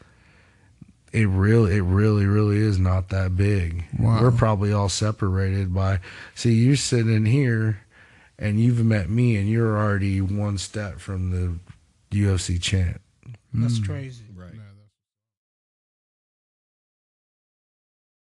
it 1.14 1.28
really, 1.28 1.76
it 1.76 1.84
really, 1.84 2.26
really 2.26 2.58
is 2.58 2.80
not 2.80 3.10
that 3.10 3.38
big. 3.38 3.86
Wow. 4.00 4.22
We're 4.22 4.32
probably 4.32 4.74
all 4.74 4.90
separated 4.90 5.74
by. 5.74 6.00
See, 6.34 6.54
you're 6.54 6.76
sitting 6.76 7.26
here, 7.26 7.82
and 8.40 8.60
you've 8.60 8.84
met 8.84 9.10
me, 9.10 9.38
and 9.38 9.48
you're 9.48 9.78
already 9.78 10.20
one 10.22 10.58
step 10.58 11.00
from 11.00 11.30
the 11.30 12.18
UFC 12.26 12.60
champ. 12.60 13.00
That's 13.54 13.78
hmm. 13.78 13.86
crazy. 13.86 14.24
Right. 14.33 14.33
Yeah, 14.33 14.33